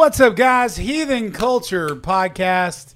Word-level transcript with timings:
What's 0.00 0.18
up, 0.18 0.34
guys? 0.34 0.78
Heathen 0.78 1.30
Culture 1.30 1.94
Podcast. 1.94 2.94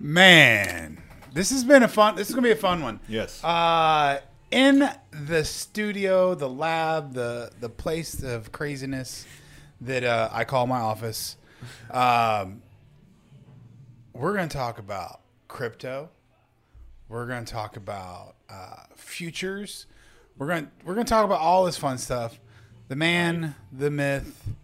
Man, 0.00 1.00
this 1.32 1.50
has 1.50 1.62
been 1.62 1.84
a 1.84 1.88
fun. 1.88 2.16
This 2.16 2.28
is 2.28 2.34
gonna 2.34 2.44
be 2.44 2.50
a 2.50 2.56
fun 2.56 2.82
one. 2.82 2.98
Yes. 3.06 3.42
Uh, 3.44 4.18
in 4.50 4.90
the 5.12 5.44
studio, 5.44 6.34
the 6.34 6.48
lab, 6.48 7.14
the 7.14 7.52
the 7.60 7.68
place 7.68 8.24
of 8.24 8.50
craziness 8.50 9.28
that 9.80 10.02
uh, 10.02 10.28
I 10.32 10.42
call 10.42 10.66
my 10.66 10.80
office. 10.80 11.36
Um, 11.88 12.62
we're 14.12 14.34
gonna 14.34 14.48
talk 14.48 14.80
about 14.80 15.20
crypto. 15.46 16.08
We're 17.08 17.28
gonna 17.28 17.46
talk 17.46 17.76
about 17.76 18.34
uh, 18.50 18.82
futures. 18.96 19.86
We're 20.36 20.48
gonna 20.48 20.70
we're 20.84 20.94
gonna 20.94 21.06
talk 21.06 21.24
about 21.24 21.38
all 21.38 21.64
this 21.64 21.76
fun 21.76 21.96
stuff. 21.96 22.40
The 22.88 22.96
man, 22.96 23.54
the 23.70 23.92
myth, 23.92 24.56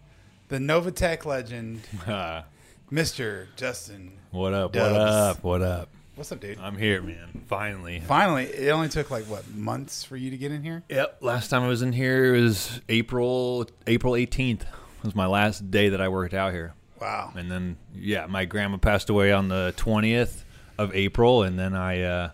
the 0.47 0.57
Novatech 0.57 1.25
legend, 1.25 1.81
Mister 2.91 3.47
Justin. 3.55 4.13
what 4.31 4.53
up? 4.53 4.71
Dubs. 4.73 4.93
What 4.93 5.01
up? 5.01 5.43
What 5.43 5.61
up? 5.61 5.89
What's 6.15 6.31
up, 6.31 6.39
dude? 6.39 6.59
I'm 6.59 6.77
here, 6.77 7.01
man. 7.01 7.43
Finally. 7.47 7.99
Finally, 8.07 8.45
it 8.45 8.69
only 8.69 8.87
took 8.87 9.11
like 9.11 9.25
what 9.25 9.49
months 9.53 10.05
for 10.05 10.15
you 10.15 10.31
to 10.31 10.37
get 10.37 10.51
in 10.51 10.63
here. 10.63 10.83
Yep. 10.89 11.17
Last 11.21 11.49
time 11.49 11.63
I 11.63 11.67
was 11.67 11.81
in 11.81 11.91
here 11.91 12.31
was 12.33 12.79
April 12.87 13.67
April 13.85 14.13
18th. 14.13 14.61
Was 15.03 15.13
my 15.13 15.25
last 15.27 15.69
day 15.69 15.89
that 15.89 15.99
I 16.01 16.07
worked 16.07 16.33
out 16.33 16.53
here. 16.53 16.73
Wow. 17.01 17.33
And 17.35 17.51
then 17.51 17.77
yeah, 17.93 18.27
my 18.27 18.45
grandma 18.45 18.77
passed 18.77 19.09
away 19.09 19.31
on 19.33 19.49
the 19.49 19.73
20th 19.77 20.43
of 20.77 20.95
April 20.95 21.43
and 21.43 21.59
then 21.59 21.75
I 21.75 22.01
uh 22.01 22.29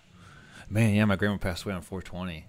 man, 0.69 0.94
yeah, 0.94 1.05
my 1.05 1.16
grandma 1.16 1.38
passed 1.38 1.63
away 1.66 1.73
on 1.73 1.81
420. 1.81 2.45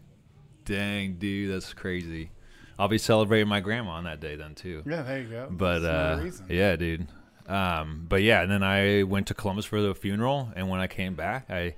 Dang, 0.65 1.15
dude, 1.15 1.53
that's 1.53 1.73
crazy. 1.73 2.31
I'll 2.79 2.89
be 2.89 2.99
celebrating 2.99 3.49
my 3.49 3.61
grandma 3.61 3.93
on 3.93 4.05
that 4.05 4.21
day 4.21 4.37
then 4.37 4.55
too. 4.55 4.83
Yeah, 4.87 5.03
there 5.03 5.21
you 5.21 5.29
go. 5.29 5.49
But 5.51 5.85
uh, 5.85 6.25
yeah, 6.49 6.77
dude. 6.77 7.07
Um, 7.47 8.07
but 8.09 8.23
yeah, 8.23 8.43
and 8.43 8.51
then 8.51 8.63
I 8.63 9.03
went 9.03 9.27
to 9.29 9.35
Columbus 9.35 9.65
for 9.65 9.81
the 9.83 9.95
funeral, 9.95 10.51
and 10.57 10.69
when 10.69 10.81
I 10.81 10.87
came 10.87 11.15
back, 11.15 11.51
I 11.51 11.75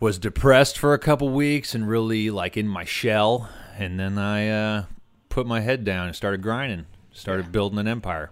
was 0.00 0.18
depressed 0.18 0.78
for 0.78 0.92
a 0.94 0.98
couple 0.98 1.28
weeks 1.30 1.74
and 1.74 1.88
really 1.88 2.30
like 2.30 2.56
in 2.56 2.68
my 2.68 2.84
shell, 2.84 3.48
and 3.78 3.98
then 3.98 4.18
I 4.18 4.48
uh, 4.48 4.84
put 5.28 5.46
my 5.46 5.60
head 5.60 5.84
down 5.84 6.06
and 6.06 6.14
started 6.16 6.42
grinding, 6.42 6.86
started 7.12 7.46
Yeah. 7.46 7.50
building 7.52 7.78
an 7.78 7.88
empire. 7.88 8.30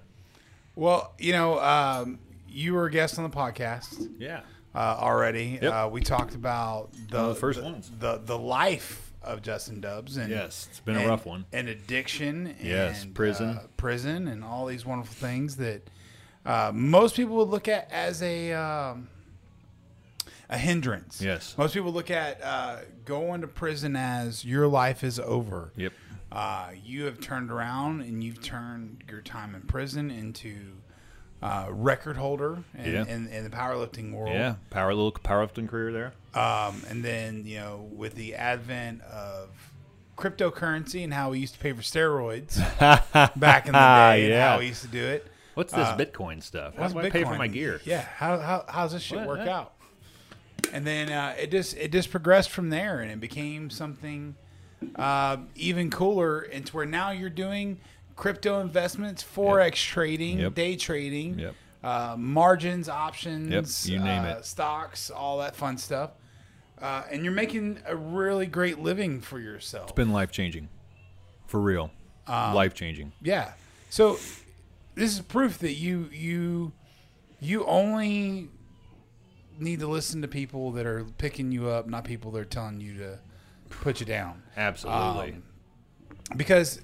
Well, 0.77 1.13
you 1.19 1.33
know, 1.33 1.61
um, 1.61 2.19
you 2.49 2.75
were 2.75 2.87
a 2.87 2.91
guest 2.91 3.19
on 3.19 3.25
the 3.29 3.35
podcast 3.37 4.11
Yeah, 4.19 4.41
uh, 4.75 4.79
already. 4.99 5.59
Yep. 5.63 5.73
Uh, 5.73 5.89
we 5.91 6.01
talked 6.01 6.35
about 6.35 6.91
the 7.11 7.29
the 7.29 7.35
first 7.35 7.59
the, 7.61 7.65
ones. 7.65 7.91
the 7.99 8.19
the 8.25 8.39
life 8.39 9.04
of 9.25 9.43
Justin 9.43 9.81
Dubs 9.81 10.17
and 10.17 10.31
yes, 10.31 10.69
it's 10.71 10.81
been 10.81 10.97
a 10.97 11.07
rough 11.09 11.27
one. 11.27 11.45
and 11.53 11.69
addiction. 11.69 12.55
Yes, 12.63 13.05
and, 13.05 13.15
prison. 13.15 13.49
uh, 13.51 13.63
prison, 13.77 14.29
and 14.29 14.45
all 14.45 14.67
these 14.67 14.85
wonderful 14.87 15.15
things 15.15 15.57
that 15.57 15.89
uh, 16.47 16.71
most 16.75 17.17
people 17.17 17.37
would 17.37 17.49
look 17.49 17.69
at 17.69 17.91
as 17.91 18.23
a 18.23 18.53
um, 18.53 19.09
a 20.51 20.59
hindrance. 20.59 21.21
Yes. 21.21 21.57
most 21.57 21.75
people 21.75 21.93
look 21.93 22.11
at 22.11 22.43
uh, 22.43 22.79
going 23.05 23.41
to 23.41 23.47
prison 23.47 23.97
as 23.97 24.45
your 24.45 24.67
life 24.67 25.03
is 25.03 25.19
over. 25.19 25.73
Yep. 25.77 25.93
Uh, 26.31 26.71
you 26.85 27.05
have 27.05 27.21
turned 27.21 27.51
around 27.51 28.01
and 28.03 28.23
you've 28.23 28.43
turned 28.43 29.05
your 29.09 29.21
time 29.21 29.55
in 29.55 29.63
prison 29.63 30.11
into 30.11 30.55
uh, 31.45 31.67
record 31.71 32.17
holder 32.17 32.65
in, 32.77 32.93
Yeah. 32.93 33.05
in, 33.07 33.29
in 33.29 33.45
the 33.45 33.51
powerlifting 33.51 34.13
world. 34.13 34.35
Yeah, 34.35 34.55
power 34.71 34.95
little 34.95 35.13
powerlifting 35.13 35.69
career 35.69 35.93
there. 35.93 36.13
Um, 36.43 36.83
and 36.89 37.05
then, 37.05 37.45
you 37.47 37.59
know, 37.59 37.87
with 37.93 38.15
the 38.15 38.35
advent 38.35 39.03
of 39.03 39.51
cryptocurrency 40.17 41.05
and 41.05 41.13
how 41.13 41.31
we 41.31 41.39
used 41.41 41.55
to 41.55 41.61
pay 41.61 41.73
for 41.73 41.83
steroids 41.83 42.57
back 43.39 43.67
in 43.67 43.73
the 43.73 43.79
day 43.79 44.23
and 44.25 44.29
Yeah. 44.33 44.53
how 44.53 44.59
we 44.59 44.67
used 44.67 44.83
to 44.83 44.89
do 44.89 45.05
it. 45.05 45.27
What's 45.55 45.73
this 45.73 45.87
Bitcoin 45.91 46.43
stuff? 46.43 46.77
How 46.77 46.89
do 46.89 46.99
I 46.99 47.11
pay 47.11 47.23
for 47.25 47.37
my 47.37 47.47
gear? 47.47 47.81
Yeah. 47.85 48.01
How, 48.01 48.39
how, 48.39 48.65
how's 48.69 48.93
this 48.93 49.03
shit 49.03 49.19
What? 49.19 49.27
work 49.29 49.39
What? 49.41 49.49
out? 49.49 49.73
And 50.73 50.85
then 50.87 51.11
uh, 51.13 51.35
it 51.39 51.51
just 51.53 51.77
it 51.77 51.93
just 51.93 52.11
progressed 52.11 52.51
from 52.51 52.71
there, 52.71 53.01
and 53.01 53.11
it 53.13 53.21
became 53.21 53.71
something 53.71 54.35
uh, 54.97 55.37
even 55.55 55.91
cooler. 55.91 56.41
Into 56.43 56.75
where 56.75 56.87
now 56.87 57.11
you're 57.11 57.29
doing 57.31 57.79
crypto 58.17 58.61
investments, 58.61 59.23
forex 59.25 59.75
trading, 59.75 60.39
Yep. 60.41 60.55
day 60.55 60.77
trading, 60.77 61.39
Yep. 61.39 61.55
uh, 61.83 62.17
margins, 62.19 62.89
options, 62.89 63.89
Yep, 63.89 63.93
you 63.93 63.99
name 64.05 64.25
uh, 64.25 64.39
it. 64.39 64.45
stocks, 64.45 65.11
all 65.11 65.39
that 65.39 65.57
fun 65.57 65.77
stuff. 65.79 66.11
Uh, 66.81 67.03
and 67.11 67.25
you're 67.25 67.33
making 67.33 67.79
a 67.87 67.95
really 67.97 68.47
great 68.47 68.79
living 68.79 69.21
for 69.21 69.39
yourself. 69.39 69.85
It's 69.85 69.93
been 69.97 70.13
life 70.13 70.31
changing, 70.31 70.69
for 71.47 71.61
real. 71.61 71.91
Um, 72.27 72.55
life 72.55 72.75
changing. 72.75 73.13
Yeah. 73.23 73.53
So 73.91 74.15
this 74.95 75.13
is 75.13 75.21
proof 75.21 75.59
that 75.59 75.75
you 75.75 76.09
you 76.13 76.73
you 77.41 77.65
only 77.67 78.49
need 79.59 79.79
to 79.81 79.87
listen 79.87 80.23
to 80.23 80.29
people 80.29 80.73
that 80.73 80.87
are 80.87 81.05
picking 81.19 81.53
you 81.53 81.69
up, 81.69 81.87
not 81.87 82.05
people 82.05 82.31
that 82.33 82.41
are 82.41 82.45
telling 82.45 82.81
you 82.81 82.97
to 82.99 83.19
put 83.71 84.01
you 84.01 84.07
down. 84.07 84.43
Absolutely. 84.57 85.33
Um, 85.35 85.43
Because 86.37 86.81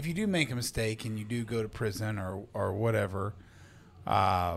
if 0.00 0.06
you 0.06 0.14
do 0.14 0.26
make 0.26 0.50
a 0.50 0.54
mistake 0.54 1.04
and 1.04 1.18
you 1.18 1.26
do 1.26 1.44
go 1.44 1.62
to 1.62 1.68
prison 1.68 2.18
or 2.18 2.42
or 2.54 2.72
whatever, 2.72 3.34
uh, 4.06 4.56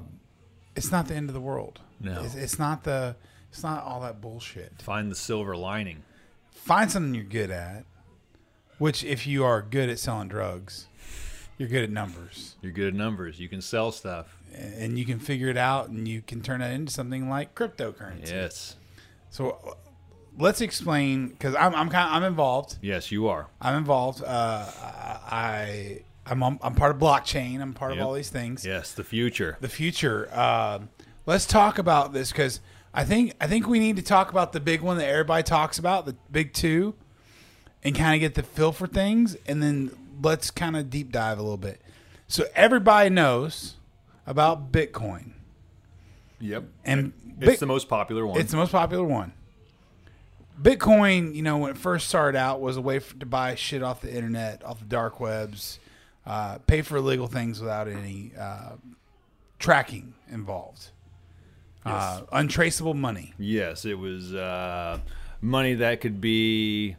it's 0.73 0.89
not 0.89 1.09
the 1.09 1.15
end 1.15 1.29
of 1.29 1.33
the 1.33 1.41
world. 1.41 1.81
No. 1.99 2.23
it's, 2.23 2.33
it's 2.33 2.57
not 2.57 2.85
the 2.85 3.17
it's 3.51 3.61
not 3.61 3.83
all 3.83 3.99
that 4.01 4.21
bullshit. 4.21 4.81
Find 4.81 5.11
the 5.11 5.15
silver 5.15 5.57
lining. 5.57 6.03
Find 6.51 6.89
something 6.89 7.13
you're 7.13 7.25
good 7.25 7.51
at. 7.51 7.83
Which, 8.77 9.03
if 9.03 9.27
you 9.27 9.43
are 9.43 9.61
good 9.61 9.89
at 9.89 9.99
selling 9.99 10.29
drugs, 10.29 10.87
you're 11.57 11.69
good 11.69 11.83
at 11.83 11.89
numbers. 11.91 12.55
You're 12.61 12.71
good 12.71 12.87
at 12.87 12.93
numbers. 12.93 13.39
You 13.39 13.49
can 13.49 13.61
sell 13.61 13.91
stuff. 13.91 14.37
and 14.55 14.97
you 14.97 15.05
can 15.05 15.19
figure 15.19 15.49
it 15.49 15.57
out 15.57 15.89
and 15.89 16.07
you 16.07 16.21
can 16.21 16.41
turn 16.41 16.61
that 16.61 16.71
into 16.71 16.91
something 16.91 17.29
like 17.29 17.53
cryptocurrency. 17.53 18.31
Yes. 18.31 18.77
So 19.29 19.77
let's 20.37 20.61
explain 20.61 21.29
because 21.29 21.55
I'm 21.55 21.73
I'm 21.75 21.89
kind 21.89 22.13
I'm 22.15 22.23
involved. 22.23 22.77
Yes, 22.81 23.11
you 23.11 23.27
are. 23.27 23.47
I'm 23.61 23.75
involved. 23.75 24.23
Uh, 24.23 24.65
I 25.29 26.01
I'm 26.25 26.41
I'm 26.43 26.75
part 26.75 26.95
of 26.95 27.01
blockchain. 27.01 27.61
I'm 27.61 27.73
part 27.73 27.91
Yep. 27.93 28.01
of 28.01 28.07
all 28.07 28.13
these 28.13 28.29
things. 28.29 28.65
Yes, 28.65 28.93
the 28.93 29.03
future. 29.03 29.57
The 29.61 29.69
future. 29.69 30.29
Um, 30.37 30.89
let's 31.25 31.45
talk 31.45 31.77
about 31.77 32.13
this 32.13 32.31
because 32.31 32.59
I 32.93 33.03
think 33.03 33.33
I 33.41 33.47
think 33.47 33.67
we 33.67 33.79
need 33.79 33.95
to 33.97 34.01
talk 34.03 34.31
about 34.31 34.53
the 34.53 34.59
big 34.59 34.81
one 34.81 34.97
that 34.97 35.07
everybody 35.07 35.43
talks 35.43 35.77
about, 35.79 36.05
the 36.05 36.15
big 36.31 36.53
two, 36.53 36.95
and 37.83 37.95
kind 37.95 38.13
of 38.15 38.19
get 38.21 38.35
the 38.35 38.43
feel 38.43 38.71
for 38.71 38.87
things, 38.87 39.35
and 39.47 39.61
then 39.61 39.91
let's 40.21 40.51
kind 40.51 40.75
of 40.77 40.89
deep 40.89 41.11
dive 41.11 41.39
a 41.39 41.41
little 41.41 41.57
bit. 41.57 41.81
So 42.27 42.45
everybody 42.55 43.09
knows 43.09 43.75
about 44.25 44.71
Bitcoin. 44.71 45.31
Yep. 46.39 46.63
And 46.85 47.13
It's 47.39 47.45
Bit- 47.45 47.59
the 47.59 47.65
most 47.65 47.89
popular 47.89 48.25
one. 48.25 48.39
It's 48.39 48.51
the 48.51 48.57
most 48.57 48.71
popular 48.71 49.03
one. 49.03 49.33
Bitcoin, 50.61 51.33
you 51.35 51.41
know, 51.41 51.57
when 51.57 51.71
it 51.71 51.77
first 51.77 52.07
started 52.07 52.37
out, 52.37 52.61
was 52.61 52.77
a 52.77 52.81
way 52.81 52.99
for, 52.99 53.15
to 53.15 53.25
buy 53.25 53.55
shit 53.55 53.81
off 53.83 54.01
the 54.01 54.13
internet, 54.13 54.63
off 54.63 54.79
the 54.79 54.85
dark 54.85 55.19
webs, 55.19 55.79
uh, 56.25 56.59
pay 56.67 56.81
for 56.81 56.97
illegal 56.97 57.27
things 57.27 57.59
without 57.59 57.87
any 57.87 58.31
uh, 58.39 58.73
tracking 59.59 60.13
involved. 60.29 60.89
Uh, 61.85 62.21
untraceable 62.31 62.93
money. 62.93 63.33
yes, 63.37 63.83
it 63.83 63.95
was 63.99 64.33
uh, 64.33 64.97
money 65.41 65.73
that 65.73 65.99
could 65.99 66.21
be 66.21 66.95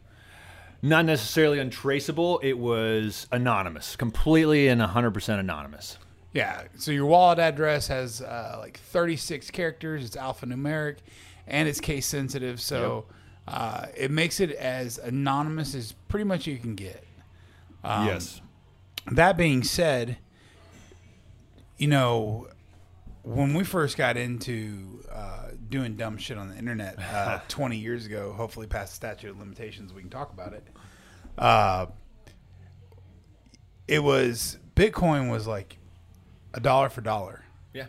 not 0.83 1.05
necessarily 1.05 1.57
untraceable. 1.57 2.39
It 2.43 2.59
was 2.59 3.25
anonymous, 3.31 3.95
completely 3.95 4.67
and 4.67 4.79
100% 4.79 5.39
anonymous. 5.39 5.97
Yeah. 6.33 6.63
So 6.77 6.91
your 6.91 7.07
wallet 7.07 7.39
address 7.39 7.87
has 7.87 8.21
uh, 8.21 8.57
like 8.59 8.77
36 8.77 9.49
characters. 9.49 10.05
It's 10.05 10.15
alphanumeric, 10.15 10.97
and 11.47 11.67
it's 11.67 11.79
case 11.79 12.05
sensitive. 12.05 12.61
So 12.61 13.05
uh, 13.47 13.87
it 13.95 14.11
makes 14.11 14.39
it 14.39 14.51
as 14.51 14.97
anonymous 14.97 15.75
as 15.75 15.91
pretty 16.07 16.23
much 16.23 16.47
you 16.47 16.57
can 16.57 16.75
get. 16.75 17.03
Um, 17.83 18.07
yes. 18.07 18.41
that 19.11 19.37
being 19.37 19.63
said, 19.63 20.17
you 21.77 21.87
know, 21.87 22.47
when 23.23 23.53
we 23.53 23.63
first 23.63 23.97
got 23.97 24.17
into 24.17 25.03
uh, 25.11 25.49
doing 25.69 25.95
dumb 25.95 26.17
shit 26.17 26.37
on 26.37 26.49
the 26.49 26.57
internet 26.57 26.97
uh, 26.99 27.39
20 27.47 27.77
years 27.77 28.05
ago, 28.05 28.33
hopefully 28.33 28.67
past 28.67 28.93
the 28.93 28.95
statute 28.95 29.29
of 29.29 29.39
limitations, 29.39 29.93
we 29.93 30.01
can 30.01 30.09
talk 30.09 30.31
about 30.33 30.53
it. 30.53 30.63
Uh, 31.37 31.87
it 33.87 34.01
was 34.01 34.57
Bitcoin 34.75 35.29
was 35.29 35.45
like 35.45 35.77
a 36.53 36.59
dollar 36.59 36.89
for 36.89 37.01
dollar. 37.01 37.43
Yeah. 37.73 37.85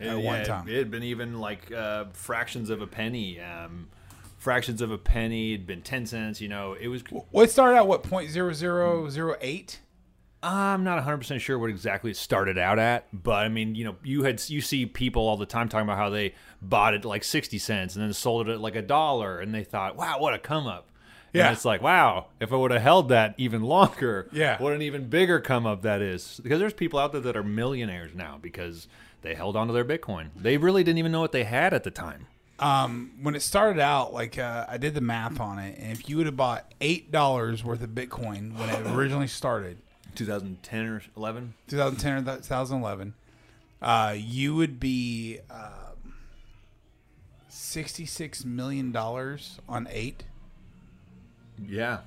At 0.00 0.18
one 0.18 0.44
time. 0.44 0.68
It 0.68 0.76
had 0.76 0.90
been 0.90 1.02
even 1.02 1.40
like 1.40 1.72
uh, 1.72 2.06
fractions 2.12 2.70
of 2.70 2.82
a 2.82 2.86
penny. 2.86 3.40
Um, 3.40 3.88
fractions 4.38 4.80
of 4.80 4.90
a 4.90 4.96
penny 4.98 5.52
It'd 5.52 5.66
been 5.66 5.82
10 5.82 6.06
cents. 6.06 6.40
You 6.40 6.48
know, 6.48 6.72
it 6.74 6.88
was. 6.88 7.02
Well, 7.10 7.44
it 7.44 7.50
started 7.50 7.76
out 7.76 7.86
what 7.88 8.02
point 8.02 8.30
zero 8.30 8.52
zero 8.52 9.08
zero 9.10 9.36
eight. 9.40 9.80
I'm 10.40 10.84
not 10.84 11.04
100% 11.04 11.40
sure 11.40 11.58
what 11.58 11.68
exactly 11.68 12.12
it 12.12 12.16
started 12.16 12.56
out 12.58 12.78
at, 12.78 13.06
but 13.12 13.44
I 13.44 13.48
mean, 13.48 13.74
you 13.74 13.82
know, 13.84 13.96
you 14.04 14.22
had 14.22 14.40
you 14.48 14.60
see 14.60 14.86
people 14.86 15.26
all 15.26 15.36
the 15.36 15.46
time 15.46 15.68
talking 15.68 15.88
about 15.88 15.98
how 15.98 16.10
they 16.10 16.32
bought 16.62 16.94
it 16.94 17.04
like 17.04 17.24
60 17.24 17.58
cents 17.58 17.96
and 17.96 18.04
then 18.04 18.12
sold 18.12 18.48
it 18.48 18.52
at 18.52 18.60
like 18.60 18.76
a 18.76 18.82
dollar 18.82 19.40
and 19.40 19.52
they 19.52 19.64
thought, 19.64 19.96
"Wow, 19.96 20.20
what 20.20 20.34
a 20.34 20.38
come 20.38 20.68
up." 20.68 20.86
And 21.34 21.40
Yeah. 21.40 21.52
it's 21.52 21.64
like, 21.64 21.82
wow, 21.82 22.26
if 22.40 22.52
I 22.52 22.56
would 22.56 22.70
have 22.70 22.80
held 22.80 23.08
that 23.10 23.34
even 23.36 23.62
longer, 23.62 24.28
Yeah. 24.32 24.56
what 24.62 24.72
an 24.72 24.80
even 24.80 25.08
bigger 25.08 25.40
come 25.40 25.66
up 25.66 25.82
that 25.82 26.00
is. 26.00 26.40
Because 26.42 26.58
there's 26.60 26.72
people 26.72 26.98
out 27.00 27.10
there 27.12 27.20
that 27.20 27.36
are 27.36 27.42
millionaires 27.42 28.14
now 28.14 28.38
because 28.40 28.86
they 29.22 29.34
held 29.34 29.56
onto 29.56 29.74
their 29.74 29.84
Bitcoin. 29.84 30.28
They 30.36 30.56
really 30.56 30.84
didn't 30.84 30.98
even 30.98 31.10
know 31.12 31.20
what 31.20 31.32
they 31.32 31.44
had 31.44 31.74
at 31.74 31.82
the 31.84 31.90
time. 31.90 32.28
Um, 32.60 33.12
when 33.22 33.34
it 33.36 33.42
started 33.42 33.80
out, 33.80 34.12
like 34.12 34.36
uh, 34.38 34.66
I 34.68 34.78
did 34.78 34.94
the 34.94 35.00
math 35.00 35.38
on 35.40 35.58
it, 35.60 35.78
and 35.78 35.92
if 35.92 36.08
you 36.08 36.16
would 36.16 36.26
have 36.26 36.36
bought 36.36 36.72
eight 36.80 37.12
dollars 37.12 37.62
worth 37.62 37.82
of 37.82 37.90
Bitcoin 37.90 38.58
when 38.58 38.68
it 38.68 38.86
originally 38.96 39.28
started, 39.28 39.78
2010 40.16 40.86
or 40.86 41.02
11? 41.16 41.54
2010 41.68 42.12
or 42.28 42.36
2011, 42.38 43.14
uh, 43.80 44.14
you 44.16 44.56
would 44.56 44.80
be 44.80 45.38
um, 45.50 46.14
66 47.48 48.44
million 48.44 48.92
dollars 48.92 49.58
on 49.68 49.86
eight. 49.90 50.24
Yeah. 51.64 51.98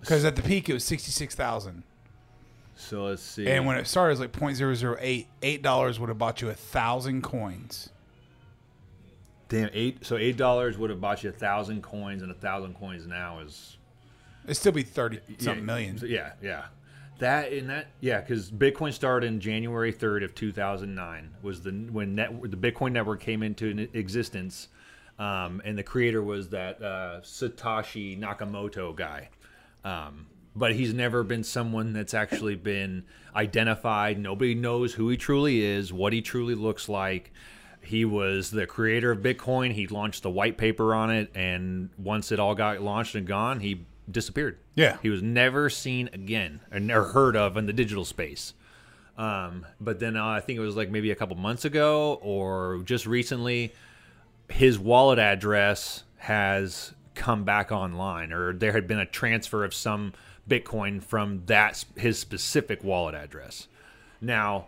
Because 0.00 0.24
at 0.24 0.36
the 0.36 0.42
peak 0.42 0.68
it 0.70 0.72
was 0.74 0.84
66,000, 0.84 1.82
So 2.76 3.04
let's 3.04 3.22
see. 3.22 3.46
and 3.46 3.66
when 3.66 3.76
it 3.76 3.86
started, 3.86 4.08
it 4.08 4.12
was 4.12 4.20
like 4.20 4.32
0.008. 4.32 5.26
Eight 5.42 5.62
dollars 5.62 6.00
would 6.00 6.08
have 6.08 6.16
bought 6.18 6.40
you 6.40 6.48
a 6.48 6.54
thousand 6.54 7.22
coins. 7.22 7.90
Damn, 9.48 9.70
eight. 9.72 10.04
So 10.04 10.16
eight 10.16 10.36
dollars 10.36 10.76
would 10.78 10.90
have 10.90 11.00
bought 11.00 11.22
you 11.24 11.30
a 11.30 11.32
thousand 11.32 11.82
coins, 11.82 12.22
and 12.22 12.30
a 12.30 12.34
thousand 12.34 12.74
coins 12.74 13.06
now 13.06 13.40
is 13.40 13.76
It'd 14.44 14.56
still 14.56 14.72
be 14.72 14.82
30 14.82 15.20
something 15.38 15.58
yeah, 15.58 15.60
million. 15.64 16.00
yeah, 16.06 16.32
yeah. 16.42 16.64
That 17.18 17.52
in 17.52 17.66
that 17.66 17.88
yeah, 18.00 18.20
because 18.20 18.50
Bitcoin 18.50 18.92
started 18.92 19.26
in 19.26 19.40
January 19.40 19.90
third 19.90 20.22
of 20.22 20.34
two 20.34 20.52
thousand 20.52 20.94
nine 20.94 21.34
was 21.42 21.62
the 21.62 21.70
when 21.72 22.14
net 22.14 22.30
the 22.42 22.56
Bitcoin 22.56 22.92
network 22.92 23.20
came 23.20 23.42
into 23.42 23.88
existence, 23.92 24.68
um, 25.18 25.60
and 25.64 25.76
the 25.76 25.82
creator 25.82 26.22
was 26.22 26.50
that 26.50 26.80
uh, 26.80 27.20
Satoshi 27.22 28.18
Nakamoto 28.18 28.94
guy. 28.94 29.30
Um, 29.82 30.26
but 30.54 30.74
he's 30.74 30.94
never 30.94 31.24
been 31.24 31.42
someone 31.42 31.92
that's 31.92 32.14
actually 32.14 32.54
been 32.56 33.04
identified. 33.34 34.18
Nobody 34.18 34.54
knows 34.54 34.94
who 34.94 35.08
he 35.08 35.16
truly 35.16 35.62
is, 35.64 35.92
what 35.92 36.12
he 36.12 36.20
truly 36.22 36.54
looks 36.54 36.88
like. 36.88 37.32
He 37.82 38.04
was 38.04 38.50
the 38.50 38.66
creator 38.66 39.10
of 39.10 39.20
Bitcoin. 39.20 39.72
He 39.72 39.86
launched 39.86 40.22
the 40.22 40.30
white 40.30 40.58
paper 40.58 40.94
on 40.94 41.10
it, 41.10 41.30
and 41.34 41.90
once 41.96 42.32
it 42.32 42.38
all 42.38 42.54
got 42.54 42.80
launched 42.82 43.14
and 43.14 43.26
gone, 43.26 43.60
he 43.60 43.86
disappeared. 44.10 44.58
Yeah. 44.74 44.98
he 45.02 45.10
was 45.10 45.22
never 45.22 45.68
seen 45.68 46.08
again 46.12 46.60
or 46.72 46.80
never 46.80 47.04
heard 47.08 47.36
of 47.36 47.56
in 47.56 47.66
the 47.66 47.72
digital 47.72 48.04
space. 48.04 48.54
Um, 49.16 49.66
but 49.80 49.98
then 49.98 50.16
uh, 50.16 50.24
I 50.24 50.40
think 50.40 50.58
it 50.58 50.62
was 50.62 50.76
like 50.76 50.90
maybe 50.90 51.10
a 51.10 51.16
couple 51.16 51.36
months 51.36 51.64
ago 51.64 52.18
or 52.22 52.80
just 52.84 53.04
recently, 53.06 53.74
his 54.48 54.78
wallet 54.78 55.18
address 55.18 56.04
has 56.18 56.94
come 57.14 57.44
back 57.44 57.72
online, 57.72 58.32
or 58.32 58.52
there 58.52 58.72
had 58.72 58.86
been 58.86 59.00
a 59.00 59.06
transfer 59.06 59.64
of 59.64 59.74
some 59.74 60.12
Bitcoin 60.48 61.02
from 61.02 61.42
that 61.46 61.84
his 61.96 62.18
specific 62.18 62.82
wallet 62.82 63.14
address. 63.14 63.66
Now, 64.20 64.66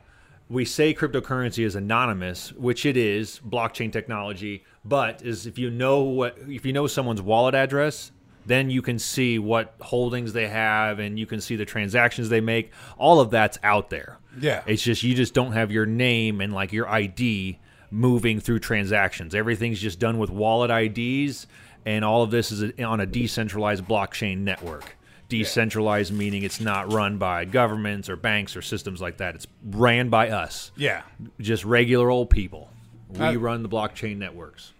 we 0.50 0.64
say 0.64 0.93
cryptocurrency 0.93 1.64
is 1.64 1.76
anonymous, 1.76 2.52
which 2.52 2.85
it 2.85 2.97
is, 2.97 3.41
blockchain 3.49 3.93
technology, 3.93 4.64
but 4.85 5.23
is 5.23 5.47
if 5.47 5.58
you 5.58 5.70
know 5.70 6.00
what 6.00 6.37
if 6.49 6.67
you 6.67 6.73
know 6.73 6.88
someone's 6.88 7.23
wallet 7.23 7.55
address, 7.55 8.11
then 8.47 8.69
you 8.69 8.82
can 8.82 8.99
see 8.99 9.38
what 9.38 9.75
holdings 9.81 10.32
they 10.32 10.49
have 10.49 10.99
and 10.99 11.19
you 11.19 11.26
can 11.26 11.41
see 11.41 11.55
the 11.55 11.64
transactions 11.64 12.29
they 12.29 12.41
make. 12.41 12.73
All 12.99 13.20
of 13.20 13.31
that's 13.31 13.58
out 13.62 13.91
there. 13.91 14.19
Yeah. 14.41 14.62
It's 14.67 14.82
just 14.82 15.05
you 15.05 15.14
just 15.14 15.35
don't 15.35 15.52
have 15.52 15.70
your 15.70 15.87
name 15.87 16.41
and 16.41 16.52
like 16.52 16.73
your 16.73 16.88
ID 16.88 17.61
moving 17.93 18.41
through 18.41 18.58
transactions. 18.58 19.37
Everything's 19.37 19.81
just 19.81 20.00
done 20.00 20.19
with 20.19 20.31
wallet 20.31 20.70
IDs 20.70 21.47
and 21.87 22.05
all 22.05 22.23
of 22.23 22.31
this 22.32 22.50
is 22.50 22.73
on 22.81 23.00
a 23.00 23.06
decentralized 23.06 23.85
blockchain 23.85 24.38
network. 24.38 24.97
Decentralized 25.30 26.12
meaning 26.12 26.42
it's 26.42 26.60
not 26.60 26.92
run 26.92 27.16
by 27.16 27.44
governments 27.44 28.08
or 28.08 28.16
banks 28.16 28.56
or 28.56 28.62
systems 28.62 29.00
like 29.00 29.18
that. 29.18 29.34
It's 29.36 29.46
ran 29.64 30.08
by 30.10 30.28
us, 30.30 30.72
Yeah. 30.76 31.02
just 31.40 31.64
regular 31.64 32.10
old 32.10 32.30
people. 32.30 32.68
We 33.08 33.20
Uh, 33.20 33.34
run 33.34 33.62
the 33.62 33.68
blockchain 33.68 34.18
networks. 34.18 34.72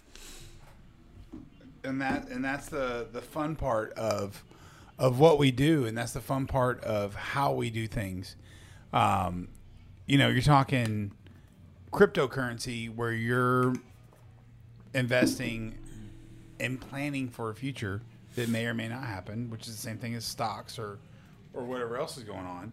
and 1.85 2.01
that 2.03 2.29
and 2.29 2.45
that's 2.45 2.69
the 2.69 3.07
the 3.13 3.23
fun 3.23 3.57
part 3.57 3.93
of 3.95 4.45
of 4.99 5.19
what 5.19 5.39
we 5.39 5.51
do 5.51 5.87
and 5.87 5.97
that's 5.97 6.13
the 6.13 6.21
fun 6.21 6.47
part 6.47 6.79
of 6.85 7.15
how 7.15 7.55
we 7.55 7.71
do 7.71 7.87
things 7.87 8.37
um 8.93 9.49
you 10.07 10.19
know 10.19 10.29
you're 10.29 10.43
talking 10.43 11.11
cryptocurrency 11.91 12.95
where 12.95 13.13
you're 13.13 13.73
investing 14.93 15.75
and 16.59 16.79
planning 16.81 17.29
for 17.31 17.49
a 17.49 17.55
future 17.55 18.03
that 18.41 18.51
may 18.51 18.67
or 18.67 18.75
may 18.75 18.89
not 18.89 19.05
happen 19.05 19.49
which 19.51 19.69
is 19.69 19.77
the 19.77 19.81
same 19.81 19.99
thing 19.99 20.15
as 20.15 20.25
stocks 20.25 20.79
or 20.79 20.99
or 21.55 21.65
whatever 21.65 21.97
else 21.97 22.17
is 22.17 22.25
going 22.25 22.47
on 22.47 22.73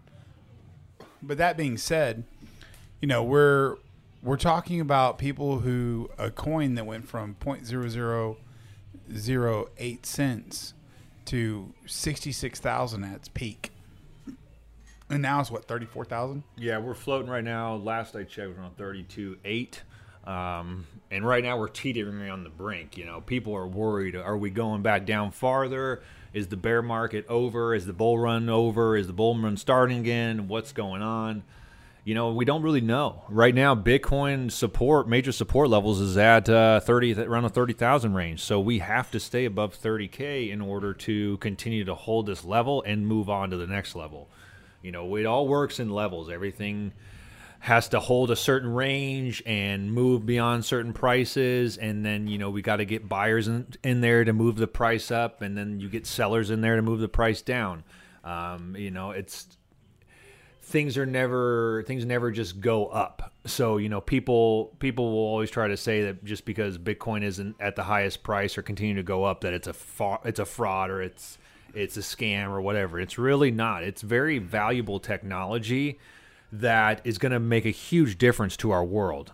but 1.22 1.38
that 1.38 1.58
being 1.58 1.78
said 1.78 2.24
you 3.02 3.08
know 3.08 3.24
we're 3.24 3.76
we're 4.24 4.38
talking 4.38 4.82
about 4.82 5.18
people 5.18 5.60
who 5.60 6.10
a 6.18 6.32
coin 6.32 6.76
that 6.76 6.86
went 6.86 7.08
from 7.08 7.36
0.0008 7.40 10.06
cents 10.06 10.74
to 11.26 11.74
66,000 11.86 13.04
at 13.04 13.16
its 13.16 13.28
peak. 13.30 13.72
And 15.10 15.22
now 15.22 15.40
it's 15.40 15.50
what 15.52 15.66
34,000? 15.66 16.44
Yeah, 16.58 16.80
we're 16.80 16.94
floating 16.94 17.30
right 17.30 17.44
now. 17.44 17.76
Last 17.76 18.16
I 18.16 18.24
checked, 18.24 18.58
we're 18.58 18.64
on 18.64 18.72
thirty-two 18.72 19.38
eight, 19.46 19.84
um, 20.28 20.86
and 21.10 21.26
right 21.26 21.42
now 21.42 21.58
we're 21.58 21.70
teetering 21.70 22.30
on 22.30 22.44
the 22.44 22.50
brink. 22.50 22.98
You 22.98 23.06
know, 23.06 23.22
people 23.22 23.56
are 23.56 23.66
worried. 23.66 24.16
Are 24.16 24.38
we 24.38 24.50
going 24.50 24.82
back 24.82 25.06
down 25.06 25.32
farther? 25.32 26.04
Is 26.34 26.48
the 26.48 26.58
bear 26.58 26.82
market 26.82 27.26
over? 27.30 27.74
Is 27.74 27.86
the 27.86 27.94
bull 27.94 28.20
run 28.20 28.50
over? 28.50 28.98
Is 28.98 29.08
the 29.08 29.14
bull 29.14 29.38
run 29.38 29.56
starting 29.56 30.00
again? 30.00 30.50
What's 30.50 30.74
going 30.74 31.02
on? 31.02 31.44
You 32.04 32.14
know, 32.14 32.34
we 32.34 32.44
don't 32.44 32.62
really 32.62 32.82
know. 32.82 33.24
Right 33.30 33.56
now, 33.56 33.74
Bitcoin 33.74 34.52
support, 34.52 35.08
major 35.08 35.32
support 35.32 35.70
levels 35.70 36.02
is 36.02 36.18
at 36.18 36.50
uh, 36.50 36.82
30, 36.82 37.22
around 37.22 37.44
the 37.44 37.50
30,000 37.50 38.14
range. 38.14 38.42
So 38.42 38.60
we 38.60 38.80
have 38.80 39.10
to 39.12 39.20
stay 39.20 39.46
above 39.46 39.78
30K 39.82 40.50
in 40.50 40.62
order 40.62 40.94
to 40.94 41.38
continue 41.38 41.86
to 41.86 41.96
hold 41.96 42.26
this 42.26 42.44
level 42.44 42.84
and 42.84 43.08
move 43.08 43.30
on 43.30 43.50
to 43.50 43.58
the 43.58 43.68
next 43.68 43.96
level. 43.96 44.30
You 44.82 44.92
know, 44.92 45.16
it 45.16 45.26
all 45.26 45.48
works 45.48 45.80
in 45.80 45.90
levels. 45.90 46.30
Everything 46.30 46.92
has 47.68 47.90
to 47.90 48.00
hold 48.00 48.32
a 48.32 48.36
certain 48.36 48.74
range 48.74 49.44
and 49.46 49.92
move 49.92 50.26
beyond 50.26 50.64
certain 50.64 50.94
prices 50.94 51.76
and 51.76 52.06
then 52.06 52.26
you 52.26 52.38
know 52.38 52.50
we 52.50 52.62
got 52.62 52.78
to 52.78 52.86
get 52.86 53.10
buyers 53.10 53.50
in, 53.50 53.68
in 53.84 54.00
there 54.00 54.24
to 54.24 54.32
move 54.32 54.56
the 54.56 54.66
price 54.66 55.12
up 55.12 55.42
and 55.42 55.58
then 55.58 55.78
you 55.78 55.90
get 55.90 56.08
sellers 56.08 56.50
in 56.50 56.62
there 56.62 56.78
to 56.78 56.82
move 56.82 57.02
the 57.02 57.10
price 57.10 57.42
down. 57.42 57.84
Um, 58.24 58.74
you 58.78 58.90
know 58.90 59.12
it's 59.12 59.58
things 60.62 60.98
are 60.98 61.06
never 61.06 61.84
things 61.88 62.06
never 62.06 62.32
just 62.32 62.62
go 62.62 62.88
up. 62.88 63.34
So 63.44 63.76
you 63.76 63.90
know 63.90 64.00
people 64.00 64.74
people 64.80 65.12
will 65.12 65.28
always 65.28 65.52
try 65.52 65.68
to 65.68 65.76
say 65.76 66.04
that 66.04 66.24
just 66.24 66.46
because 66.46 66.78
bitcoin 66.78 67.22
isn't 67.22 67.58
at 67.60 67.76
the 67.76 67.84
highest 67.84 68.24
price 68.24 68.58
or 68.58 68.62
continue 68.62 68.96
to 68.96 69.04
go 69.04 69.26
up 69.26 69.42
that 69.42 69.52
it's 69.52 69.68
a 69.68 69.74
fa- 69.74 70.22
it's 70.24 70.40
a 70.40 70.46
fraud 70.46 70.90
or 70.90 71.02
it's 71.02 71.38
it's 71.74 71.98
a 71.98 72.00
scam 72.00 72.48
or 72.48 72.62
whatever. 72.62 72.98
It's 72.98 73.18
really 73.18 73.52
not. 73.52 73.84
It's 73.84 74.02
very 74.02 74.40
valuable 74.40 75.02
technology 75.02 76.00
that 76.52 77.02
is 77.04 77.18
going 77.18 77.32
to 77.32 77.40
make 77.40 77.66
a 77.66 77.72
huge 77.72 78.18
difference 78.18 78.56
to 78.58 78.72
our 78.72 78.84
world. 78.84 79.34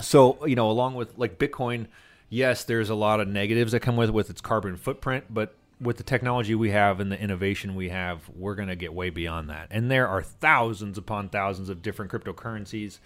So 0.00 0.44
you 0.46 0.56
know 0.56 0.70
along 0.70 0.94
with 0.94 1.16
like 1.16 1.38
bitcoin 1.38 1.86
yes 2.28 2.64
there's 2.64 2.90
a 2.90 2.94
lot 2.94 3.20
of 3.20 3.28
negatives 3.28 3.72
that 3.72 3.80
come 3.80 3.96
with 3.96 4.10
with 4.10 4.30
its 4.30 4.40
carbon 4.40 4.76
footprint 4.76 5.24
but 5.30 5.54
with 5.80 5.96
the 5.96 6.02
technology 6.02 6.54
we 6.54 6.70
have 6.70 7.00
and 7.00 7.10
the 7.10 7.20
innovation 7.20 7.74
we 7.74 7.88
have 7.88 8.28
we're 8.34 8.54
going 8.54 8.68
to 8.68 8.76
get 8.76 8.92
way 8.92 9.10
beyond 9.10 9.50
that. 9.50 9.68
And 9.70 9.90
there 9.90 10.08
are 10.08 10.22
thousands 10.22 10.98
upon 10.98 11.28
thousands 11.28 11.68
of 11.68 11.82
different 11.82 12.10
cryptocurrencies 12.10 12.98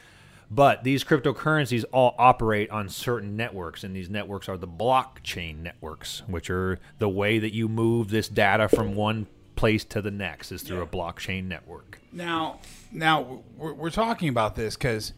but 0.50 0.84
these 0.84 1.02
cryptocurrencies 1.02 1.84
all 1.92 2.14
operate 2.18 2.70
on 2.70 2.88
certain 2.88 3.36
networks 3.36 3.84
and 3.84 3.94
these 3.94 4.08
networks 4.08 4.48
are 4.48 4.56
the 4.56 4.68
blockchain 4.68 5.58
networks 5.58 6.22
which 6.26 6.48
are 6.50 6.78
the 6.98 7.08
way 7.08 7.38
that 7.38 7.52
you 7.52 7.68
move 7.68 8.08
this 8.10 8.28
data 8.28 8.68
from 8.68 8.94
one 8.94 9.26
place 9.56 9.84
to 9.84 10.00
the 10.02 10.10
next 10.10 10.52
is 10.52 10.62
through 10.62 10.82
a 10.82 10.86
blockchain 10.86 11.44
network 11.44 11.98
Now, 12.12 12.60
now 12.92 13.42
we're, 13.56 13.72
we're 13.72 13.90
talking 13.90 14.28
about 14.28 14.54
this 14.54 14.76
because 14.76 15.12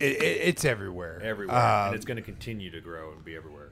it, 0.00 0.20
it, 0.20 0.40
it's 0.42 0.64
everywhere. 0.64 1.20
everywhere 1.22 1.56
Uh, 1.56 1.86
and 1.86 1.94
it's 1.94 2.04
going 2.04 2.16
to 2.16 2.22
continue 2.22 2.70
to 2.70 2.80
grow 2.80 3.12
and 3.12 3.24
be 3.24 3.34
everywhere 3.36 3.70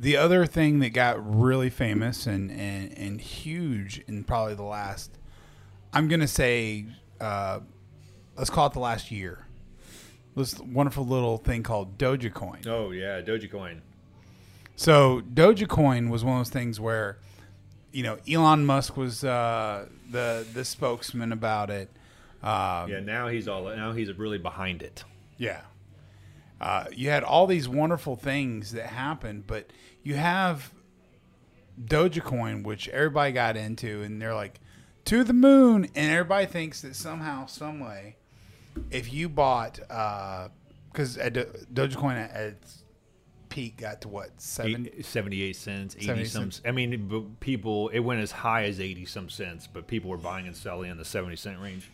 the 0.00 0.16
other 0.16 0.46
thing 0.46 0.78
that 0.78 0.90
got 0.90 1.18
really 1.38 1.68
famous 1.68 2.26
and, 2.26 2.50
and, 2.50 2.96
and 2.96 3.20
huge 3.20 4.02
in 4.08 4.24
probably 4.24 4.54
the 4.54 4.62
last, 4.62 5.18
I'm 5.92 6.08
going 6.08 6.20
to 6.20 6.28
say, 6.28 6.86
uh, 7.20 7.60
let's 8.36 8.48
call 8.48 8.66
it 8.68 8.72
the 8.72 8.80
last 8.80 9.10
year. 9.10 9.46
This 10.34 10.58
wonderful 10.58 11.04
little 11.04 11.36
thing 11.36 11.62
called 11.62 11.98
Dogecoin. 11.98 12.66
Oh 12.66 12.92
yeah, 12.92 13.20
Dogecoin. 13.20 13.80
So 14.74 15.20
Dogecoin 15.20 16.08
was 16.08 16.24
one 16.24 16.36
of 16.36 16.40
those 16.40 16.50
things 16.50 16.80
where, 16.80 17.18
you 17.92 18.02
know, 18.02 18.18
Elon 18.30 18.64
Musk 18.66 18.96
was 18.96 19.24
uh, 19.24 19.86
the 20.10 20.46
the 20.54 20.64
spokesman 20.64 21.32
about 21.32 21.70
it. 21.70 21.90
Uh, 22.42 22.86
Yeah, 22.88 23.00
now 23.00 23.28
he's 23.28 23.48
all 23.48 23.64
now 23.64 23.92
he's 23.92 24.12
really 24.16 24.38
behind 24.38 24.82
it. 24.82 25.04
Yeah. 25.36 25.62
Uh, 26.60 26.84
you 26.94 27.08
had 27.08 27.22
all 27.24 27.46
these 27.46 27.68
wonderful 27.68 28.16
things 28.16 28.72
that 28.72 28.86
happened, 28.86 29.46
but 29.46 29.70
you 30.02 30.14
have 30.14 30.72
Dogecoin, 31.80 32.64
which 32.64 32.88
everybody 32.88 33.32
got 33.32 33.56
into, 33.56 34.02
and 34.02 34.20
they're 34.20 34.34
like 34.34 34.60
to 35.06 35.24
the 35.24 35.32
moon, 35.32 35.84
and 35.94 36.10
everybody 36.12 36.46
thinks 36.46 36.82
that 36.82 36.94
somehow, 36.94 37.46
some 37.46 37.80
way, 37.80 38.16
if 38.90 39.12
you 39.12 39.28
bought, 39.30 39.78
because 40.92 41.16
at 41.16 41.32
Do- 41.32 41.50
Dogecoin 41.72 42.16
at 42.16 42.36
its 42.36 42.79
peak 43.50 43.76
got 43.76 44.00
to 44.00 44.08
what 44.08 44.30
seven? 44.40 44.88
Eight- 44.96 45.04
78 45.04 45.54
cents, 45.54 45.96
80 45.96 46.06
70 46.06 46.24
some. 46.24 46.42
cents. 46.50 46.62
I 46.66 46.70
mean, 46.72 47.36
people, 47.40 47.88
it 47.90 47.98
went 48.00 48.20
as 48.22 48.32
high 48.32 48.64
as 48.64 48.80
80 48.80 49.04
some 49.04 49.28
cents, 49.28 49.66
but 49.66 49.86
people 49.86 50.08
were 50.08 50.16
buying 50.16 50.46
and 50.46 50.56
selling 50.56 50.90
in 50.90 50.96
the 50.96 51.04
70 51.04 51.36
cent 51.36 51.60
range. 51.60 51.90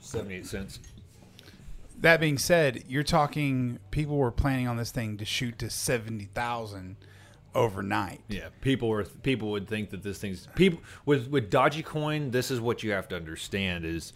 78 0.00 0.46
cents. 0.46 0.78
That 2.00 2.20
being 2.20 2.38
said, 2.38 2.84
you're 2.88 3.02
talking 3.04 3.78
people 3.90 4.16
were 4.16 4.30
planning 4.32 4.66
on 4.68 4.76
this 4.76 4.90
thing 4.90 5.16
to 5.18 5.24
shoot 5.24 5.58
to 5.60 5.70
seventy 5.70 6.24
thousand 6.24 6.96
overnight. 7.54 8.20
Yeah, 8.28 8.48
people 8.60 8.88
were 8.88 9.04
people 9.04 9.52
would 9.52 9.68
think 9.68 9.90
that 9.90 10.02
this 10.02 10.18
thing's 10.18 10.48
people 10.56 10.80
with 11.06 11.28
with 11.28 11.50
Dogecoin. 11.50 12.32
This 12.32 12.50
is 12.50 12.60
what 12.60 12.82
you 12.82 12.90
have 12.90 13.08
to 13.08 13.16
understand 13.16 13.84
is 13.84 14.12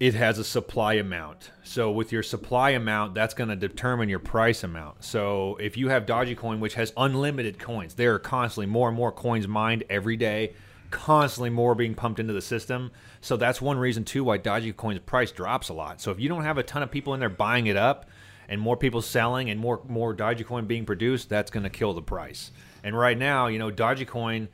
it 0.00 0.14
has 0.14 0.38
a 0.38 0.44
supply 0.44 0.94
amount. 0.94 1.50
So 1.64 1.90
with 1.90 2.12
your 2.12 2.22
supply 2.22 2.70
amount, 2.70 3.14
that's 3.14 3.34
going 3.34 3.50
to 3.50 3.56
determine 3.56 4.08
your 4.08 4.20
price 4.20 4.62
amount. 4.62 5.02
So 5.02 5.56
if 5.56 5.76
you 5.76 5.88
have 5.88 6.06
Dogecoin, 6.06 6.60
which 6.60 6.74
has 6.74 6.92
unlimited 6.96 7.58
coins, 7.58 7.94
there 7.94 8.14
are 8.14 8.20
constantly 8.20 8.66
more 8.66 8.88
and 8.88 8.96
more 8.96 9.10
coins 9.10 9.48
mined 9.48 9.84
every 9.90 10.16
day, 10.16 10.54
constantly 10.90 11.50
more 11.50 11.74
being 11.74 11.94
pumped 11.94 12.20
into 12.20 12.32
the 12.32 12.40
system. 12.40 12.92
So 13.20 13.36
that's 13.36 13.60
one 13.60 13.76
reason 13.76 14.04
too 14.04 14.22
why 14.22 14.38
Dogecoin's 14.38 15.00
price 15.00 15.32
drops 15.32 15.68
a 15.68 15.74
lot. 15.74 16.00
So 16.00 16.12
if 16.12 16.20
you 16.20 16.28
don't 16.28 16.44
have 16.44 16.58
a 16.58 16.62
ton 16.62 16.84
of 16.84 16.92
people 16.92 17.14
in 17.14 17.20
there 17.20 17.28
buying 17.28 17.66
it 17.66 17.76
up, 17.76 18.08
and 18.48 18.60
more 18.60 18.76
people 18.76 19.02
selling 19.02 19.50
and 19.50 19.60
more 19.60 19.82
more 19.88 20.14
Dogecoin 20.14 20.66
being 20.66 20.86
produced, 20.86 21.28
that's 21.28 21.50
going 21.50 21.64
to 21.64 21.70
kill 21.70 21.92
the 21.92 22.02
price. 22.02 22.50
And 22.82 22.98
right 22.98 23.18
now, 23.18 23.48
you 23.48 23.58
know, 23.58 23.70
Dogecoin, 23.70 24.48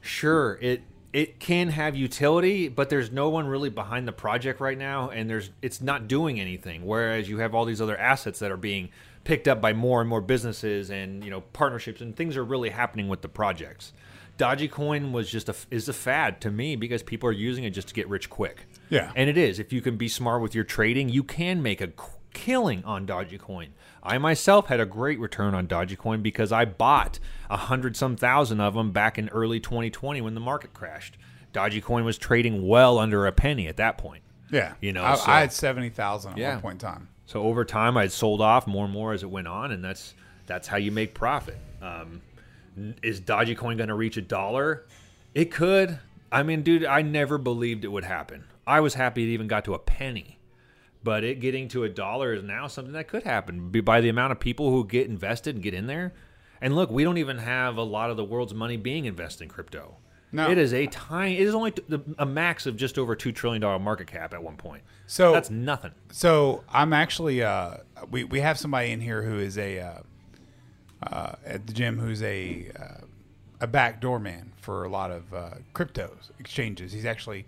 sure 0.00 0.58
it 0.60 0.82
it 1.12 1.40
can 1.40 1.68
have 1.68 1.96
utility, 1.96 2.68
but 2.68 2.90
there's 2.90 3.10
no 3.10 3.28
one 3.28 3.46
really 3.46 3.70
behind 3.70 4.06
the 4.06 4.12
project 4.12 4.60
right 4.60 4.76
now, 4.78 5.10
and 5.10 5.28
there's 5.28 5.50
it's 5.62 5.80
not 5.80 6.08
doing 6.08 6.38
anything. 6.40 6.84
Whereas 6.84 7.28
you 7.28 7.38
have 7.38 7.54
all 7.54 7.64
these 7.64 7.80
other 7.80 7.96
assets 7.96 8.38
that 8.40 8.50
are 8.50 8.56
being 8.56 8.90
picked 9.24 9.48
up 9.48 9.60
by 9.60 9.72
more 9.72 10.00
and 10.00 10.08
more 10.08 10.20
businesses 10.20 10.90
and 10.90 11.24
you 11.24 11.30
know 11.30 11.40
partnerships, 11.40 12.00
and 12.00 12.14
things 12.14 12.36
are 12.36 12.44
really 12.44 12.70
happening 12.70 13.08
with 13.08 13.22
the 13.22 13.28
projects. 13.28 13.92
Dogecoin 14.38 15.12
was 15.12 15.30
just 15.30 15.48
a 15.48 15.54
is 15.70 15.88
a 15.88 15.92
fad 15.92 16.40
to 16.42 16.50
me 16.50 16.76
because 16.76 17.02
people 17.02 17.28
are 17.28 17.32
using 17.32 17.64
it 17.64 17.70
just 17.70 17.88
to 17.88 17.94
get 17.94 18.08
rich 18.08 18.28
quick. 18.28 18.66
Yeah. 18.90 19.10
and 19.16 19.28
it 19.30 19.36
is. 19.36 19.58
If 19.58 19.72
you 19.72 19.80
can 19.80 19.96
be 19.96 20.08
smart 20.08 20.42
with 20.42 20.54
your 20.54 20.64
trading, 20.64 21.08
you 21.08 21.24
can 21.24 21.62
make 21.62 21.80
a 21.80 21.88
killing 22.36 22.84
on 22.84 23.06
Dogecoin. 23.06 23.68
I 24.02 24.18
myself 24.18 24.66
had 24.68 24.78
a 24.78 24.86
great 24.86 25.18
return 25.18 25.54
on 25.54 25.66
Dogecoin 25.66 26.22
because 26.22 26.52
I 26.52 26.64
bought 26.66 27.18
a 27.50 27.56
hundred 27.56 27.96
some 27.96 28.14
thousand 28.16 28.60
of 28.60 28.74
them 28.74 28.92
back 28.92 29.18
in 29.18 29.28
early 29.30 29.58
2020 29.58 30.20
when 30.20 30.34
the 30.34 30.40
market 30.40 30.72
crashed. 30.74 31.16
Dogecoin 31.52 32.04
was 32.04 32.18
trading 32.18 32.68
well 32.68 32.98
under 32.98 33.26
a 33.26 33.32
penny 33.32 33.66
at 33.66 33.78
that 33.78 33.96
point. 33.98 34.22
Yeah, 34.52 34.74
You 34.80 34.92
know, 34.92 35.02
I, 35.02 35.14
so- 35.16 35.30
I 35.32 35.40
had 35.40 35.52
seventy 35.52 35.88
thousand 35.88 36.32
at 36.32 36.38
Yeah. 36.38 36.52
one 36.52 36.60
point 36.60 36.82
in 36.82 36.88
time. 36.88 37.08
So 37.24 37.42
over 37.42 37.64
time, 37.64 37.96
I 37.96 38.02
had 38.02 38.12
sold 38.12 38.40
off 38.40 38.66
more 38.68 38.84
and 38.84 38.92
more 38.94 39.12
as 39.12 39.24
it 39.24 39.30
went 39.30 39.48
on, 39.48 39.72
and 39.72 39.82
that's 39.82 40.14
that's 40.46 40.68
how 40.68 40.76
you 40.76 40.92
make 40.92 41.14
profit. 41.14 41.58
Um, 41.82 42.20
is 43.02 43.20
Dogecoin 43.20 43.76
going 43.76 43.88
to 43.88 43.94
reach 43.94 44.16
a 44.16 44.22
dollar? 44.22 44.86
It 45.34 45.50
could. 45.50 45.98
I 46.30 46.42
mean, 46.44 46.62
dude, 46.62 46.84
I 46.84 47.02
never 47.02 47.38
believed 47.38 47.84
it 47.84 47.88
would 47.88 48.04
happen. 48.04 48.44
I 48.66 48.80
was 48.80 48.94
happy 48.94 49.24
it 49.24 49.32
even 49.34 49.48
got 49.48 49.64
to 49.64 49.74
a 49.74 49.78
penny, 49.78 50.38
but 51.06 51.22
it 51.22 51.38
getting 51.38 51.68
to 51.68 51.84
a 51.84 51.88
dollar 51.88 52.34
is 52.34 52.42
now 52.42 52.66
something 52.66 52.92
that 52.94 53.06
could 53.06 53.22
happen 53.22 53.70
by 53.70 54.00
the 54.00 54.08
amount 54.08 54.32
of 54.32 54.40
people 54.40 54.72
who 54.72 54.84
get 54.84 55.06
invested 55.06 55.54
and 55.54 55.62
get 55.62 55.72
in 55.72 55.86
there. 55.86 56.12
And 56.60 56.74
look, 56.74 56.90
we 56.90 57.04
don't 57.04 57.18
even 57.18 57.38
have 57.38 57.76
a 57.76 57.82
lot 57.84 58.10
of 58.10 58.16
the 58.16 58.24
world's 58.24 58.52
money 58.52 58.76
being 58.76 59.04
invested 59.04 59.44
in 59.44 59.48
crypto. 59.48 59.98
No. 60.32 60.50
It 60.50 60.58
is 60.58 60.74
a 60.74 60.88
tiny. 60.88 61.38
It 61.38 61.46
is 61.46 61.54
only 61.54 61.72
the, 61.88 62.00
a 62.18 62.26
max 62.26 62.66
of 62.66 62.76
just 62.76 62.98
over 62.98 63.14
two 63.14 63.30
trillion 63.30 63.62
dollar 63.62 63.78
market 63.78 64.08
cap 64.08 64.34
at 64.34 64.42
one 64.42 64.56
point. 64.56 64.82
So 65.06 65.30
That's 65.30 65.48
nothing. 65.48 65.92
So 66.10 66.64
I'm 66.68 66.92
actually 66.92 67.40
uh, 67.40 67.76
we 68.10 68.24
we 68.24 68.40
have 68.40 68.58
somebody 68.58 68.90
in 68.90 69.00
here 69.00 69.22
who 69.22 69.38
is 69.38 69.56
a 69.58 69.78
uh, 69.78 69.98
uh, 71.04 71.36
at 71.44 71.68
the 71.68 71.72
gym 71.72 72.00
who's 72.00 72.20
a 72.24 72.68
uh, 72.76 73.06
a 73.60 73.68
backdoor 73.68 74.18
man 74.18 74.50
for 74.56 74.82
a 74.82 74.88
lot 74.88 75.12
of 75.12 75.32
uh, 75.32 75.50
cryptos 75.72 76.32
exchanges. 76.40 76.90
He's 76.90 77.06
actually 77.06 77.46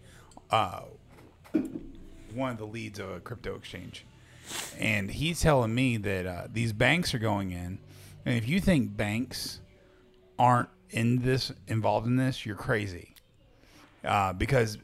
uh, 0.52 0.82
one 2.34 2.50
of 2.50 2.58
the 2.58 2.66
leads 2.66 2.98
of 2.98 3.10
a 3.10 3.20
crypto 3.20 3.54
exchange, 3.54 4.04
and 4.78 5.10
he's 5.10 5.40
telling 5.40 5.74
me 5.74 5.96
that 5.96 6.26
uh, 6.26 6.46
these 6.52 6.72
banks 6.72 7.14
are 7.14 7.18
going 7.18 7.50
in, 7.50 7.78
and 8.24 8.36
if 8.36 8.48
you 8.48 8.60
think 8.60 8.96
banks 8.96 9.60
aren't 10.38 10.68
in 10.90 11.22
this 11.22 11.52
involved 11.66 12.06
in 12.06 12.16
this, 12.16 12.46
you're 12.46 12.56
crazy, 12.56 13.14
uh, 14.04 14.32
because 14.32 14.78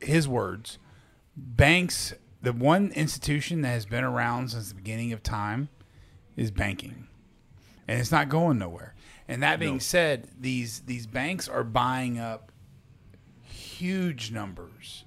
his 0.00 0.28
words 0.28 0.78
banks 1.36 2.14
the 2.42 2.52
one 2.52 2.92
institution 2.92 3.62
that 3.62 3.68
has 3.68 3.86
been 3.86 4.04
around 4.04 4.50
since 4.50 4.68
the 4.68 4.74
beginning 4.74 5.12
of 5.12 5.22
time 5.22 5.68
is 6.36 6.50
banking. 6.50 7.08
And 7.88 7.98
it's 8.00 8.12
not 8.12 8.28
going 8.28 8.58
nowhere. 8.58 8.94
And 9.26 9.42
that 9.42 9.58
being 9.58 9.74
No. 9.74 9.78
said 9.80 10.28
these 10.38 10.80
these 10.80 11.06
banks 11.06 11.48
are 11.48 11.64
buying 11.64 12.18
up 12.18 12.52
huge 13.42 14.30
numbers 14.30 15.04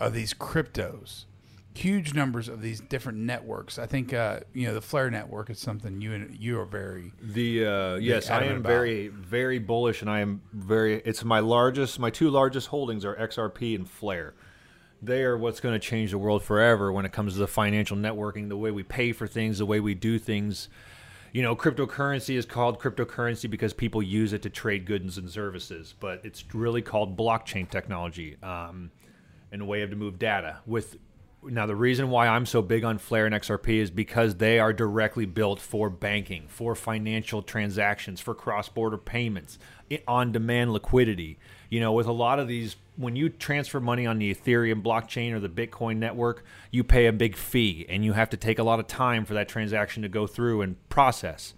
of 0.00 0.12
these 0.12 0.34
cryptos 0.34 1.26
huge 1.74 2.14
numbers 2.14 2.48
of 2.48 2.60
these 2.60 2.80
different 2.80 3.18
networks 3.18 3.78
i 3.78 3.86
think 3.86 4.12
uh, 4.12 4.40
you 4.52 4.66
know 4.66 4.74
the 4.74 4.80
flare 4.80 5.10
network 5.10 5.48
is 5.50 5.58
something 5.58 6.00
you 6.00 6.12
and 6.12 6.36
you 6.36 6.58
are 6.58 6.64
very 6.64 7.12
The 7.22 7.64
uh, 7.64 7.94
yes, 7.96 8.28
I 8.28 8.44
am 8.44 8.58
about. 8.58 8.68
very 8.68 9.08
very 9.08 9.58
bullish, 9.58 10.00
and 10.02 10.10
I 10.10 10.20
am 10.20 10.42
very. 10.52 10.96
It's 11.04 11.24
my 11.24 11.38
largest. 11.38 11.98
My 11.98 12.10
two 12.10 12.28
largest 12.30 12.68
holdings 12.68 13.04
are 13.04 13.14
XRP 13.14 13.74
and 13.76 13.88
Flare. 13.88 14.34
They 15.02 15.22
are 15.22 15.38
what's 15.38 15.60
going 15.60 15.72
to 15.72 15.78
change 15.78 16.10
the 16.10 16.18
world 16.18 16.42
forever 16.42 16.92
when 16.92 17.06
it 17.06 17.12
comes 17.12 17.34
to 17.34 17.38
the 17.38 17.46
financial 17.46 17.96
networking, 17.96 18.48
the 18.48 18.56
way 18.56 18.70
we 18.70 18.82
pay 18.82 19.12
for 19.12 19.26
things, 19.26 19.58
the 19.58 19.66
way 19.66 19.80
we 19.80 19.94
do 19.94 20.18
things. 20.18 20.68
You 21.32 21.42
know, 21.42 21.54
cryptocurrency 21.54 22.36
is 22.36 22.44
called 22.44 22.80
cryptocurrency 22.80 23.48
because 23.48 23.72
people 23.72 24.02
use 24.02 24.32
it 24.32 24.42
to 24.42 24.50
trade 24.50 24.84
goods 24.84 25.16
and 25.16 25.30
services, 25.30 25.94
but 26.00 26.20
it's 26.24 26.44
really 26.52 26.82
called 26.82 27.16
blockchain 27.16 27.70
technology 27.70 28.36
um, 28.42 28.90
and 29.52 29.62
a 29.62 29.64
way 29.64 29.82
of 29.82 29.90
to 29.90 29.96
move 29.96 30.18
data. 30.18 30.58
With 30.66 30.96
now, 31.42 31.64
the 31.64 31.74
reason 31.74 32.10
why 32.10 32.28
I'm 32.28 32.44
so 32.44 32.60
big 32.60 32.84
on 32.84 32.98
Flare 32.98 33.24
and 33.24 33.34
XRP 33.34 33.76
is 33.80 33.90
because 33.90 34.34
they 34.34 34.58
are 34.58 34.74
directly 34.74 35.24
built 35.24 35.58
for 35.58 35.88
banking, 35.88 36.44
for 36.48 36.74
financial 36.74 37.40
transactions, 37.40 38.20
for 38.20 38.34
cross-border 38.34 38.98
payments, 38.98 39.58
on-demand 40.06 40.72
liquidity. 40.72 41.38
You 41.70 41.80
know, 41.80 41.92
with 41.92 42.06
a 42.06 42.12
lot 42.12 42.38
of 42.40 42.46
these, 42.46 42.76
when 42.96 43.16
you 43.16 43.30
transfer 43.30 43.80
money 43.80 44.06
on 44.06 44.18
the 44.18 44.34
Ethereum 44.34 44.82
blockchain 44.82 45.32
or 45.32 45.40
the 45.40 45.48
Bitcoin 45.48 45.96
network, 45.96 46.44
you 46.70 46.84
pay 46.84 47.06
a 47.06 47.12
big 47.12 47.36
fee, 47.36 47.86
and 47.88 48.04
you 48.04 48.12
have 48.12 48.28
to 48.30 48.36
take 48.36 48.58
a 48.58 48.62
lot 48.62 48.78
of 48.78 48.86
time 48.86 49.24
for 49.24 49.32
that 49.32 49.48
transaction 49.48 50.02
to 50.02 50.10
go 50.10 50.26
through 50.26 50.60
and 50.60 50.76
process. 50.90 51.54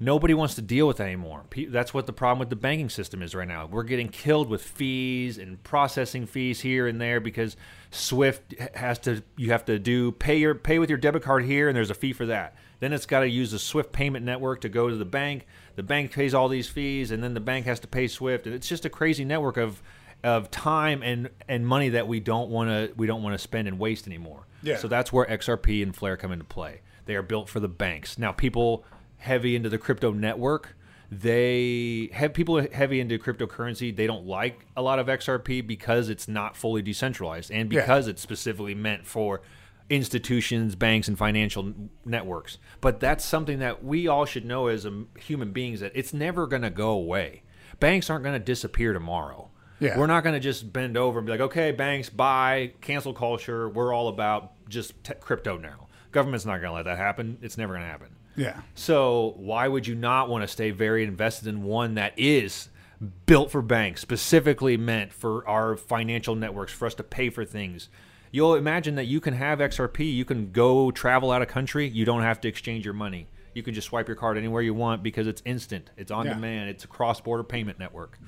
Nobody 0.00 0.32
wants 0.32 0.54
to 0.54 0.62
deal 0.62 0.86
with 0.86 1.00
anymore. 1.00 1.44
That's 1.68 1.92
what 1.92 2.06
the 2.06 2.12
problem 2.12 2.38
with 2.38 2.50
the 2.50 2.56
banking 2.56 2.88
system 2.88 3.20
is 3.20 3.34
right 3.34 3.48
now. 3.48 3.66
We're 3.66 3.82
getting 3.82 4.08
killed 4.08 4.48
with 4.48 4.62
fees 4.62 5.38
and 5.38 5.60
processing 5.64 6.24
fees 6.24 6.60
here 6.60 6.86
and 6.86 7.00
there 7.00 7.18
because 7.18 7.56
Swift 7.90 8.54
has 8.74 9.00
to. 9.00 9.24
You 9.36 9.50
have 9.50 9.64
to 9.64 9.78
do 9.80 10.12
pay 10.12 10.36
your 10.36 10.54
pay 10.54 10.78
with 10.78 10.88
your 10.88 10.98
debit 10.98 11.24
card 11.24 11.44
here, 11.44 11.68
and 11.68 11.76
there's 11.76 11.90
a 11.90 11.94
fee 11.94 12.12
for 12.12 12.26
that. 12.26 12.54
Then 12.78 12.92
it's 12.92 13.06
got 13.06 13.20
to 13.20 13.28
use 13.28 13.50
the 13.50 13.58
Swift 13.58 13.90
payment 13.90 14.24
network 14.24 14.60
to 14.60 14.68
go 14.68 14.88
to 14.88 14.94
the 14.94 15.04
bank. 15.04 15.46
The 15.74 15.82
bank 15.82 16.12
pays 16.12 16.32
all 16.32 16.48
these 16.48 16.68
fees, 16.68 17.10
and 17.10 17.20
then 17.20 17.34
the 17.34 17.40
bank 17.40 17.66
has 17.66 17.80
to 17.80 17.88
pay 17.88 18.06
Swift, 18.06 18.46
and 18.46 18.54
it's 18.54 18.68
just 18.68 18.84
a 18.84 18.90
crazy 18.90 19.24
network 19.24 19.56
of 19.56 19.82
of 20.22 20.50
time 20.50 21.02
and 21.02 21.30
and 21.48 21.66
money 21.66 21.88
that 21.90 22.06
we 22.06 22.20
don't 22.20 22.50
want 22.50 22.68
to 22.68 22.92
we 22.96 23.08
don't 23.08 23.22
want 23.22 23.34
to 23.34 23.38
spend 23.38 23.66
and 23.66 23.80
waste 23.80 24.06
anymore. 24.06 24.46
Yeah. 24.62 24.76
So 24.76 24.86
that's 24.86 25.12
where 25.12 25.26
XRP 25.26 25.82
and 25.82 25.94
Flare 25.94 26.16
come 26.16 26.32
into 26.32 26.44
play. 26.44 26.82
They 27.06 27.14
are 27.14 27.22
built 27.22 27.48
for 27.48 27.58
the 27.60 27.68
banks. 27.68 28.18
Now, 28.18 28.32
people 28.32 28.84
heavy 29.18 29.54
into 29.54 29.68
the 29.68 29.78
crypto 29.78 30.12
network, 30.12 30.76
they 31.10 32.10
have 32.12 32.34
people 32.34 32.66
heavy 32.72 33.00
into 33.00 33.18
cryptocurrency. 33.18 33.94
They 33.94 34.06
don't 34.06 34.26
like 34.26 34.66
a 34.76 34.82
lot 34.82 34.98
of 34.98 35.06
XRP 35.06 35.66
because 35.66 36.08
it's 36.08 36.28
not 36.28 36.56
fully 36.56 36.82
decentralized 36.82 37.50
and 37.50 37.72
Yeah. 37.72 37.80
because 37.80 38.08
it's 38.08 38.22
specifically 38.22 38.74
meant 38.74 39.06
for 39.06 39.40
institutions, 39.90 40.74
banks, 40.74 41.08
and 41.08 41.16
financial 41.16 41.72
networks. 42.04 42.58
But 42.80 43.00
that's 43.00 43.24
something 43.24 43.58
that 43.60 43.82
we 43.82 44.06
all 44.06 44.26
should 44.26 44.44
know 44.44 44.66
as 44.66 44.84
a, 44.84 45.04
human 45.18 45.52
beings 45.52 45.80
that 45.80 45.92
it's 45.94 46.12
never 46.12 46.46
going 46.46 46.62
to 46.62 46.70
go 46.70 46.90
away. 46.90 47.42
Banks 47.80 48.10
aren't 48.10 48.22
going 48.24 48.38
to 48.38 48.44
disappear 48.44 48.92
tomorrow. 48.92 49.50
Yeah. 49.80 49.96
We're 49.98 50.08
not 50.08 50.24
going 50.24 50.34
to 50.34 50.40
just 50.40 50.72
bend 50.72 50.96
over 50.96 51.20
and 51.20 51.26
be 51.26 51.32
like, 51.32 51.40
okay, 51.40 51.70
banks, 51.72 52.10
buy, 52.10 52.72
cancel 52.80 53.14
culture. 53.14 53.68
We're 53.68 53.94
all 53.94 54.08
about 54.08 54.52
just 54.68 55.02
t- 55.04 55.14
crypto 55.20 55.56
now. 55.56 55.86
Government's 56.10 56.44
not 56.44 56.56
going 56.60 56.70
to 56.70 56.74
let 56.74 56.84
that 56.84 56.98
happen. 56.98 57.38
It's 57.40 57.56
never 57.56 57.72
going 57.74 57.84
to 57.84 57.88
happen. 57.90 58.08
Yeah 58.38 58.60
So 58.74 59.34
why 59.36 59.68
would 59.68 59.86
you 59.86 59.94
not 59.94 60.30
want 60.30 60.42
to 60.42 60.48
stay 60.48 60.70
very 60.70 61.04
invested 61.04 61.46
in 61.48 61.62
one 61.62 61.94
that 61.94 62.12
is 62.16 62.70
built 63.26 63.50
for 63.50 63.60
banks, 63.62 64.00
specifically 64.00 64.76
meant 64.78 65.12
for 65.12 65.46
our 65.46 65.76
financial 65.76 66.34
networks, 66.34 66.72
for 66.72 66.86
us 66.86 66.94
to 66.94 67.02
pay 67.02 67.28
for 67.28 67.44
things? 67.44 67.88
You'll 68.30 68.54
imagine 68.54 68.94
that 68.96 69.04
you 69.06 69.20
can 69.20 69.34
have 69.34 69.58
XRP, 69.58 70.12
you 70.14 70.24
can 70.24 70.52
go 70.52 70.90
travel 70.90 71.30
out 71.30 71.42
of 71.42 71.48
country, 71.48 71.86
you 71.88 72.04
don't 72.04 72.22
have 72.22 72.40
to 72.42 72.48
exchange 72.48 72.84
your 72.84 72.94
money. 72.94 73.26
You 73.54 73.62
can 73.62 73.74
just 73.74 73.88
swipe 73.88 74.06
your 74.06 74.16
card 74.16 74.36
anywhere 74.38 74.62
you 74.62 74.74
want 74.74 75.02
because 75.02 75.26
it's 75.26 75.42
instant. 75.44 75.90
It's 75.96 76.10
on 76.10 76.26
Yeah. 76.26 76.34
demand. 76.34 76.70
It's 76.70 76.84
a 76.84 76.86
cross-border 76.88 77.42
payment 77.44 77.78
network. 77.78 78.18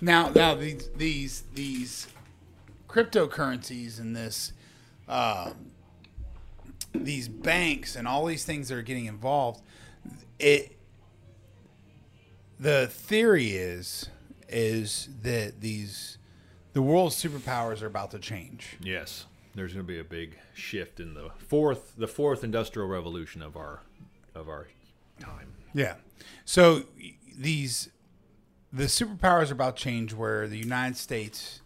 Now, 0.00 0.28
now 0.28 0.54
these 0.54 0.88
these 0.96 1.42
these 1.54 2.06
cryptocurrencies 2.88 3.98
and 4.00 4.14
this 4.14 4.52
um, 5.08 5.70
these 7.04 7.28
banks 7.28 7.96
and 7.96 8.06
all 8.06 8.24
these 8.24 8.44
things 8.44 8.68
that 8.68 8.76
are 8.76 8.82
getting 8.82 9.06
involved. 9.06 9.62
It 10.38 10.76
the 12.58 12.86
theory 12.86 13.50
is 13.50 14.08
is 14.48 15.08
that 15.22 15.60
these 15.60 16.18
the 16.72 16.82
world's 16.82 17.16
superpowers 17.16 17.82
are 17.82 17.86
about 17.86 18.10
to 18.12 18.18
change. 18.18 18.76
Yes, 18.80 19.26
there's 19.54 19.72
going 19.72 19.86
to 19.86 19.92
be 19.92 19.98
a 19.98 20.04
big 20.04 20.38
shift 20.54 21.00
in 21.00 21.14
the 21.14 21.30
fourth 21.38 21.94
the 21.96 22.08
fourth 22.08 22.44
industrial 22.44 22.88
revolution 22.88 23.42
of 23.42 23.56
our 23.56 23.82
of 24.34 24.48
our 24.48 24.68
time. 25.18 25.52
Yeah. 25.74 25.94
So 26.44 26.84
these 27.36 27.90
the 28.72 28.84
superpowers 28.84 29.50
are 29.50 29.54
about 29.54 29.76
to 29.76 29.82
change 29.82 30.12
where 30.12 30.46
the 30.46 30.58
United 30.58 30.96
States 30.96 31.60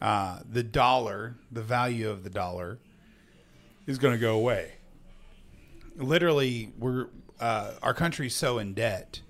uh, 0.00 0.40
the 0.50 0.62
dollar, 0.62 1.36
the 1.50 1.62
value 1.62 2.10
of 2.10 2.24
the 2.24 2.30
dollar 2.30 2.78
is 3.86 3.98
going 3.98 4.14
to 4.14 4.20
go 4.20 4.34
away. 4.36 4.72
Literally, 5.96 6.72
we're 6.78 7.06
uh, 7.40 7.72
our 7.82 7.94
country's 7.94 8.34
so 8.34 8.58
in 8.58 8.74
debt 8.74 9.20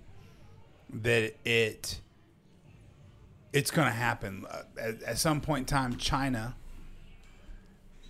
that 0.93 1.35
it 1.45 2.01
it's 3.53 3.71
going 3.71 3.87
to 3.89 3.95
happen 3.95 4.45
Uh, 4.51 4.63
at, 4.81 5.03
at 5.03 5.19
some 5.19 5.41
point 5.41 5.61
in 5.63 5.67
time. 5.67 5.97
China 5.97 6.55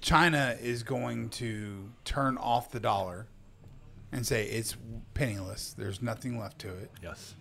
China 0.00 0.56
is 0.60 0.82
going 0.82 1.30
to 1.30 1.90
turn 2.04 2.36
off 2.36 2.70
the 2.70 2.80
dollar 2.80 3.26
and 4.12 4.26
say 4.26 4.44
it's 4.46 4.76
penniless. 5.14 5.72
There's 5.72 6.02
nothing 6.02 6.38
left 6.38 6.58
to 6.60 6.68
it, 6.68 6.90
Yes. 7.02 7.34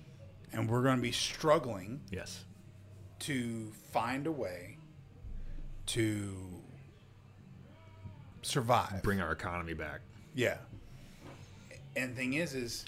and 0.54 0.70
we're 0.70 0.82
going 0.82 0.96
to 0.96 1.02
be 1.02 1.12
struggling 1.12 2.02
Yes. 2.10 2.46
to 3.20 3.72
find 3.92 4.26
a 4.28 4.32
way 4.32 4.78
to 5.88 6.63
survive. 8.44 9.02
Bring 9.02 9.20
our 9.20 9.32
economy 9.32 9.74
back. 9.74 10.02
Yeah. 10.36 10.58
And 11.96 12.16
thing 12.16 12.34
is, 12.34 12.54
is 12.54 12.86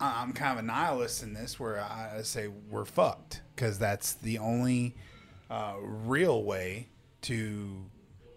I'm 0.00 0.32
kind 0.32 0.58
of 0.58 0.64
a 0.64 0.66
nihilist 0.66 1.22
in 1.22 1.34
this, 1.34 1.58
where 1.60 1.80
I 1.80 2.18
I 2.18 2.22
say 2.22 2.48
we're 2.70 2.84
fucked 2.84 3.42
because 3.54 3.78
that's 3.78 4.14
the 4.14 4.38
only 4.38 4.96
uh, 5.50 5.74
real 5.80 6.42
way 6.42 6.88
to 7.22 7.86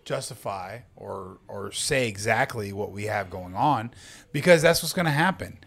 justify 0.06 0.80
or 0.96 1.40
or 1.48 1.72
say 1.72 2.08
exactly 2.08 2.72
what 2.72 2.92
we 2.92 3.06
have 3.06 3.30
going 3.30 3.56
on, 3.56 3.92
because 4.32 4.62
that's 4.62 4.82
what's 4.82 4.94
going 4.94 5.06
to 5.06 5.12
happen. 5.12 5.60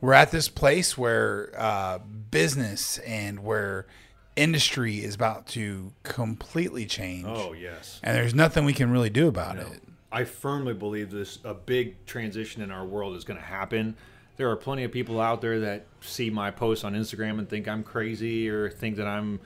We're 0.00 0.14
at 0.14 0.32
this 0.32 0.48
place 0.48 0.98
where 0.98 1.52
uh, 1.56 1.98
business 2.30 2.98
and 2.98 3.44
where 3.44 3.86
industry 4.36 4.96
is 5.04 5.14
about 5.14 5.46
to 5.48 5.92
completely 6.02 6.86
change, 6.86 7.26
Oh 7.28 7.52
yes. 7.52 8.00
and 8.02 8.16
there's 8.16 8.34
nothing 8.34 8.64
we 8.64 8.72
can 8.72 8.90
really 8.90 9.10
do 9.10 9.28
about 9.28 9.58
it. 9.58 9.80
I 10.12 10.24
firmly 10.24 10.74
believe 10.74 11.10
this 11.10 11.38
a 11.44 11.54
big 11.54 12.04
transition 12.06 12.62
in 12.62 12.70
our 12.70 12.84
world 12.84 13.16
is 13.16 13.24
going 13.24 13.38
to 13.38 13.44
happen. 13.46 13.96
There 14.36 14.50
are 14.50 14.56
plenty 14.56 14.84
of 14.84 14.92
people 14.92 15.20
out 15.20 15.40
there 15.40 15.60
that 15.60 15.86
see 16.00 16.30
my 16.30 16.50
posts 16.50 16.84
on 16.84 16.94
Instagram 16.94 17.38
and 17.38 17.48
think 17.48 17.68
I'm 17.68 17.82
crazy 17.82 18.48
or 18.48 18.68
think 18.70 18.96
that 18.96 19.06
I'm 19.06 19.40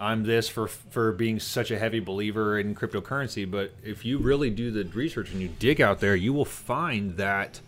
I'm 0.00 0.22
this 0.24 0.48
for 0.48 0.68
for 0.68 1.12
being 1.12 1.40
such 1.40 1.70
a 1.70 1.78
heavy 1.78 2.00
believer 2.00 2.58
in 2.58 2.74
cryptocurrency, 2.74 3.50
but 3.50 3.72
if 3.82 4.04
you 4.04 4.18
really 4.18 4.48
do 4.50 4.70
the 4.70 4.84
research 4.84 5.32
and 5.32 5.40
you 5.42 5.48
dig 5.58 5.80
out 5.80 6.00
there, 6.00 6.14
you 6.14 6.32
will 6.32 6.44
find 6.44 7.16
that 7.16 7.60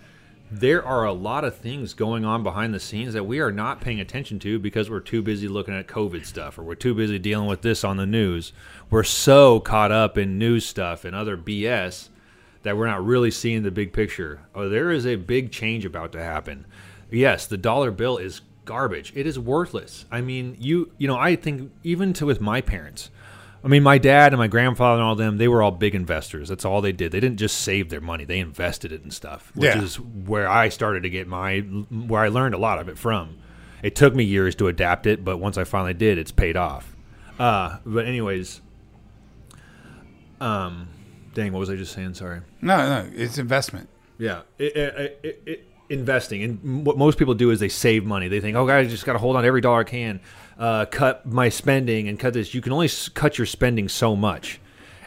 there 0.50 0.84
are 0.84 1.04
a 1.04 1.12
lot 1.12 1.44
of 1.44 1.56
things 1.56 1.94
going 1.94 2.24
on 2.24 2.42
behind 2.42 2.74
the 2.74 2.80
scenes 2.80 3.12
that 3.14 3.24
we 3.24 3.38
are 3.38 3.52
not 3.52 3.80
paying 3.80 4.00
attention 4.00 4.38
to 4.40 4.58
because 4.58 4.90
we're 4.90 4.98
too 4.98 5.22
busy 5.22 5.46
looking 5.46 5.74
at 5.74 5.86
COVID 5.86 6.26
stuff 6.26 6.58
or 6.58 6.64
we're 6.64 6.74
too 6.74 6.94
busy 6.94 7.18
dealing 7.20 7.46
with 7.46 7.62
this 7.62 7.84
on 7.84 7.96
the 7.96 8.06
news. 8.06 8.52
We're 8.90 9.04
so 9.04 9.60
caught 9.60 9.92
up 9.92 10.18
in 10.18 10.38
news 10.38 10.66
stuff 10.66 11.04
and 11.04 11.14
other 11.14 11.36
BS 11.36 12.08
that 12.62 12.76
we're 12.76 12.88
not 12.88 13.04
really 13.04 13.30
seeing 13.30 13.62
the 13.62 13.70
big 13.70 13.92
picture. 13.92 14.40
Oh, 14.54 14.68
there 14.68 14.90
is 14.90 15.06
a 15.06 15.16
big 15.16 15.52
change 15.52 15.84
about 15.84 16.10
to 16.12 16.22
happen. 16.22 16.66
Yes, 17.10 17.46
the 17.46 17.56
dollar 17.56 17.92
bill 17.92 18.18
is 18.18 18.40
garbage. 18.64 19.12
It 19.14 19.26
is 19.26 19.38
worthless. 19.38 20.04
I 20.10 20.20
mean, 20.20 20.56
you 20.58 20.92
you 20.98 21.06
know, 21.06 21.16
I 21.16 21.36
think 21.36 21.70
even 21.82 22.12
to 22.14 22.26
with 22.26 22.40
my 22.40 22.60
parents. 22.60 23.10
I 23.62 23.68
mean, 23.68 23.82
my 23.82 23.98
dad 23.98 24.32
and 24.32 24.38
my 24.38 24.46
grandfather 24.46 25.00
and 25.00 25.02
all 25.02 25.14
them, 25.14 25.36
they 25.36 25.48
were 25.48 25.62
all 25.62 25.70
big 25.70 25.94
investors. 25.94 26.48
That's 26.48 26.64
all 26.64 26.80
they 26.80 26.92
did. 26.92 27.12
They 27.12 27.20
didn't 27.20 27.36
just 27.38 27.58
save 27.60 27.90
their 27.90 28.00
money; 28.00 28.24
they 28.24 28.38
invested 28.38 28.90
it 28.92 29.04
in 29.04 29.10
stuff, 29.10 29.52
which 29.54 29.64
Yeah. 29.74 29.82
is 29.82 30.00
where 30.00 30.48
I 30.48 30.68
started 30.70 31.02
to 31.02 31.10
get 31.10 31.26
my 31.28 31.58
where 31.60 32.22
I 32.22 32.28
learned 32.28 32.54
a 32.54 32.58
lot 32.58 32.78
of 32.78 32.88
it 32.88 32.96
from. 32.96 33.36
It 33.82 33.94
took 33.94 34.14
me 34.14 34.24
years 34.24 34.54
to 34.56 34.68
adapt 34.68 35.06
it, 35.06 35.24
but 35.24 35.38
once 35.38 35.56
I 35.58 35.64
finally 35.64 35.94
did, 35.94 36.16
it's 36.18 36.32
paid 36.32 36.56
off. 36.56 36.94
Uh, 37.38 37.78
but 37.86 38.04
anyways, 38.06 38.60
um, 40.40 40.88
dang, 41.34 41.52
what 41.52 41.60
was 41.60 41.70
I 41.70 41.76
just 41.76 41.92
saying? 41.92 42.14
Sorry. 42.14 42.40
No, 42.60 42.76
no, 42.76 43.10
it's 43.14 43.38
investment. 43.38 43.88
Yeah, 44.18 44.42
it, 44.58 44.76
it, 44.76 45.42
it, 45.46 45.66
investing 45.88 46.42
and 46.42 46.86
what 46.86 46.96
most 46.98 47.18
people 47.18 47.34
do 47.34 47.50
is 47.50 47.58
they 47.58 47.68
save 47.68 48.04
money. 48.04 48.28
They 48.28 48.40
think, 48.40 48.56
"Oh, 48.56 48.66
guys, 48.66 48.90
just 48.90 49.04
got 49.06 49.14
to 49.14 49.18
hold 49.18 49.36
on 49.36 49.42
to 49.42 49.48
every 49.48 49.60
dollar 49.60 49.80
I 49.80 49.84
can, 49.84 50.20
uh, 50.60 50.84
cut 50.84 51.26
my 51.26 51.48
spending 51.48 52.06
and 52.06 52.20
cut 52.20 52.34
this." 52.34 52.54
You 52.54 52.60
can 52.60 52.72
only 52.72 52.86
s- 52.86 53.08
cut 53.08 53.38
your 53.38 53.46
spending 53.46 53.88
so 53.88 54.14
much, 54.14 54.60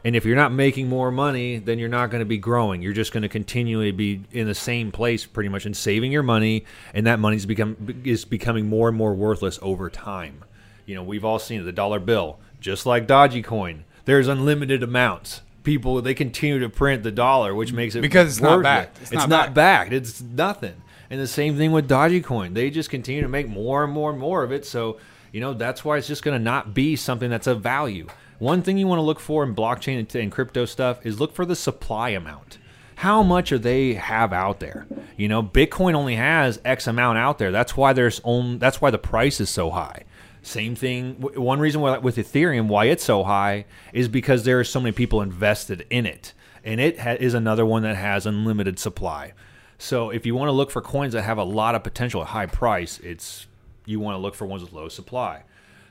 and 0.03 0.15
if 0.15 0.25
you're 0.25 0.35
not 0.35 0.51
making 0.51 0.89
more 0.89 1.11
money, 1.11 1.59
then 1.59 1.79
you're 1.79 1.87
not 1.87 2.09
going 2.09 2.19
to 2.19 2.25
be 2.25 2.37
growing. 2.37 2.81
You're 2.81 2.91
just 2.91 3.13
going 3.13 3.23
to 3.23 3.29
continually 3.29 3.91
be 3.91 4.23
in 4.31 4.47
the 4.47 4.55
same 4.55 4.91
place, 4.91 5.25
pretty 5.25 5.47
much, 5.49 5.65
and 5.65 5.77
saving 5.77 6.11
your 6.11 6.23
money, 6.23 6.65
and 6.93 7.07
that 7.07 7.19
money's 7.19 7.45
become 7.45 7.77
is 8.03 8.25
becoming 8.25 8.67
more 8.67 8.89
and 8.89 8.97
more 8.97 9.13
worthless 9.13 9.59
over 9.61 9.89
time. 9.89 10.43
You 10.85 10.95
know, 10.95 11.03
we've 11.03 11.23
all 11.23 11.39
seen 11.39 11.61
it, 11.61 11.63
the 11.63 11.71
dollar 11.71 11.99
bill, 11.99 12.39
just 12.59 12.85
like 12.85 13.07
Dogecoin. 13.07 13.83
There's 14.05 14.27
unlimited 14.27 14.83
amounts. 14.83 15.41
People 15.63 16.01
they 16.01 16.13
continue 16.13 16.59
to 16.59 16.67
print 16.67 17.03
the 17.03 17.11
dollar, 17.11 17.55
which 17.55 17.71
makes 17.71 17.95
it 17.95 18.01
Because 18.01 18.33
it's 18.33 18.41
not 18.41 18.61
backed. 18.61 19.01
It's, 19.01 19.11
It's 19.13 19.21
not 19.21 19.29
not, 19.29 19.53
backed. 19.53 19.93
It's 19.93 20.21
nothing. 20.21 20.75
And 21.09 21.21
the 21.21 21.27
same 21.27 21.55
thing 21.55 21.71
with 21.71 21.87
Dogecoin. 21.87 22.53
They 22.53 22.69
just 22.69 22.89
continue 22.89 23.21
to 23.21 23.29
make 23.29 23.47
more 23.47 23.83
and 23.85 23.93
more 23.93 24.09
and 24.09 24.19
more 24.19 24.43
of 24.43 24.51
it. 24.51 24.65
So, 24.65 24.97
you 25.33 25.41
know, 25.41 25.53
that's 25.53 25.83
why 25.83 25.97
it's 25.97 26.07
just 26.07 26.23
going 26.23 26.37
to 26.37 26.43
not 26.43 26.73
be 26.73 26.95
something 26.95 27.29
that's 27.29 27.47
of 27.47 27.59
value. 27.59 28.07
One 28.37 28.61
thing 28.61 28.77
you 28.77 28.87
want 28.87 28.99
to 28.99 29.03
look 29.03 29.19
for 29.19 29.43
in 29.43 29.55
blockchain 29.55 30.15
and, 30.15 30.31
crypto 30.31 30.65
stuff 30.65 31.03
is 31.05 31.19
look 31.19 31.33
for 31.33 31.43
the 31.43 31.55
supply 31.55 32.09
amount. 32.09 32.59
How 32.97 33.23
much 33.23 33.51
are 33.51 33.57
they 33.57 33.95
have 33.95 34.31
out 34.31 34.59
there? 34.59 34.85
You 35.17 35.27
know, 35.27 35.41
Bitcoin 35.41 35.95
only 35.95 36.15
has 36.15 36.61
X 36.63 36.85
amount 36.85 37.17
out 37.17 37.39
there. 37.39 37.51
That's 37.51 37.75
why 37.75 37.93
there's 37.93 38.21
on. 38.23 38.59
That's 38.59 38.79
why 38.79 38.91
the 38.91 38.99
price 38.99 39.41
is 39.41 39.49
so 39.49 39.71
high. 39.71 40.03
Same 40.43 40.75
thing. 40.75 41.15
One 41.15 41.59
reason 41.59 41.81
why 41.81 41.97
with 41.97 42.17
Ethereum 42.17 42.67
why 42.67 42.85
it's 42.85 43.03
so 43.03 43.23
high 43.23 43.65
is 43.91 44.07
because 44.07 44.43
there 44.43 44.59
are 44.59 44.63
so 44.63 44.79
many 44.79 44.91
people 44.91 45.21
invested 45.21 45.87
in 45.89 46.05
it, 46.05 46.33
and 46.63 46.79
it 46.79 46.99
ha- 46.99 47.17
is 47.19 47.33
another 47.33 47.65
one 47.65 47.81
that 47.81 47.95
has 47.95 48.27
unlimited 48.27 48.77
supply. 48.77 49.33
So 49.79 50.11
if 50.11 50.27
you 50.27 50.35
want 50.35 50.49
to 50.49 50.53
look 50.53 50.69
for 50.69 50.81
coins 50.81 51.13
that 51.13 51.23
have 51.23 51.39
a 51.39 51.43
lot 51.43 51.73
of 51.73 51.83
potential 51.83 52.21
at 52.21 52.27
high 52.27 52.45
price, 52.45 52.99
it's 52.99 53.47
you 53.85 53.99
want 53.99 54.15
to 54.15 54.19
look 54.19 54.35
for 54.35 54.45
ones 54.45 54.63
with 54.63 54.73
low 54.73 54.89
supply. 54.89 55.43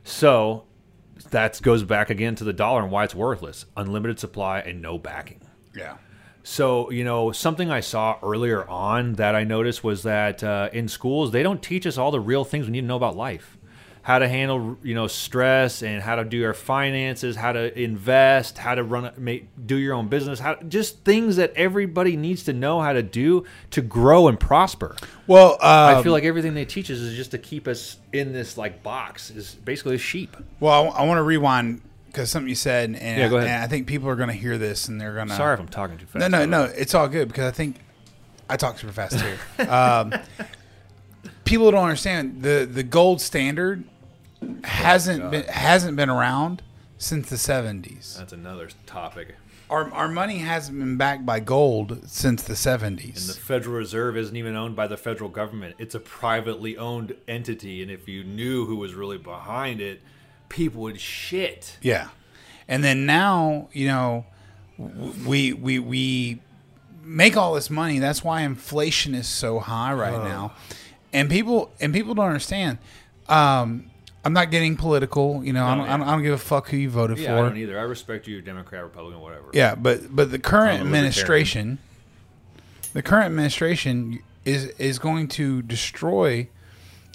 So 0.04 0.64
that 1.30 1.60
goes 1.62 1.82
back 1.82 2.10
again 2.10 2.34
to 2.36 2.44
the 2.44 2.52
dollar 2.52 2.82
and 2.82 2.90
why 2.90 3.04
it's 3.04 3.14
worthless: 3.14 3.66
unlimited 3.76 4.18
supply 4.18 4.60
and 4.60 4.82
no 4.82 4.98
backing. 4.98 5.40
Yeah. 5.74 5.96
So, 6.44 6.90
you 6.90 7.04
know, 7.04 7.30
something 7.30 7.70
I 7.70 7.80
saw 7.80 8.18
earlier 8.20 8.68
on 8.68 9.12
that 9.14 9.36
I 9.36 9.44
noticed 9.44 9.84
was 9.84 10.02
that 10.02 10.42
uh, 10.42 10.70
in 10.72 10.88
schools, 10.88 11.30
they 11.30 11.42
don't 11.42 11.62
teach 11.62 11.86
us 11.86 11.96
all 11.96 12.10
the 12.10 12.18
real 12.18 12.44
things 12.44 12.66
we 12.66 12.72
need 12.72 12.80
to 12.80 12.86
know 12.86 12.96
about 12.96 13.16
life. 13.16 13.56
How 14.02 14.18
to 14.18 14.26
handle, 14.28 14.76
you 14.82 14.94
know, 14.96 15.06
stress 15.06 15.82
and 15.82 16.02
how 16.02 16.16
to 16.16 16.24
do 16.24 16.44
our 16.44 16.54
finances, 16.54 17.36
how 17.36 17.52
to 17.52 17.78
invest, 17.80 18.58
how 18.58 18.74
to 18.74 18.82
run, 18.82 19.12
make, 19.16 19.48
do 19.64 19.76
your 19.76 19.94
own 19.94 20.08
business, 20.08 20.40
how 20.40 20.56
just 20.56 21.04
things 21.04 21.36
that 21.36 21.52
everybody 21.54 22.16
needs 22.16 22.42
to 22.44 22.52
know 22.52 22.80
how 22.80 22.92
to 22.92 23.02
do 23.02 23.44
to 23.70 23.80
grow 23.80 24.26
and 24.26 24.40
prosper. 24.40 24.96
Well, 25.28 25.56
uh, 25.60 25.96
I 25.98 26.02
feel 26.02 26.10
like 26.12 26.24
everything 26.24 26.54
they 26.54 26.64
teach 26.64 26.90
us 26.90 26.98
is 26.98 27.14
just 27.16 27.30
to 27.30 27.38
keep 27.38 27.68
us 27.68 27.98
in 28.12 28.32
this 28.32 28.58
like 28.58 28.82
box, 28.82 29.30
is 29.30 29.54
basically 29.54 29.94
a 29.94 29.98
sheep. 29.98 30.36
well, 30.58 30.90
I, 30.92 31.04
want 31.04 31.18
to 31.18 31.22
rewind 31.22 31.80
because 32.06 32.28
something 32.28 32.48
you 32.48 32.56
said, 32.56 32.90
and, 32.90 32.98
Yeah, 32.98 33.28
go 33.28 33.36
ahead. 33.36 33.48
and 33.48 33.62
I 33.62 33.68
think 33.68 33.86
people 33.86 34.08
are 34.08 34.16
going 34.16 34.28
to 34.28 34.34
hear 34.34 34.58
this 34.58 34.88
and 34.88 35.00
they're 35.00 35.14
going 35.14 35.28
to. 35.28 35.34
Sorry 35.36 35.54
if 35.54 35.60
I'm 35.60 35.68
talking 35.68 35.96
too 35.96 36.06
fast. 36.06 36.18
No, 36.18 36.26
no, 36.26 36.44
no. 36.44 36.64
It's 36.64 36.94
all 36.94 37.08
good 37.08 37.28
because 37.28 37.44
I 37.44 37.52
think 37.52 37.76
I 38.50 38.56
talk 38.56 38.78
super 38.78 38.92
fast 38.92 39.18
too. 39.18 39.62
um, 39.70 40.12
people 41.44 41.70
don't 41.70 41.84
understand 41.84 42.42
the 42.42 42.68
the 42.70 42.82
gold 42.82 43.20
standard 43.20 43.84
hasn't 44.64 45.30
been 45.30 45.44
hasn't 45.44 45.96
been 45.96 46.10
around 46.10 46.62
since 46.98 47.28
the 47.28 47.38
seventies. 47.38 48.16
That's 48.18 48.32
another 48.32 48.68
topic. 48.86 49.36
Our 49.70 49.92
our 49.92 50.08
money 50.08 50.38
hasn't 50.38 50.78
been 50.78 50.96
backed 50.96 51.24
by 51.24 51.40
gold 51.40 52.00
since 52.06 52.42
the 52.42 52.56
And 53.28 53.36
the. 53.36 53.40
Federal 53.40 53.76
Reserve 53.76 54.16
isn't 54.16 54.36
even 54.36 54.54
owned 54.54 54.76
by 54.76 54.86
the 54.86 54.96
federal 54.96 55.30
government. 55.30 55.76
It's 55.78 55.94
a 55.94 56.00
privately 56.00 56.76
owned 56.76 57.14
entity, 57.26 57.82
and 57.82 57.90
if 57.90 58.06
you 58.08 58.22
knew 58.22 58.66
who 58.66 58.76
was 58.76 58.94
really 58.94 59.18
behind 59.18 59.80
it, 59.80 60.02
people 60.48 60.82
would 60.82 61.00
shit. 61.00 61.78
Yeah, 61.80 62.08
and 62.68 62.84
then 62.84 63.06
now 63.06 63.68
you 63.72 63.86
know 63.86 64.26
we 65.26 65.52
we 65.52 65.78
we 65.78 66.40
make 67.02 67.36
all 67.36 67.54
this 67.54 67.70
money. 67.70 67.98
That's 67.98 68.22
why 68.22 68.42
inflation 68.42 69.14
is 69.14 69.26
so 69.26 69.58
high 69.58 69.92
right 69.92 70.22
now, 70.22 70.52
and 71.12 71.30
people 71.30 71.72
and 71.80 71.94
people 71.94 72.14
don't 72.14 72.26
understand. 72.26 72.78
Um, 73.28 73.90
I'm 74.24 74.32
not 74.32 74.50
getting 74.50 74.76
political. 74.76 75.44
You 75.44 75.52
know, 75.52 75.64
I, 75.64 75.74
don't, 75.74 75.84
yeah. 75.86 75.94
I, 75.94 75.96
don't, 75.96 76.08
I 76.08 76.12
don't 76.12 76.22
give 76.22 76.34
a 76.34 76.38
fuck 76.38 76.68
who 76.68 76.76
you 76.76 76.90
voted 76.90 77.18
Yeah, 77.18 77.34
I 77.34 77.38
for. 77.38 77.48
don't 77.48 77.56
either. 77.58 77.78
I 77.78 77.82
respect 77.82 78.26
you, 78.28 78.40
Democrat, 78.40 78.82
Republican, 78.84 79.20
whatever. 79.20 79.46
Yeah, 79.52 79.74
but 79.74 80.14
but 80.14 80.30
the 80.30 80.38
current 80.38 80.80
administration, 80.80 81.78
the 82.92 83.02
current 83.02 83.26
administration 83.26 84.20
is 84.44 84.66
is 84.78 84.98
going 84.98 85.28
to 85.28 85.62
destroy 85.62 86.48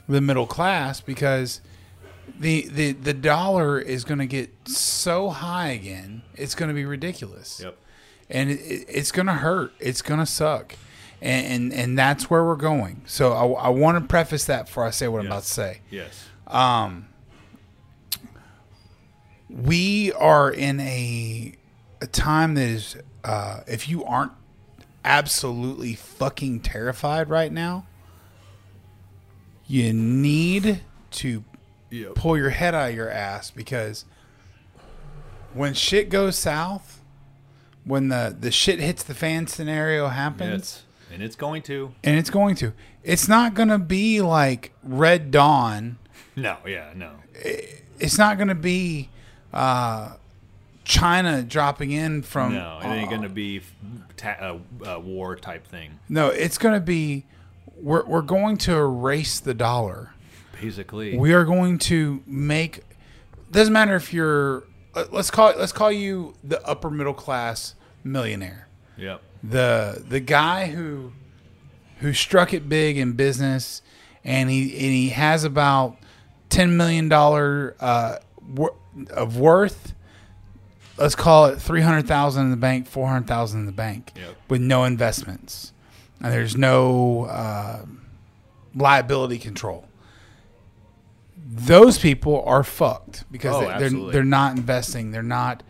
the 0.07 0.21
middle 0.21 0.47
class 0.47 0.99
because 1.01 1.61
the 2.39 2.67
the 2.69 2.91
the 2.91 3.13
dollar 3.13 3.79
is 3.79 4.03
going 4.03 4.19
to 4.19 4.25
get 4.27 4.49
so 4.67 5.29
high 5.29 5.69
again. 5.69 6.23
It's 6.35 6.55
going 6.55 6.69
to 6.69 6.75
be 6.75 6.85
ridiculous. 6.85 7.61
Yep. 7.63 7.77
And 8.29 8.49
it, 8.49 8.59
it, 8.59 8.85
it's 8.89 9.11
going 9.13 9.27
to 9.27 9.33
hurt. 9.33 9.71
It's 9.79 10.01
going 10.01 10.19
to 10.19 10.25
suck. 10.25 10.75
And, 11.21 11.47
and 11.47 11.73
and 11.73 11.97
that's 11.97 12.29
where 12.29 12.43
we're 12.43 12.55
going. 12.57 13.01
So 13.07 13.31
I, 13.31 13.67
I 13.67 13.69
want 13.69 13.97
to 13.97 14.07
preface 14.07 14.45
that 14.45 14.67
before 14.67 14.85
I 14.85 14.91
say 14.91 15.07
what 15.07 15.21
I'm 15.21 15.27
about 15.27 15.43
to 15.43 15.49
say 15.49 15.79
Yes. 15.89 16.27
We 19.49 20.11
are 20.13 20.51
in 20.51 20.79
a 20.79 21.53
a 22.01 22.07
time 22.07 22.53
that 22.55 22.67
is 22.67 22.97
uh, 23.23 23.61
if 23.67 23.89
you 23.89 24.03
aren't 24.03 24.31
absolutely 25.03 25.95
fucking 25.95 26.59
terrified 26.59 27.29
right 27.29 27.51
now, 27.51 27.85
you 29.67 29.93
need 29.93 30.81
to 31.11 31.43
Yep. 31.89 32.15
pull 32.15 32.37
your 32.37 32.49
head 32.49 32.75
out 32.75 32.89
of 32.89 32.95
your 32.95 33.09
ass 33.09 33.49
because 33.49 34.03
when 35.53 35.73
shit 35.73 36.09
goes 36.09 36.35
south, 36.37 37.01
when 37.85 38.09
the 38.09 38.35
the 38.37 38.51
shit 38.51 38.79
hits 38.81 39.03
the 39.03 39.13
fan 39.15 39.47
scenario 39.47 40.09
happens, 40.09 40.49
Yes. 40.49 40.83
And 41.13 41.23
it's 41.23 41.37
going 41.37 41.61
to. 41.63 41.93
and 42.03 42.17
it's 42.17 42.29
going 42.29 42.55
to, 42.55 42.73
it's 43.01 43.29
not 43.29 43.53
going 43.53 43.69
to 43.69 43.77
be 43.79 44.19
like 44.19 44.73
Red 44.83 45.31
Dawn 45.31 45.97
No. 46.37 46.57
Yeah. 46.65 46.93
No. 46.95 47.11
it's 47.99 48.17
not 48.17 48.37
going 48.37 48.47
to 48.47 48.55
be 48.55 49.09
uh, 49.51 50.13
China 50.85 51.41
dropping 51.43 51.91
in 51.91 52.21
from. 52.21 52.53
No. 52.53 52.79
It 52.81 52.85
ain't 52.87 53.09
going 53.09 53.23
to 53.23 53.29
be 53.29 53.61
ta- 54.15 54.57
a, 54.85 54.89
a 54.91 54.99
war 54.99 55.35
type 55.35 55.67
thing. 55.67 55.99
No, 56.07 56.27
it's 56.29 56.57
going 56.57 56.75
to 56.75 56.79
be. 56.79 57.25
We're 57.75 58.05
we're 58.05 58.21
going 58.21 58.57
to 58.59 58.75
erase 58.75 59.39
the 59.39 59.53
dollar. 59.53 60.11
Basically. 60.61 61.17
We 61.17 61.33
are 61.33 61.43
going 61.43 61.77
to 61.79 62.21
make. 62.25 62.83
Doesn't 63.51 63.73
matter 63.73 63.95
if 63.95 64.13
you're. 64.13 64.63
uh, 64.95 65.05
Let's 65.11 65.29
call 65.31 65.49
it. 65.49 65.57
Let's 65.57 65.71
call 65.71 65.91
you 65.91 66.35
the 66.43 66.65
upper 66.67 66.89
middle 66.89 67.13
class 67.13 67.75
millionaire. 68.03 68.67
yep. 68.95 69.21
the 69.43 70.03
the 70.07 70.19
guy 70.19 70.67
who 70.67 71.11
who 71.99 72.13
struck 72.13 72.53
it 72.53 72.69
big 72.69 72.95
in 72.97 73.13
business 73.13 73.81
and 74.23 74.49
he 74.49 74.61
and 74.73 74.93
he 74.93 75.09
has 75.09 75.43
about 75.43 75.97
10 76.49 76.77
million 76.77 77.09
dollar 77.09 77.75
uh, 77.79 78.17
wor- 78.55 78.75
of 79.11 79.37
worth. 79.37 79.93
Let's 80.97 81.15
call 81.15 81.45
it 81.47 81.61
300,000 81.61 82.43
in 82.45 82.51
the 82.51 82.57
bank 82.57 82.87
400,000 82.87 83.59
in 83.59 83.65
the 83.67 83.71
bank 83.71 84.11
Yep. 84.15 84.35
with 84.49 84.61
no 84.61 84.83
investments. 84.83 85.71
And 86.21 86.33
there's 86.33 86.55
no 86.57 87.25
uh, 87.25 87.85
liability 88.73 89.37
control. 89.37 89.87
Those 91.49 91.97
people 91.99 92.43
are 92.45 92.63
fucked 92.63 93.31
because 93.31 93.55
Oh, 93.55 93.61
they, 93.79 93.89
they're 93.89 94.11
they're 94.11 94.23
not 94.23 94.57
investing. 94.57 95.11
They're 95.11 95.21
not 95.23 95.61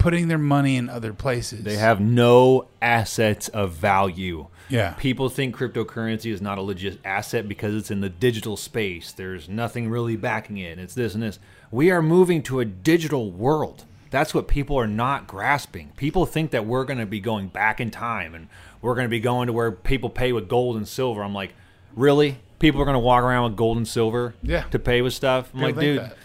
putting 0.00 0.26
their 0.28 0.38
money 0.38 0.76
in 0.76 0.88
other 0.88 1.12
places 1.12 1.62
They 1.62 1.76
have 1.76 2.00
no 2.00 2.66
assets 2.82 3.48
of 3.48 3.72
value. 3.72 4.48
Yeah. 4.68 4.94
People 4.94 5.28
think 5.28 5.56
cryptocurrency 5.56 6.32
is 6.32 6.40
not 6.40 6.58
a 6.58 6.62
legit 6.62 6.98
asset 7.04 7.46
because 7.48 7.74
it's 7.74 7.90
in 7.90 8.00
the 8.00 8.08
digital 8.08 8.56
space. 8.56 9.12
There's 9.12 9.48
nothing 9.48 9.88
really 9.88 10.16
backing 10.16 10.56
it. 10.58 10.78
It's 10.78 10.94
this 10.94 11.14
and 11.14 11.22
this. 11.22 11.38
We 11.70 11.90
are 11.90 12.02
moving 12.02 12.42
to 12.44 12.60
a 12.60 12.64
digital 12.64 13.30
world. 13.30 13.84
That's 14.10 14.34
what 14.34 14.48
people 14.48 14.76
are 14.76 14.86
not 14.88 15.26
grasping. 15.28 15.92
People 15.96 16.26
think 16.26 16.50
that 16.50 16.66
we're 16.66 16.84
going 16.84 16.98
to 16.98 17.06
be 17.06 17.20
going 17.20 17.48
back 17.48 17.80
in 17.80 17.90
time 17.92 18.34
and 18.34 18.48
we're 18.82 18.94
going 18.94 19.04
to 19.04 19.10
be 19.10 19.20
going 19.20 19.46
to 19.46 19.52
where 19.52 19.70
people 19.70 20.10
pay 20.10 20.32
with 20.32 20.48
gold 20.48 20.76
and 20.76 20.88
silver. 20.88 21.22
I'm 21.22 21.34
like, 21.34 21.52
really? 21.94 22.38
People 22.58 22.80
are 22.80 22.84
going 22.84 22.94
to 22.94 22.98
walk 23.00 23.22
around 23.22 23.44
with 23.50 23.56
gold 23.56 23.76
and 23.76 23.86
silver 23.86 24.34
Yeah. 24.42 24.62
to 24.64 24.78
pay 24.78 25.00
with 25.02 25.12
stuff? 25.14 25.50
I'm 25.54 25.60
People 25.60 25.76
like, 25.76 25.80
dude, 25.80 25.98
that. 26.00 26.16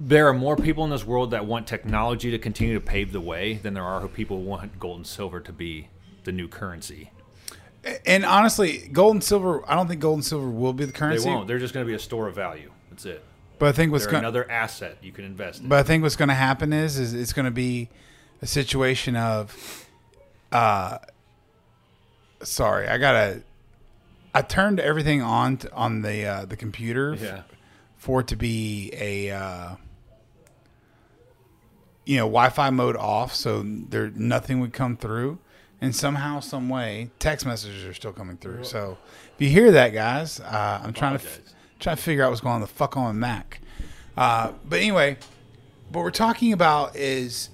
There 0.00 0.28
are 0.28 0.34
more 0.34 0.56
people 0.56 0.84
in 0.84 0.90
this 0.90 1.04
world 1.04 1.32
that 1.32 1.46
want 1.46 1.66
technology 1.66 2.30
to 2.30 2.38
continue 2.38 2.74
to 2.74 2.80
pave 2.80 3.12
the 3.12 3.20
way 3.20 3.54
than 3.54 3.74
there 3.74 3.84
are 3.84 4.00
who 4.00 4.08
people 4.08 4.42
want 4.42 4.78
gold 4.78 4.96
and 4.96 5.06
silver 5.06 5.40
to 5.40 5.52
be 5.52 5.88
the 6.24 6.32
new 6.32 6.46
currency. 6.46 7.10
And 8.06 8.24
honestly, 8.24 8.88
gold 8.92 9.14
and 9.14 9.24
silver, 9.24 9.68
I 9.68 9.74
don't 9.74 9.88
think 9.88 10.00
gold 10.00 10.18
and 10.18 10.24
silver 10.24 10.48
will 10.48 10.72
be 10.72 10.84
the 10.84 10.92
currency. 10.92 11.24
They 11.24 11.30
won't. 11.30 11.48
They're 11.48 11.58
just 11.58 11.74
going 11.74 11.84
to 11.84 11.88
be 11.88 11.94
a 11.94 11.98
store 11.98 12.28
of 12.28 12.34
value. 12.34 12.70
That's 12.90 13.06
it. 13.06 13.24
But 13.58 13.70
I 13.70 13.72
think 13.72 13.90
what's 13.90 14.06
going 14.06 14.18
another 14.18 14.48
asset 14.48 14.98
you 15.02 15.10
can 15.10 15.24
invest 15.24 15.62
in. 15.62 15.68
but 15.68 15.78
I 15.78 15.82
think 15.82 16.02
what's 16.02 16.16
going 16.16 16.28
to 16.28 16.34
happen 16.34 16.72
is 16.72 16.96
is 16.96 17.12
it's 17.12 17.32
going 17.32 17.44
to 17.44 17.50
be 17.50 17.88
a 18.40 18.46
situation 18.46 19.16
of 19.16 19.88
uh 20.52 20.98
sorry, 22.42 22.86
I 22.86 22.98
got 22.98 23.12
to 23.12 23.42
I 24.32 24.42
turned 24.42 24.78
everything 24.78 25.22
on 25.22 25.56
t- 25.56 25.68
on 25.72 26.02
the 26.02 26.24
uh, 26.24 26.44
the 26.44 26.56
computer 26.56 27.16
yeah. 27.20 27.42
for 27.96 28.20
it 28.20 28.28
to 28.28 28.36
be 28.36 28.92
a 28.94 29.30
uh 29.32 29.74
you 32.08 32.16
know 32.16 32.24
Wi-Fi 32.24 32.70
mode 32.70 32.96
off, 32.96 33.34
so 33.34 33.62
there 33.62 34.10
nothing 34.14 34.60
would 34.60 34.72
come 34.72 34.96
through, 34.96 35.38
and 35.80 35.94
somehow, 35.94 36.40
some 36.40 36.68
way, 36.70 37.10
text 37.18 37.44
messages 37.44 37.84
are 37.84 37.92
still 37.92 38.12
coming 38.14 38.38
through. 38.38 38.64
So 38.64 38.96
if 39.36 39.42
you 39.42 39.50
hear 39.50 39.70
that, 39.72 39.90
guys, 39.92 40.40
uh, 40.40 40.80
I'm 40.82 40.94
trying 40.94 41.18
to 41.18 41.24
f- 41.24 41.40
trying 41.78 41.96
to 41.96 42.02
figure 42.02 42.24
out 42.24 42.30
what's 42.30 42.40
going 42.40 42.54
on 42.54 42.60
the 42.62 42.66
fuck 42.66 42.96
on 42.96 43.18
Mac. 43.20 43.60
Uh, 44.16 44.52
but 44.66 44.78
anyway, 44.78 45.18
what 45.92 46.02
we're 46.02 46.10
talking 46.10 46.54
about 46.54 46.96
is 46.96 47.50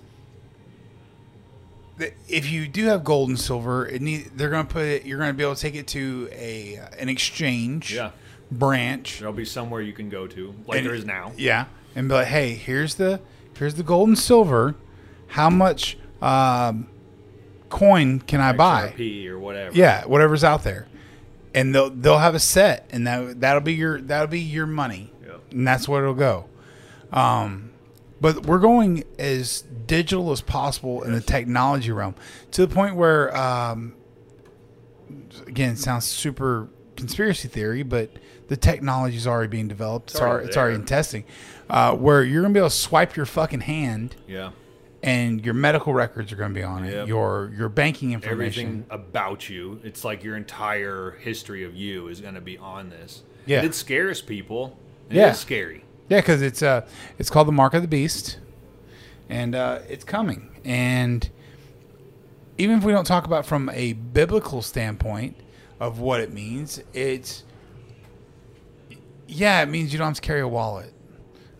that 1.99 2.13
if 2.29 2.51
you 2.51 2.67
do 2.69 2.85
have 2.87 3.03
gold 3.05 3.29
and 3.29 3.39
silver, 3.39 3.87
it 3.87 4.01
need 4.03 4.31
they're 4.37 4.51
going 4.51 4.67
to 4.67 4.73
put 4.73 4.85
it. 4.85 5.05
You're 5.05 5.19
going 5.19 5.31
to 5.31 5.35
be 5.35 5.43
able 5.43 5.55
to 5.57 5.61
take 5.61 5.75
it 5.75 5.87
to 5.89 6.29
a 6.33 6.81
an 6.99 7.09
exchange 7.09 7.93
Yeah. 7.95 8.11
branch. 8.51 9.19
There'll 9.19 9.35
be 9.35 9.45
somewhere 9.45 9.81
you 9.81 9.93
can 9.93 10.09
go 10.11 10.27
to, 10.27 10.55
like 10.67 10.79
And- 10.79 10.87
there 10.87 10.95
is 10.95 11.05
now. 11.05 11.33
Yeah, 11.37 11.67
and 11.97 12.09
be 12.09 12.15
like, 12.15 12.29
hey, 12.29 12.55
here's 12.55 12.95
the 12.97 13.21
here's 13.57 13.75
the 13.75 13.83
gold 13.83 14.09
and 14.09 14.19
silver. 14.19 14.75
How 15.29 15.51
much 15.51 15.97
um, 16.23 16.89
coin 17.69 18.21
can 18.21 18.41
I 18.41 18.53
buy? 18.53 18.95
XRP 18.97 19.29
or 19.29 19.39
whatever. 19.39 19.75
Yeah, 19.75 20.05
whatever's 20.05 20.45
out 20.45 20.63
there, 20.65 20.87
and 21.55 21.75
they'll 21.75 21.91
they'll 21.91 22.19
have 22.19 22.35
a 22.35 22.41
set, 22.41 22.89
and 22.91 23.07
that 23.07 23.41
that'll 23.41 23.61
be 23.63 23.75
your 23.75 24.01
that'll 24.01 24.29
be 24.29 24.41
your 24.41 24.67
money, 24.67 25.13
Yep. 25.27 25.41
and 25.53 25.67
that's 25.67 25.89
where 25.89 26.03
it'll 26.03 26.15
go. 26.15 26.47
Um, 27.13 27.71
but 28.21 28.47
we're 28.47 28.59
going 28.59 29.05
as 29.19 29.63
digital 29.87 30.31
as 30.33 30.41
possible 30.41 31.03
in 31.03 31.13
the 31.13 31.21
technology 31.21 31.93
realm 31.93 32.15
to 32.53 32.67
the 32.67 32.73
point 32.75 32.97
where, 32.97 33.37
um, 33.37 33.95
again, 35.47 35.73
it 35.73 35.79
sounds 35.79 36.05
super 36.07 36.69
conspiracy 36.97 37.49
theory, 37.49 37.83
but 37.83 38.11
the 38.49 38.57
technology 38.57 39.17
is 39.17 39.27
already 39.27 39.49
being 39.49 39.69
developed. 39.69 40.11
It's, 40.11 40.21
already 40.21 40.31
already, 40.31 40.49
it's 40.49 40.57
already 40.57 40.75
in 40.77 40.85
testing, 40.85 41.25
uh, 41.71 41.97
where 41.97 42.23
you're 42.23 42.43
gonna 42.43 42.55
be 42.55 42.61
able 42.61 42.71
to 42.71 42.75
swipe 42.75 43.17
your 43.17 43.27
fucking 43.27 43.61
hand. 43.61 44.17
Yeah. 44.27 44.51
And 45.03 45.45
your 45.45 45.53
medical 45.53 45.93
records 45.93 46.33
are 46.33 46.37
going 46.37 46.55
to 46.55 46.59
be 46.59 46.63
on 46.63 46.87
it. 46.87 46.93
Yep. 46.95 47.09
Your 47.09 47.53
your 47.55 47.69
banking 47.69 48.13
information. 48.13 48.67
Everything 48.67 48.87
about 48.89 49.51
you, 49.51 49.79
it's 49.85 50.03
like 50.03 50.25
your 50.25 50.35
entire 50.35 51.19
history 51.21 51.63
of 51.63 51.75
you 51.75 52.09
is 52.09 52.23
going 52.23 52.37
to 52.37 52.41
be 52.41 52.57
on 52.57 52.89
this. 52.89 53.23
Yeah. 53.45 53.59
And 53.59 53.67
it 53.67 53.75
scares 53.75 54.23
people. 54.23 54.79
Yeah. 55.11 55.27
It 55.27 55.33
is 55.33 55.39
scary. 55.41 55.85
Yeah, 56.09 56.21
because 56.21 56.41
it's 56.41 56.63
uh, 56.63 56.87
it's 57.19 57.29
called 57.29 57.49
the 57.49 57.53
Mark 57.53 57.75
of 57.75 57.83
the 57.83 57.89
Beast, 57.89 58.39
and 59.29 59.55
uh, 59.55 59.81
it's 59.91 60.05
coming. 60.05 60.57
And 60.65 61.29
even 62.57 62.79
if 62.79 62.85
we 62.85 62.93
don't 62.93 63.07
talk 63.07 63.27
about 63.27 63.45
from 63.45 63.69
a 63.75 63.93
biblical 63.93 64.63
standpoint 64.63 65.37
of 65.81 65.99
what 65.99 66.21
it 66.21 66.33
means, 66.33 66.81
it's 66.95 67.45
yeah, 69.27 69.63
it 69.63 69.69
means 69.69 69.93
you 69.93 69.99
don't 69.99 70.09
have 70.09 70.17
to 70.17 70.23
carry 70.23 70.41
a 70.41 70.49
wallet. 70.49 70.93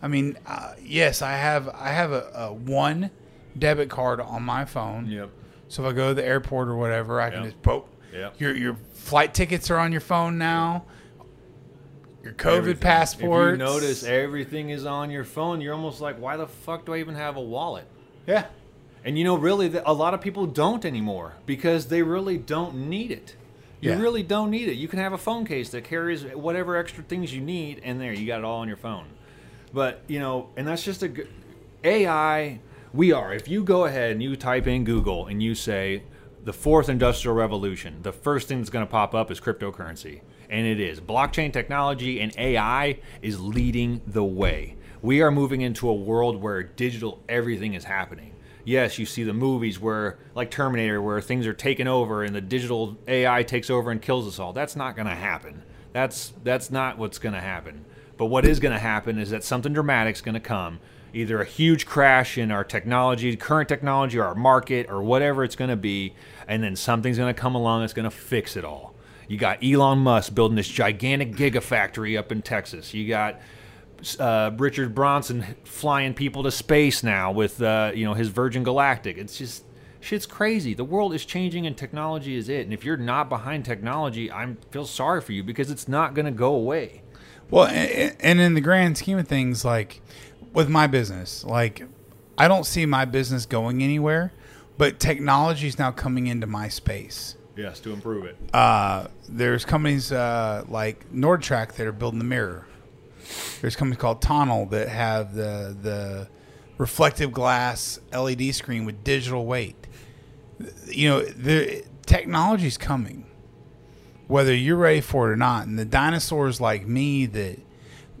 I 0.01 0.07
mean, 0.07 0.37
uh, 0.45 0.73
yes, 0.81 1.21
I 1.21 1.33
have 1.33 1.67
I 1.69 1.89
have 1.89 2.11
a, 2.11 2.31
a 2.35 2.53
one 2.53 3.09
debit 3.57 3.89
card 3.89 4.19
on 4.19 4.43
my 4.43 4.65
phone. 4.65 5.07
Yep. 5.07 5.31
So 5.67 5.83
if 5.83 5.89
I 5.89 5.93
go 5.93 6.09
to 6.09 6.13
the 6.13 6.25
airport 6.25 6.67
or 6.67 6.75
whatever, 6.75 7.19
I 7.19 7.31
can 7.31 7.43
just 7.43 7.61
boop. 7.61 7.85
Yeah. 8.13 8.29
Your 8.37 8.55
your 8.55 8.77
flight 8.93 9.33
tickets 9.33 9.69
are 9.71 9.77
on 9.77 9.91
your 9.91 10.01
phone 10.01 10.37
now. 10.37 10.85
Your 12.23 12.33
COVID 12.33 12.79
passport. 12.79 13.51
You 13.51 13.57
notice 13.57 14.03
everything 14.03 14.71
is 14.71 14.85
on 14.85 15.11
your 15.11 15.23
phone, 15.23 15.61
you're 15.61 15.75
almost 15.75 16.01
like, 16.01 16.19
why 16.19 16.37
the 16.37 16.47
fuck 16.47 16.85
do 16.85 16.93
I 16.93 16.97
even 16.97 17.13
have 17.13 17.37
a 17.37 17.41
wallet? 17.41 17.85
Yeah. 18.25 18.47
And 19.03 19.15
you 19.19 19.23
know, 19.23 19.37
really, 19.37 19.71
a 19.85 19.93
lot 19.93 20.15
of 20.15 20.21
people 20.21 20.47
don't 20.47 20.83
anymore 20.83 21.35
because 21.45 21.87
they 21.87 22.01
really 22.01 22.39
don't 22.39 22.89
need 22.89 23.11
it. 23.11 23.35
You 23.81 23.91
Yeah. 23.91 23.99
really 23.99 24.23
don't 24.23 24.49
need 24.49 24.67
it. 24.69 24.75
You 24.75 24.87
can 24.87 24.99
have 24.99 25.13
a 25.13 25.17
phone 25.17 25.45
case 25.45 25.69
that 25.69 25.83
carries 25.83 26.23
whatever 26.23 26.75
extra 26.75 27.03
things 27.03 27.33
you 27.33 27.41
need, 27.41 27.81
and 27.83 27.99
there, 27.99 28.13
you 28.13 28.25
got 28.25 28.39
it 28.39 28.45
all 28.45 28.61
on 28.61 28.67
your 28.67 28.77
phone. 28.77 29.05
But, 29.73 30.01
you 30.07 30.19
know, 30.19 30.49
and 30.55 30.67
that's 30.67 30.83
just 30.83 31.03
a 31.03 31.07
good. 31.07 31.27
AI, 31.83 32.59
we 32.93 33.11
are. 33.11 33.33
If 33.33 33.47
you 33.47 33.63
go 33.63 33.85
ahead 33.85 34.11
and 34.11 34.23
you 34.23 34.35
type 34.35 34.65
in 34.67 34.83
Google 34.85 35.27
and 35.27 35.43
you 35.43 35.53
say, 35.53 36.03
the 36.43 36.53
fourth 36.53 36.89
industrial 36.89 37.35
revolution, 37.35 37.97
the 38.03 38.11
first 38.11 38.47
thing 38.47 38.59
that's 38.59 38.69
going 38.69 38.85
to 38.85 38.91
pop 38.91 39.13
up 39.13 39.29
is 39.31 39.39
cryptocurrency. 39.39 40.21
And 40.49 40.65
it 40.67 40.79
is. 40.79 41.01
Blockchain 41.01 41.51
technology 41.51 42.21
and 42.21 42.31
AI 42.37 42.99
is 43.21 43.39
leading 43.41 44.01
the 44.05 44.23
way. 44.23 44.75
We 45.01 45.21
are 45.21 45.31
moving 45.31 45.61
into 45.61 45.89
a 45.89 45.93
world 45.93 46.41
where 46.41 46.63
digital 46.63 47.21
everything 47.27 47.73
is 47.73 47.83
happening. 47.83 48.31
Yes, 48.65 48.97
you 48.97 49.05
see 49.05 49.23
the 49.23 49.33
movies 49.33 49.79
where, 49.79 50.17
like 50.33 50.51
Terminator, 50.51 51.01
where 51.01 51.21
things 51.21 51.45
are 51.47 51.53
taken 51.53 51.87
over 51.87 52.23
and 52.23 52.35
the 52.35 52.41
digital 52.41 52.97
AI 53.07 53.43
takes 53.43 53.69
over 53.69 53.91
and 53.91 54.01
kills 54.01 54.27
us 54.27 54.39
all. 54.39 54.53
That's 54.53 54.75
not 54.75 54.95
going 54.95 55.07
to 55.07 55.15
happen. 55.15 55.61
That's 55.93 56.33
that's 56.43 56.71
not 56.71 56.97
what's 56.97 57.19
going 57.19 57.35
to 57.35 57.41
happen. 57.41 57.85
But 58.17 58.25
what 58.25 58.45
is 58.45 58.59
going 58.59 58.73
to 58.73 58.79
happen 58.79 59.19
is 59.19 59.29
that 59.29 59.43
something 59.43 59.71
dramatic 59.71 60.15
is 60.15 60.21
going 60.21 60.33
to 60.33 60.39
come 60.41 60.79
either 61.13 61.41
a 61.41 61.45
huge 61.45 61.85
crash 61.85 62.37
in 62.37 62.51
our 62.51 62.63
technology, 62.63 63.35
current 63.37 63.69
technology, 63.69 64.17
or 64.17 64.25
our 64.25 64.35
market, 64.35 64.89
or 64.89 65.01
whatever 65.01 65.45
it's 65.45 65.55
going 65.55 65.69
to 65.69 65.75
be, 65.77 66.13
and 66.47 66.61
then 66.61 66.75
something's 66.75 67.17
going 67.17 67.33
to 67.33 67.39
come 67.39 67.55
along 67.55 67.81
that's 67.81 67.93
going 67.93 68.03
to 68.03 68.11
fix 68.11 68.57
it 68.57 68.65
all. 68.65 68.93
You 69.27 69.37
got 69.37 69.63
Elon 69.63 69.99
Musk 69.99 70.35
building 70.35 70.55
this 70.55 70.67
gigantic 70.67 71.31
gigafactory 71.31 72.19
up 72.19 72.31
in 72.31 72.41
Texas. 72.41 72.93
You 72.93 73.07
got 73.07 73.39
uh, 74.19 74.51
Richard 74.57 74.93
Branson 74.93 75.55
flying 75.63 76.13
people 76.13 76.43
to 76.43 76.51
space 76.51 77.03
now 77.03 77.31
with 77.31 77.61
uh, 77.61 77.91
you 77.93 78.05
know 78.05 78.13
his 78.13 78.29
Virgin 78.29 78.63
Galactic. 78.63 79.17
It's 79.17 79.37
just 79.37 79.63
shit's 79.99 80.25
crazy. 80.25 80.73
The 80.73 80.83
world 80.83 81.13
is 81.13 81.25
changing 81.25 81.65
and 81.65 81.75
technology 81.75 82.35
is 82.35 82.47
it. 82.47 82.61
And 82.61 82.73
if 82.73 82.85
you're 82.85 82.97
not 82.97 83.29
behind 83.29 83.65
technology, 83.65 84.31
I 84.31 84.55
feel 84.71 84.85
sorry 84.85 85.21
for 85.21 85.31
you 85.31 85.43
because 85.43 85.71
it's 85.71 85.87
not 85.87 86.13
going 86.13 86.25
to 86.25 86.31
go 86.31 86.53
away. 86.53 87.01
Well, 87.49 87.67
and 87.67 88.39
in 88.39 88.53
the 88.53 88.61
grand 88.61 88.97
scheme 88.97 89.17
of 89.17 89.27
things, 89.27 89.65
like 89.65 90.01
with 90.53 90.69
my 90.69 90.87
business, 90.87 91.43
like 91.43 91.83
I 92.37 92.47
don't 92.47 92.65
see 92.65 92.85
my 92.85 93.05
business 93.05 93.45
going 93.45 93.83
anywhere, 93.83 94.31
but 94.77 94.99
technology 94.99 95.67
is 95.67 95.79
now 95.79 95.91
coming 95.91 96.27
into 96.27 96.47
my 96.47 96.69
space. 96.69 97.35
Yes, 97.55 97.79
to 97.81 97.93
improve 97.93 98.25
it. 98.25 98.37
Uh, 98.53 99.07
there's 99.29 99.63
companies 99.63 100.11
uh, 100.11 100.65
like 100.67 101.09
NordicTrack 101.13 101.73
that 101.73 101.87
are 101.87 101.93
building 101.93 102.19
the 102.19 102.25
mirror. 102.25 102.67
There's 103.61 103.75
companies 103.75 103.99
called 103.99 104.21
Tonal 104.21 104.67
that 104.67 104.89
have 104.89 105.33
the 105.35 105.75
the 105.81 106.27
reflective 106.77 107.31
glass 107.31 107.99
LED 108.13 108.53
screen 108.53 108.85
with 108.85 109.03
digital 109.03 109.45
weight. 109.45 109.87
You 110.87 111.09
know, 111.09 111.21
the 111.23 111.83
technology's 112.05 112.77
coming, 112.77 113.25
whether 114.27 114.53
you're 114.53 114.77
ready 114.77 115.01
for 115.01 115.29
it 115.29 115.33
or 115.33 115.37
not. 115.37 115.67
And 115.67 115.77
the 115.77 115.85
dinosaurs 115.85 116.59
like 116.61 116.85
me 116.87 117.25
that 117.27 117.59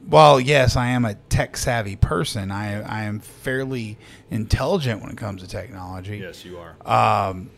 well, 0.07 0.39
yes, 0.39 0.75
I 0.75 0.87
am 0.87 1.03
a 1.03 1.15
tech 1.15 1.57
savvy 1.57 1.95
person. 1.95 2.51
I 2.51 2.81
I 2.81 3.03
am 3.03 3.19
fairly 3.19 3.97
intelligent 4.29 5.01
when 5.01 5.11
it 5.11 5.17
comes 5.17 5.41
to 5.41 5.47
technology. 5.47 6.17
Yes, 6.17 6.45
you 6.45 6.59
are. 6.59 6.75
Um, 6.85 7.49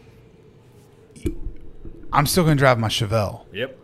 I'm 2.14 2.26
still 2.26 2.44
going 2.44 2.58
to 2.58 2.60
drive 2.60 2.80
my 2.80 2.88
Chevelle. 2.88 3.46
Yep. 3.52 3.78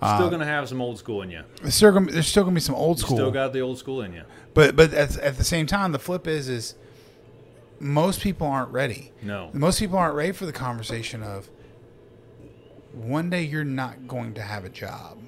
Uh, 0.00 0.16
still 0.16 0.28
going 0.28 0.40
to 0.40 0.46
have 0.46 0.68
some 0.68 0.80
old 0.80 0.98
school 0.98 1.22
in 1.22 1.30
you. 1.30 1.42
There's 1.60 1.74
still 1.74 1.92
going 1.92 2.06
there's 2.06 2.28
still 2.28 2.44
to 2.44 2.50
be 2.50 2.60
some 2.60 2.74
old 2.74 2.98
school. 2.98 3.16
still 3.16 3.30
got 3.30 3.52
the 3.52 3.60
old 3.60 3.78
school 3.78 4.02
in 4.02 4.12
you. 4.12 4.22
But 4.54 4.76
but 4.76 4.92
at, 4.94 5.16
at 5.18 5.36
the 5.36 5.44
same 5.44 5.66
time, 5.66 5.92
the 5.92 5.98
flip 5.98 6.26
is 6.26 6.48
is 6.48 6.74
most 7.80 8.20
people 8.20 8.46
aren't 8.46 8.70
ready. 8.70 9.12
No. 9.22 9.50
Most 9.52 9.80
people 9.80 9.98
aren't 9.98 10.14
ready 10.14 10.32
for 10.32 10.46
the 10.46 10.52
conversation 10.52 11.22
of 11.22 11.48
one 12.92 13.30
day 13.30 13.42
you're 13.42 13.64
not 13.64 14.06
going 14.06 14.34
to 14.34 14.42
have 14.42 14.64
a 14.64 14.68
job. 14.68 15.18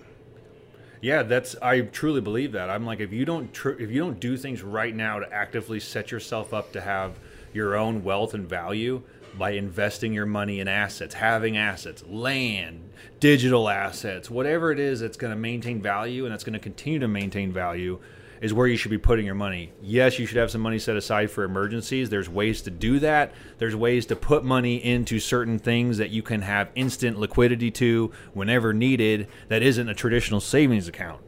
Yeah, 1.00 1.22
that's 1.22 1.56
I 1.62 1.80
truly 1.80 2.20
believe 2.20 2.52
that. 2.52 2.68
I'm 2.70 2.84
like 2.84 3.00
if 3.00 3.12
you 3.12 3.24
don't 3.24 3.52
tr- 3.52 3.70
if 3.70 3.90
you 3.90 4.00
don't 4.00 4.20
do 4.20 4.36
things 4.36 4.62
right 4.62 4.94
now 4.94 5.18
to 5.18 5.32
actively 5.32 5.80
set 5.80 6.10
yourself 6.10 6.52
up 6.52 6.72
to 6.72 6.80
have 6.80 7.18
your 7.52 7.74
own 7.74 8.04
wealth 8.04 8.34
and 8.34 8.48
value 8.48 9.02
by 9.38 9.50
investing 9.50 10.12
your 10.12 10.26
money 10.26 10.60
in 10.60 10.68
assets, 10.68 11.14
having 11.14 11.56
assets, 11.56 12.04
land, 12.06 12.90
digital 13.20 13.68
assets, 13.68 14.30
whatever 14.30 14.72
it 14.72 14.78
is 14.78 15.00
that's 15.00 15.16
going 15.16 15.32
to 15.32 15.38
maintain 15.38 15.80
value 15.80 16.24
and 16.24 16.32
that's 16.32 16.44
going 16.44 16.54
to 16.54 16.58
continue 16.58 16.98
to 16.98 17.08
maintain 17.08 17.52
value 17.52 17.98
is 18.40 18.54
where 18.54 18.66
you 18.66 18.76
should 18.76 18.90
be 18.90 18.98
putting 18.98 19.26
your 19.26 19.34
money. 19.34 19.70
Yes, 19.82 20.18
you 20.18 20.24
should 20.24 20.38
have 20.38 20.50
some 20.50 20.62
money 20.62 20.78
set 20.78 20.96
aside 20.96 21.30
for 21.30 21.44
emergencies. 21.44 22.08
There's 22.08 22.28
ways 22.28 22.62
to 22.62 22.70
do 22.70 22.98
that. 23.00 23.34
There's 23.58 23.76
ways 23.76 24.06
to 24.06 24.16
put 24.16 24.44
money 24.44 24.82
into 24.82 25.20
certain 25.20 25.58
things 25.58 25.98
that 25.98 26.10
you 26.10 26.22
can 26.22 26.40
have 26.40 26.70
instant 26.74 27.18
liquidity 27.18 27.70
to 27.72 28.10
whenever 28.32 28.72
needed 28.72 29.28
that 29.48 29.62
isn't 29.62 29.88
a 29.88 29.94
traditional 29.94 30.40
savings 30.40 30.88
account. 30.88 31.20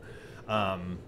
Um, 0.48 0.98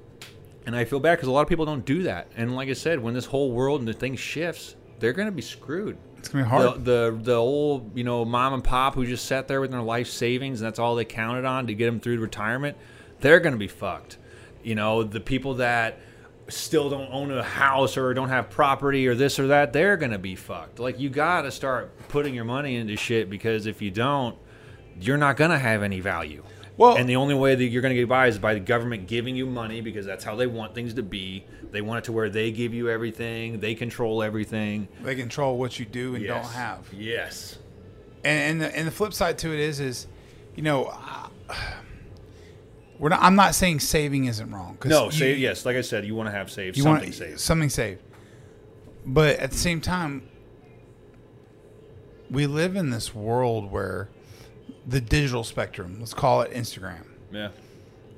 and 0.66 0.76
I 0.76 0.84
feel 0.84 1.00
bad 1.00 1.16
because 1.16 1.28
a 1.28 1.32
lot 1.32 1.42
of 1.42 1.48
people 1.48 1.64
don't 1.64 1.84
do 1.84 2.02
that. 2.02 2.28
And 2.36 2.54
like 2.54 2.68
I 2.68 2.74
said, 2.74 3.00
when 3.00 3.14
this 3.14 3.26
whole 3.26 3.52
world 3.52 3.80
and 3.80 3.88
the 3.88 3.94
thing 3.94 4.14
shifts, 4.14 4.76
they're 4.98 5.12
going 5.12 5.28
to 5.28 5.32
be 5.32 5.42
screwed. 5.42 5.96
It's 6.24 6.32
gonna 6.32 6.44
be 6.44 6.48
hard. 6.48 6.84
The, 6.86 7.10
the, 7.10 7.18
the 7.22 7.34
old 7.34 7.98
you 7.98 8.02
know 8.02 8.24
mom 8.24 8.54
and 8.54 8.64
pop 8.64 8.94
who 8.94 9.04
just 9.04 9.26
sat 9.26 9.46
there 9.46 9.60
with 9.60 9.70
their 9.70 9.82
life 9.82 10.08
savings 10.08 10.62
and 10.62 10.66
that's 10.66 10.78
all 10.78 10.94
they 10.94 11.04
counted 11.04 11.44
on 11.44 11.66
to 11.66 11.74
get 11.74 11.84
them 11.84 12.00
through 12.00 12.18
retirement, 12.18 12.78
they're 13.20 13.40
to 13.52 13.58
be 13.58 13.68
fucked. 13.68 14.16
You 14.62 14.74
know, 14.74 15.02
the 15.02 15.20
people 15.20 15.56
that 15.56 15.98
still 16.48 16.88
don't 16.88 17.12
own 17.12 17.30
a 17.30 17.42
house 17.42 17.98
or 17.98 18.14
don't 18.14 18.30
have 18.30 18.48
property 18.48 19.06
or 19.06 19.14
this 19.14 19.38
or 19.38 19.48
that, 19.48 19.74
they're 19.74 19.98
to 20.12 20.18
be 20.18 20.34
fucked. 20.34 20.78
Like, 20.78 20.98
you 20.98 21.10
got 21.10 21.42
to 21.42 21.50
start 21.50 22.08
putting 22.08 22.34
your 22.34 22.44
money 22.44 22.76
into 22.76 22.96
shit 22.96 23.28
because 23.28 23.66
if 23.66 23.82
you 23.82 23.90
don't, 23.90 24.34
you're 24.98 25.18
not 25.18 25.36
to 25.50 25.58
have 25.58 25.82
any 25.82 26.00
value. 26.00 26.42
Well, 26.76 26.96
and 26.96 27.08
the 27.08 27.16
only 27.16 27.34
way 27.34 27.54
that 27.54 27.64
you're 27.64 27.82
going 27.82 27.94
to 27.94 28.00
get 28.00 28.08
by 28.08 28.26
is 28.26 28.38
by 28.38 28.54
the 28.54 28.60
government 28.60 29.06
giving 29.06 29.36
you 29.36 29.46
money 29.46 29.80
because 29.80 30.04
that's 30.04 30.24
how 30.24 30.34
they 30.34 30.46
want 30.46 30.74
things 30.74 30.94
to 30.94 31.02
be. 31.02 31.44
They 31.70 31.80
want 31.80 31.98
it 31.98 32.04
to 32.04 32.12
where 32.12 32.28
they 32.28 32.50
give 32.50 32.74
you 32.74 32.90
everything, 32.90 33.60
they 33.60 33.74
control 33.74 34.22
everything. 34.22 34.88
They 35.02 35.14
control 35.14 35.56
what 35.56 35.78
you 35.78 35.84
do 35.84 36.14
and 36.14 36.24
yes. 36.24 36.42
don't 36.42 36.52
have. 36.52 36.92
Yes. 36.92 37.58
And 38.24 38.62
and 38.62 38.62
the, 38.62 38.76
and 38.76 38.86
the 38.86 38.92
flip 38.92 39.12
side 39.12 39.38
to 39.38 39.52
it 39.52 39.60
is 39.60 39.80
is, 39.80 40.06
you 40.54 40.62
know. 40.62 40.92
Uh, 41.48 41.54
we're 42.98 43.08
not. 43.08 43.22
I'm 43.22 43.34
not 43.34 43.54
saying 43.54 43.80
saving 43.80 44.26
isn't 44.26 44.50
wrong. 44.50 44.78
No, 44.84 45.06
you, 45.06 45.12
save. 45.12 45.38
Yes, 45.38 45.66
like 45.66 45.76
I 45.76 45.80
said, 45.80 46.04
you 46.04 46.14
want 46.14 46.28
to 46.28 46.30
have 46.30 46.50
saved 46.50 46.76
something 46.76 46.92
want, 46.92 47.14
saved. 47.14 47.40
Something 47.40 47.68
saved. 47.68 48.00
But 49.04 49.38
at 49.40 49.50
the 49.50 49.58
same 49.58 49.80
time, 49.80 50.28
we 52.30 52.46
live 52.46 52.76
in 52.76 52.90
this 52.90 53.14
world 53.14 53.70
where 53.70 54.08
the 54.86 55.00
digital 55.00 55.44
spectrum. 55.44 55.96
Let's 55.98 56.14
call 56.14 56.42
it 56.42 56.52
Instagram. 56.52 57.04
Yeah. 57.32 57.50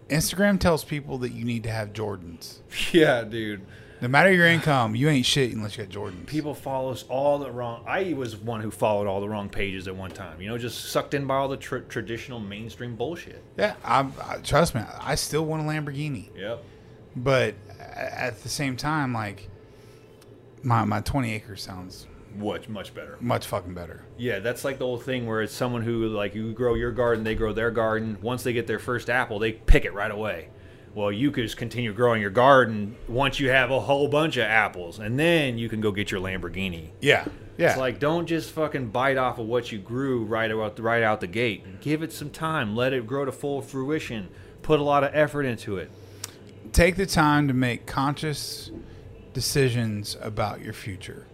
Instagram 0.08 0.60
tells 0.60 0.84
people 0.84 1.18
that 1.18 1.32
you 1.32 1.44
need 1.44 1.64
to 1.64 1.70
have 1.70 1.92
Jordans. 1.92 2.58
Yeah, 2.92 3.24
dude. 3.24 3.62
No 4.00 4.08
matter 4.08 4.30
your 4.30 4.46
income, 4.46 4.94
you 4.94 5.08
ain't 5.08 5.24
shit 5.24 5.52
unless 5.52 5.78
you 5.78 5.84
got 5.84 5.92
Jordans. 5.92 6.26
People 6.26 6.54
follow 6.54 6.90
us 6.92 7.04
all 7.08 7.38
the 7.38 7.50
wrong. 7.50 7.82
I 7.86 8.12
was 8.12 8.36
one 8.36 8.60
who 8.60 8.70
followed 8.70 9.06
all 9.06 9.22
the 9.22 9.28
wrong 9.28 9.48
pages 9.48 9.88
at 9.88 9.96
one 9.96 10.10
time. 10.10 10.40
You 10.40 10.50
know, 10.50 10.58
just 10.58 10.90
sucked 10.90 11.14
in 11.14 11.26
by 11.26 11.36
all 11.36 11.48
the 11.48 11.56
tr- 11.56 11.78
traditional 11.78 12.38
mainstream 12.38 12.94
bullshit. 12.94 13.42
Yeah, 13.56 13.74
I, 13.82 14.06
I, 14.22 14.36
trust 14.42 14.74
me. 14.74 14.82
I 15.00 15.14
still 15.14 15.46
want 15.46 15.62
a 15.62 15.64
Lamborghini. 15.64 16.28
Yep. 16.36 16.62
But 17.16 17.54
at 17.78 18.42
the 18.42 18.50
same 18.50 18.76
time, 18.76 19.14
like 19.14 19.48
my 20.62 20.84
my 20.84 21.00
twenty 21.00 21.32
acres 21.32 21.62
sounds 21.62 22.06
much 22.38 22.68
much 22.68 22.94
better. 22.94 23.16
Much 23.20 23.46
fucking 23.46 23.74
better. 23.74 24.04
Yeah, 24.16 24.38
that's 24.38 24.64
like 24.64 24.78
the 24.78 24.84
whole 24.84 24.98
thing 24.98 25.26
where 25.26 25.42
it's 25.42 25.52
someone 25.52 25.82
who 25.82 26.08
like 26.08 26.34
you 26.34 26.52
grow 26.52 26.74
your 26.74 26.92
garden, 26.92 27.24
they 27.24 27.34
grow 27.34 27.52
their 27.52 27.70
garden. 27.70 28.18
Once 28.20 28.42
they 28.42 28.52
get 28.52 28.66
their 28.66 28.78
first 28.78 29.10
apple, 29.10 29.38
they 29.38 29.52
pick 29.52 29.84
it 29.84 29.94
right 29.94 30.10
away. 30.10 30.48
Well, 30.94 31.12
you 31.12 31.30
could 31.30 31.44
just 31.44 31.58
continue 31.58 31.92
growing 31.92 32.22
your 32.22 32.30
garden 32.30 32.96
once 33.06 33.38
you 33.38 33.50
have 33.50 33.70
a 33.70 33.80
whole 33.80 34.08
bunch 34.08 34.38
of 34.38 34.44
apples, 34.44 34.98
and 34.98 35.18
then 35.18 35.58
you 35.58 35.68
can 35.68 35.82
go 35.82 35.92
get 35.92 36.10
your 36.10 36.22
Lamborghini. 36.22 36.88
Yeah, 37.02 37.26
yeah. 37.58 37.68
It's 37.68 37.78
like 37.78 37.98
don't 37.98 38.26
just 38.26 38.50
fucking 38.52 38.88
bite 38.88 39.18
off 39.18 39.38
of 39.38 39.46
what 39.46 39.70
you 39.70 39.78
grew 39.78 40.24
right 40.24 40.50
out 40.50 40.78
right 40.78 41.02
out 41.02 41.20
the 41.20 41.26
gate. 41.26 41.80
Give 41.80 42.02
it 42.02 42.12
some 42.12 42.30
time. 42.30 42.74
Let 42.74 42.92
it 42.94 43.06
grow 43.06 43.26
to 43.26 43.32
full 43.32 43.60
fruition. 43.60 44.28
Put 44.62 44.80
a 44.80 44.82
lot 44.82 45.04
of 45.04 45.14
effort 45.14 45.44
into 45.44 45.76
it. 45.76 45.90
Take 46.72 46.96
the 46.96 47.06
time 47.06 47.46
to 47.48 47.54
make 47.54 47.86
conscious 47.86 48.70
decisions 49.32 50.16
about 50.22 50.62
your 50.62 50.72
future. 50.72 51.26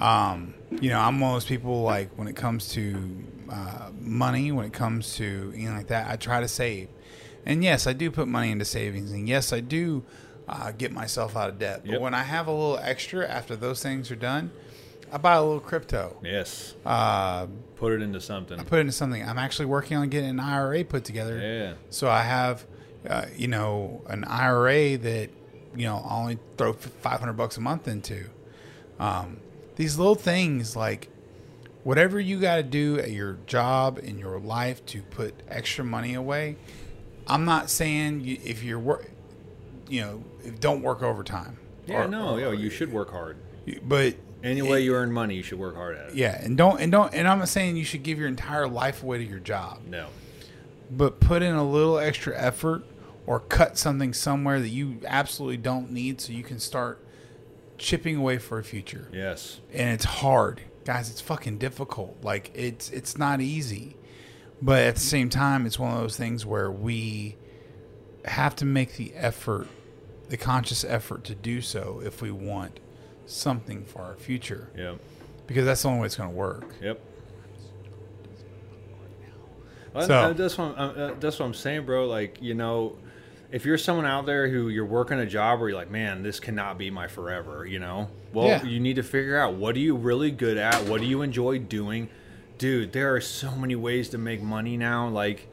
Um, 0.00 0.54
you 0.70 0.88
know, 0.88 0.98
I'm 0.98 1.20
one 1.20 1.30
of 1.30 1.36
those 1.36 1.44
people 1.44 1.82
like 1.82 2.10
when 2.16 2.26
it 2.26 2.36
comes 2.36 2.70
to 2.70 3.24
uh, 3.50 3.90
money, 4.00 4.50
when 4.50 4.64
it 4.64 4.72
comes 4.72 5.16
to 5.16 5.52
anything 5.54 5.76
like 5.76 5.88
that, 5.88 6.10
I 6.10 6.16
try 6.16 6.40
to 6.40 6.48
save. 6.48 6.88
And 7.44 7.62
yes, 7.62 7.86
I 7.86 7.92
do 7.92 8.10
put 8.10 8.28
money 8.28 8.50
into 8.50 8.64
savings, 8.64 9.12
and 9.12 9.28
yes, 9.28 9.52
I 9.52 9.60
do 9.60 10.02
uh, 10.48 10.72
get 10.72 10.92
myself 10.92 11.36
out 11.36 11.48
of 11.48 11.58
debt. 11.58 11.82
But 11.86 12.00
when 12.00 12.14
I 12.14 12.22
have 12.22 12.46
a 12.46 12.50
little 12.52 12.78
extra 12.78 13.26
after 13.26 13.56
those 13.56 13.82
things 13.82 14.10
are 14.10 14.16
done, 14.16 14.50
I 15.12 15.18
buy 15.18 15.34
a 15.34 15.42
little 15.42 15.60
crypto. 15.60 16.16
Yes. 16.22 16.74
Uh, 16.84 17.46
put 17.76 17.92
it 17.92 18.02
into 18.02 18.20
something. 18.20 18.58
I 18.58 18.64
put 18.64 18.78
it 18.78 18.82
into 18.82 18.92
something. 18.92 19.26
I'm 19.26 19.38
actually 19.38 19.66
working 19.66 19.96
on 19.96 20.08
getting 20.08 20.30
an 20.30 20.40
IRA 20.40 20.84
put 20.84 21.04
together. 21.04 21.38
Yeah. 21.38 21.74
So 21.90 22.08
I 22.08 22.22
have, 22.22 22.64
uh, 23.08 23.26
you 23.36 23.48
know, 23.48 24.02
an 24.06 24.24
IRA 24.24 24.96
that, 24.98 25.30
you 25.74 25.86
know, 25.86 26.02
I'll 26.04 26.20
only 26.20 26.38
throw 26.56 26.72
500 26.72 27.32
bucks 27.32 27.56
a 27.56 27.60
month 27.60 27.88
into. 27.88 28.26
Um, 28.98 29.38
these 29.80 29.96
little 29.96 30.14
things 30.14 30.76
like 30.76 31.08
whatever 31.84 32.20
you 32.20 32.38
got 32.38 32.56
to 32.56 32.62
do 32.62 32.98
at 32.98 33.10
your 33.10 33.38
job 33.46 33.98
in 34.02 34.18
your 34.18 34.38
life 34.38 34.84
to 34.84 35.00
put 35.00 35.32
extra 35.48 35.82
money 35.82 36.12
away 36.12 36.56
I'm 37.26 37.44
not 37.46 37.70
saying 37.70 38.20
you, 38.22 38.38
if 38.44 38.62
you're 38.64 38.78
work, 38.78 39.08
you 39.88 40.00
know, 40.00 40.24
don't 40.58 40.82
work 40.82 41.00
overtime. 41.00 41.58
Yeah, 41.86 42.04
or, 42.04 42.08
no, 42.08 42.34
or, 42.34 42.40
yeah, 42.40 42.50
you 42.50 42.70
should 42.70 42.92
work 42.92 43.10
hard. 43.10 43.36
But 43.84 44.16
Any 44.42 44.62
way 44.62 44.80
you 44.82 44.94
earn 44.96 45.12
money, 45.12 45.36
you 45.36 45.42
should 45.44 45.58
work 45.60 45.76
hard 45.76 45.96
at 45.96 46.08
it. 46.10 46.14
yeah, 46.16 46.42
and 46.42 46.56
don't 46.58 46.80
and 46.80 46.90
don't 46.90 47.14
and 47.14 47.28
I'm 47.28 47.38
not 47.38 47.48
saying 47.48 47.76
you 47.76 47.84
should 47.84 48.02
give 48.02 48.18
your 48.18 48.26
entire 48.26 48.66
life 48.66 49.02
away 49.04 49.18
to 49.18 49.24
your 49.24 49.38
job, 49.38 49.78
No. 49.88 50.08
but 50.90 51.20
put 51.20 51.42
in 51.42 51.54
a 51.54 51.64
little 51.64 51.98
extra 51.98 52.36
effort 52.36 52.82
or 53.26 53.38
cut 53.38 53.78
something 53.78 54.12
somewhere 54.12 54.58
that 54.60 54.68
you 54.70 55.00
absolutely 55.06 55.58
don't 55.58 55.92
need 55.92 56.20
so 56.20 56.32
you 56.32 56.42
can 56.42 56.58
start 56.58 56.98
chipping 57.80 58.16
away 58.16 58.38
for 58.38 58.58
a 58.58 58.62
future. 58.64 59.08
Yes. 59.12 59.58
and 59.72 59.90
it's 59.94 60.04
hard 60.04 60.60
guys 60.84 61.10
it's 61.10 61.20
fucking 61.20 61.58
difficult 61.58 62.16
like 62.22 62.50
it's 62.54 62.90
it's 62.90 63.16
not 63.18 63.40
easy 63.40 63.96
but 64.62 64.80
at 64.82 64.94
the 64.94 65.00
same 65.00 65.28
time 65.28 65.66
it's 65.66 65.78
one 65.78 65.92
of 65.92 66.00
those 66.00 66.16
things 66.16 66.44
where 66.46 66.70
we 66.70 67.36
have 68.24 68.54
to 68.56 68.64
make 68.64 68.96
the 68.96 69.12
effort 69.14 69.66
the 70.28 70.36
conscious 70.36 70.84
effort 70.84 71.24
to 71.24 71.34
do 71.34 71.60
so 71.60 72.00
if 72.04 72.20
we 72.22 72.30
want 72.30 72.78
something 73.26 73.84
for 73.84 74.02
our 74.02 74.16
future 74.16 74.68
Yep. 74.76 74.98
because 75.46 75.64
that's 75.64 75.82
the 75.82 75.88
only 75.88 76.00
way 76.00 76.06
it's 76.06 76.16
going 76.16 76.30
to 76.30 76.36
work 76.36 76.64
Yep. 76.82 77.00
So- 80.06 80.14
uh, 80.14 80.32
that's 80.34 80.56
what 80.56 80.78
I'm, 80.78 81.00
uh, 81.00 81.14
that's 81.18 81.38
what 81.38 81.46
I'm 81.46 81.54
saying, 81.54 81.84
bro. 81.84 82.06
Like 82.06 82.38
you 82.40 82.54
know, 82.54 82.96
if 83.52 83.64
you're 83.64 83.78
someone 83.78 84.06
out 84.06 84.26
there 84.26 84.48
who 84.48 84.68
you're 84.68 84.84
working 84.84 85.18
a 85.18 85.26
job 85.26 85.58
where 85.60 85.68
you're 85.70 85.78
like, 85.78 85.90
man, 85.90 86.22
this 86.22 86.38
cannot 86.40 86.78
be 86.78 86.90
my 86.90 87.06
forever, 87.08 87.66
you 87.66 87.78
know, 87.78 88.08
well, 88.32 88.46
Yeah. 88.48 88.64
you 88.64 88.78
need 88.80 88.96
to 88.96 89.02
figure 89.02 89.36
out 89.36 89.54
what 89.54 89.74
are 89.76 89.80
you 89.80 89.96
really 89.96 90.30
good 90.30 90.56
at, 90.56 90.84
what 90.86 91.00
do 91.00 91.06
you 91.06 91.22
enjoy 91.22 91.58
doing, 91.58 92.08
dude. 92.58 92.92
There 92.92 93.14
are 93.14 93.20
so 93.20 93.54
many 93.56 93.74
ways 93.76 94.08
to 94.10 94.18
make 94.18 94.40
money 94.42 94.76
now, 94.76 95.08
like. 95.08 95.48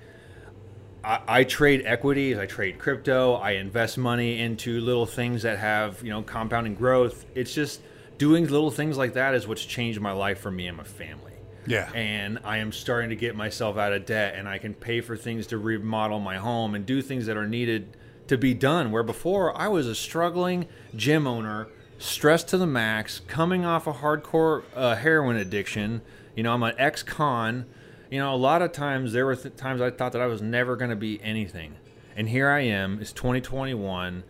I, 1.03 1.21
I 1.27 1.43
trade 1.45 1.83
equities, 1.85 2.37
I 2.37 2.47
trade 2.47 2.79
crypto, 2.79 3.35
I 3.35 3.51
invest 3.51 3.97
money 3.97 4.39
into 4.41 4.81
little 4.81 5.05
things 5.05 5.43
that 5.43 5.57
have, 5.59 6.03
you 6.03 6.09
know, 6.09 6.21
compounding 6.23 6.75
growth. 6.75 7.23
It's 7.33 7.53
just 7.53 7.81
doing 8.17 8.47
little 8.47 8.71
things 8.71 8.97
like 8.97 9.13
that 9.13 9.33
is 9.35 9.47
what's 9.47 9.63
changed 9.63 10.01
my 10.01 10.11
life 10.11 10.39
for 10.39 10.51
me 10.51 10.67
and 10.67 10.75
my 10.75 10.83
family 10.83 11.26
yeah. 11.67 11.91
And 11.93 12.39
I 12.43 12.57
am 12.57 12.71
starting 12.71 13.09
to 13.09 13.15
get 13.15 13.35
myself 13.35 13.77
out 13.77 13.93
of 13.93 14.05
debt 14.05 14.35
and 14.35 14.47
I 14.47 14.57
can 14.57 14.73
pay 14.73 15.01
for 15.01 15.17
things 15.17 15.47
to 15.47 15.57
remodel 15.57 16.19
my 16.19 16.37
home 16.37 16.73
and 16.73 16.85
do 16.85 17.01
things 17.01 17.25
that 17.25 17.37
are 17.37 17.47
needed 17.47 17.95
to 18.27 18.37
be 18.37 18.53
done 18.53 18.91
where 18.91 19.03
before 19.03 19.55
I 19.57 19.67
was 19.67 19.87
a 19.87 19.95
struggling 19.95 20.67
gym 20.95 21.27
owner 21.27 21.67
stressed 21.97 22.47
to 22.49 22.57
the 22.57 22.67
max 22.67 23.19
coming 23.27 23.65
off 23.65 23.87
a 23.87 23.93
hardcore 23.93 24.63
uh, 24.75 24.95
heroin 24.95 25.35
addiction. 25.37 26.01
You 26.35 26.43
know 26.43 26.53
I'm 26.53 26.63
an 26.63 26.75
ex-con. 26.77 27.65
You 28.09 28.19
know 28.19 28.33
a 28.33 28.37
lot 28.37 28.61
of 28.61 28.71
times 28.71 29.13
there 29.13 29.25
were 29.25 29.35
th- 29.35 29.55
times 29.55 29.81
I 29.81 29.91
thought 29.91 30.13
that 30.13 30.21
I 30.21 30.27
was 30.27 30.41
never 30.41 30.75
going 30.75 30.89
to 30.89 30.95
be 30.95 31.21
anything. 31.21 31.75
And 32.15 32.29
here 32.29 32.49
I 32.49 32.61
am 32.61 32.99
it's 33.01 33.11
2021 33.11 34.23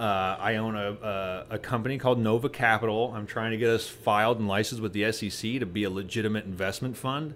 uh, 0.00 0.36
I 0.40 0.56
own 0.56 0.74
a, 0.74 0.92
a, 0.92 1.46
a 1.50 1.58
company 1.58 1.98
called 1.98 2.18
Nova 2.18 2.48
Capital. 2.48 3.12
I'm 3.14 3.26
trying 3.26 3.50
to 3.52 3.56
get 3.56 3.68
us 3.68 3.86
filed 3.86 4.38
and 4.38 4.48
licensed 4.48 4.82
with 4.82 4.92
the 4.92 5.12
SEC 5.12 5.60
to 5.60 5.66
be 5.66 5.84
a 5.84 5.90
legitimate 5.90 6.44
investment 6.44 6.96
fund. 6.96 7.34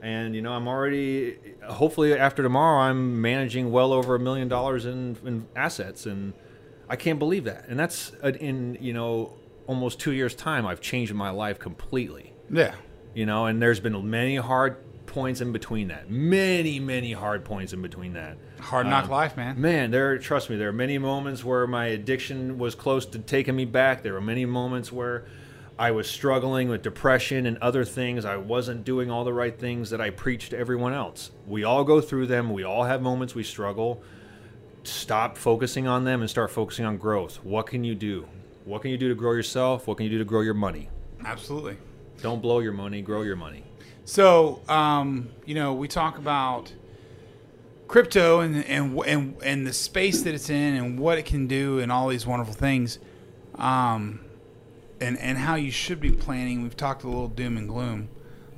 And, 0.00 0.34
you 0.34 0.42
know, 0.42 0.52
I'm 0.52 0.66
already, 0.66 1.38
hopefully 1.64 2.14
after 2.14 2.42
tomorrow, 2.42 2.80
I'm 2.80 3.20
managing 3.20 3.70
well 3.70 3.92
over 3.92 4.16
a 4.16 4.18
million 4.18 4.48
dollars 4.48 4.84
in, 4.84 5.16
in 5.24 5.46
assets. 5.54 6.06
And 6.06 6.32
I 6.88 6.96
can't 6.96 7.20
believe 7.20 7.44
that. 7.44 7.66
And 7.68 7.78
that's 7.78 8.10
in, 8.40 8.76
you 8.80 8.92
know, 8.92 9.34
almost 9.68 10.00
two 10.00 10.12
years' 10.12 10.34
time, 10.34 10.66
I've 10.66 10.80
changed 10.80 11.14
my 11.14 11.30
life 11.30 11.58
completely 11.60 12.32
yeah 12.52 12.74
you 13.14 13.26
know 13.26 13.46
and 13.46 13.60
there's 13.60 13.80
been 13.80 14.08
many 14.08 14.36
hard 14.36 14.76
points 15.12 15.40
in 15.40 15.52
between 15.52 15.88
that. 15.88 16.10
Many 16.10 16.80
many 16.80 17.12
hard 17.12 17.44
points 17.44 17.72
in 17.72 17.82
between 17.82 18.14
that. 18.14 18.36
Hard 18.60 18.86
knock 18.86 19.04
um, 19.04 19.10
life 19.10 19.36
man. 19.36 19.60
Man 19.60 19.90
there 19.90 20.18
trust 20.18 20.50
me 20.50 20.56
there 20.56 20.68
are 20.68 20.72
many 20.72 20.98
moments 20.98 21.44
where 21.44 21.66
my 21.66 21.86
addiction 21.86 22.58
was 22.58 22.74
close 22.74 23.06
to 23.06 23.18
taking 23.18 23.54
me 23.54 23.64
back. 23.64 24.02
There 24.02 24.14
were 24.14 24.20
many 24.20 24.46
moments 24.46 24.90
where 24.90 25.26
i 25.78 25.90
was 25.90 26.08
struggling 26.08 26.68
with 26.68 26.82
depression 26.82 27.46
and 27.46 27.58
other 27.58 27.84
things. 27.84 28.24
I 28.24 28.36
wasn't 28.36 28.84
doing 28.84 29.10
all 29.10 29.24
the 29.24 29.32
right 29.32 29.58
things 29.58 29.90
that 29.90 30.00
i 30.00 30.10
preached 30.10 30.50
to 30.50 30.58
everyone 30.58 30.94
else. 30.94 31.30
We 31.46 31.64
all 31.64 31.84
go 31.84 32.00
through 32.00 32.26
them. 32.26 32.50
We 32.50 32.64
all 32.64 32.84
have 32.84 33.02
moments 33.02 33.34
we 33.34 33.44
struggle. 33.44 34.02
Stop 34.84 35.36
focusing 35.36 35.86
on 35.86 36.04
them 36.04 36.22
and 36.22 36.28
start 36.28 36.50
focusing 36.50 36.84
on 36.84 36.96
growth. 36.96 37.36
What 37.44 37.66
can 37.66 37.84
you 37.84 37.94
do? 37.94 38.26
What 38.64 38.82
can 38.82 38.90
you 38.90 38.98
do 38.98 39.08
to 39.08 39.14
grow 39.14 39.32
yourself? 39.32 39.86
What 39.86 39.96
can 39.96 40.04
you 40.04 40.10
do 40.10 40.18
to 40.18 40.24
grow 40.24 40.40
your 40.40 40.54
money? 40.54 40.88
Absolutely. 41.24 41.76
Don't 42.20 42.40
blow 42.40 42.60
your 42.60 42.72
money 42.72 43.02
grow 43.02 43.22
your 43.22 43.36
money 43.36 43.64
So, 44.04 44.60
um, 44.68 45.30
you 45.44 45.54
know, 45.54 45.74
we 45.74 45.88
talk 45.88 46.18
about 46.18 46.72
crypto 47.88 48.40
and, 48.40 48.64
and 48.64 48.98
and 49.06 49.36
and 49.44 49.66
the 49.66 49.72
space 49.72 50.22
that 50.22 50.34
it's 50.34 50.50
in 50.50 50.74
and 50.74 50.98
what 50.98 51.18
it 51.18 51.24
can 51.24 51.46
do 51.46 51.78
and 51.78 51.92
all 51.92 52.08
these 52.08 52.26
wonderful 52.26 52.54
things, 52.54 52.98
um, 53.56 54.20
and 55.00 55.18
and 55.18 55.38
how 55.38 55.54
you 55.54 55.70
should 55.70 56.00
be 56.00 56.10
planning. 56.10 56.62
We've 56.62 56.76
talked 56.76 57.04
a 57.04 57.06
little 57.06 57.28
doom 57.28 57.56
and 57.56 57.68
gloom. 57.68 58.08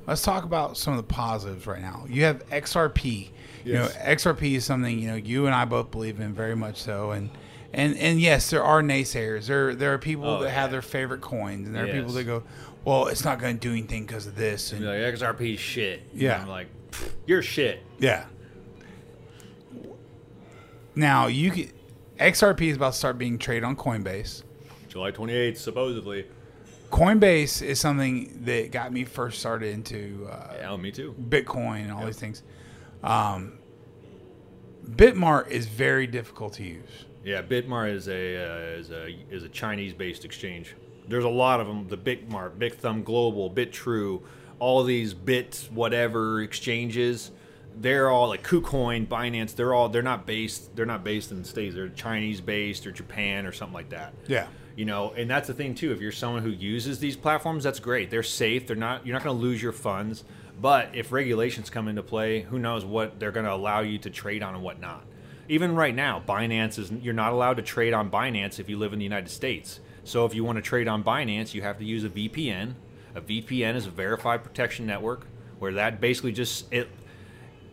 Let's 0.07 0.21
talk 0.21 0.43
about 0.43 0.77
some 0.77 0.93
of 0.93 0.97
the 0.97 1.13
positives 1.13 1.65
right 1.65 1.81
now. 1.81 2.05
You 2.07 2.23
have 2.25 2.47
XRP. 2.49 3.29
Yes. 3.63 3.65
You 3.65 3.73
know, 3.73 3.87
XRP 3.87 4.55
is 4.55 4.63
something 4.65 4.97
you 4.99 5.07
know 5.09 5.15
you 5.15 5.45
and 5.47 5.55
I 5.55 5.65
both 5.65 5.91
believe 5.91 6.19
in 6.19 6.33
very 6.33 6.55
much 6.55 6.81
so, 6.81 7.11
and. 7.11 7.29
And, 7.73 7.97
and 7.97 8.21
yes, 8.21 8.51
there 8.51 8.63
are 8.63 8.81
naysayers. 8.81 9.47
There 9.47 9.75
there 9.75 9.93
are 9.93 9.97
people 9.97 10.25
Oh, 10.29 10.43
that 10.43 10.51
have 10.51 10.71
their 10.71 10.81
favorite 10.81 11.19
coins, 11.19 11.67
and 11.67 11.75
there 11.75 11.83
are 11.83 11.91
people 11.91 12.13
that 12.13 12.23
go, 12.23 12.43
"Well, 12.85 13.07
it's 13.07 13.25
not 13.25 13.39
going 13.39 13.57
to 13.57 13.59
do 13.59 13.73
anything 13.73 14.05
because 14.05 14.27
of 14.27 14.35
this." 14.35 14.71
And 14.71 14.85
like 14.85 14.99
XRP 14.99 15.55
is 15.55 15.59
shit. 15.59 16.03
Yeah. 16.13 16.35
And 16.35 16.43
I'm 16.43 16.49
like, 16.49 16.67
"Pfft, 16.91 17.11
you're 17.25 17.41
shit. 17.41 17.81
Yeah. 17.99 18.25
Now 20.95 21.27
you 21.27 21.51
can 21.51 21.71
XRP 22.19 22.69
is 22.69 22.77
about 22.77 22.93
to 22.93 22.97
start 22.97 23.17
being 23.17 23.37
traded 23.37 23.63
on 23.63 23.75
Coinbase. 23.75 24.43
July 24.87 25.11
28th, 25.11 25.57
supposedly. 25.57 26.25
Coinbase 26.89 27.61
is 27.61 27.79
something 27.79 28.43
that 28.45 28.71
got 28.71 28.93
me 28.93 29.03
first 29.03 29.39
started 29.39 29.73
into 29.73 30.27
uh, 30.31 30.53
Yeah, 30.59 30.77
me 30.77 30.91
too. 30.91 31.13
Bitcoin 31.29 31.81
and 31.81 31.91
all 31.91 32.05
these 32.05 32.19
things. 32.19 32.43
Um, 33.03 33.59
Bitmart 34.87 35.49
is 35.49 35.65
very 35.65 36.07
difficult 36.07 36.53
to 36.53 36.63
use. 36.63 37.05
Yeah, 37.23 37.41
Bitmart 37.41 37.91
is 37.91 38.07
a 38.07 38.37
uh, 38.37 38.79
is 38.79 38.91
a 38.91 39.07
is 39.29 39.43
a 39.43 39.49
Chinese-based 39.49 40.23
exchange. 40.23 40.75
There's 41.07 41.23
a 41.23 41.29
lot 41.29 41.59
of 41.59 41.67
them. 41.67 41.87
The 41.87 41.97
Bitmart, 41.97 42.57
Bithumb 42.57 43.03
Global, 43.03 43.49
Bitrue, 43.49 44.21
all 44.59 44.83
these 44.83 45.13
Bit 45.13 45.67
whatever 45.73 46.41
exchanges. 46.41 47.31
They're 47.77 48.09
all 48.09 48.29
like 48.29 48.41
KuCoin, 48.43 49.05
Binance. 49.07 49.53
They're 49.55 49.73
all 49.73 49.89
they're 49.89 50.01
not 50.01 50.25
based. 50.25 50.75
They're 50.75 50.85
not 50.85 51.03
based 51.03 51.31
in 51.31 51.39
the 51.41 51.47
states. 51.47 51.75
They're 51.75 51.89
Chinese-based 51.89 52.87
or 52.87 52.91
Japan 52.91 53.45
or 53.45 53.51
something 53.51 53.73
like 53.73 53.89
that. 53.89 54.13
Yeah. 54.27 54.47
you 54.77 54.85
know 54.85 55.11
and 55.15 55.29
that's 55.29 55.47
the 55.47 55.53
thing 55.53 55.75
too 55.75 55.91
if 55.91 56.01
you're 56.01 56.11
someone 56.11 56.41
who 56.43 56.49
uses 56.49 56.99
these 56.99 57.15
platforms 57.15 57.63
that's 57.63 57.79
great 57.79 58.09
they're 58.09 58.23
safe 58.23 58.67
they're 58.67 58.75
not 58.75 59.05
you're 59.05 59.13
not 59.13 59.23
going 59.23 59.35
to 59.35 59.41
lose 59.41 59.61
your 59.63 59.71
funds 59.71 60.25
but 60.59 60.89
if 60.93 61.11
regulations 61.13 61.69
come 61.69 61.87
into 61.87 62.03
play 62.03 62.41
who 62.41 62.59
knows 62.59 62.83
what 62.83 63.17
they're 63.19 63.31
going 63.31 63.45
to 63.45 63.53
allow 63.53 63.79
you 63.79 63.97
to 63.97 64.09
trade 64.09 64.43
on 64.43 64.53
and 64.53 64.61
what 64.63 64.79
not 64.81 65.05
even 65.47 65.75
right 65.75 65.95
now 65.95 66.21
binance 66.27 66.77
is 66.77 66.91
you're 66.91 67.13
not 67.13 67.31
allowed 67.31 67.55
to 67.55 67.61
trade 67.63 67.93
on 67.93 68.11
binance 68.11 68.59
if 68.59 68.67
you 68.69 68.77
live 68.77 68.91
in 68.91 68.99
the 68.99 69.05
united 69.05 69.29
states 69.29 69.79
so 70.05 70.25
if 70.25 70.33
you 70.33 70.43
want 70.43 70.57
to 70.57 70.61
trade 70.61 70.87
on 70.87 71.03
binance 71.03 71.53
you 71.53 71.61
have 71.61 71.77
to 71.77 71.83
use 71.83 72.03
a 72.03 72.09
vpn 72.09 72.73
a 73.13 73.21
vpn 73.21 73.75
is 73.75 73.85
a 73.85 73.91
verified 73.91 74.43
protection 74.43 74.85
network 74.85 75.27
where 75.59 75.73
that 75.73 75.99
basically 75.99 76.31
just 76.31 76.71
it 76.71 76.87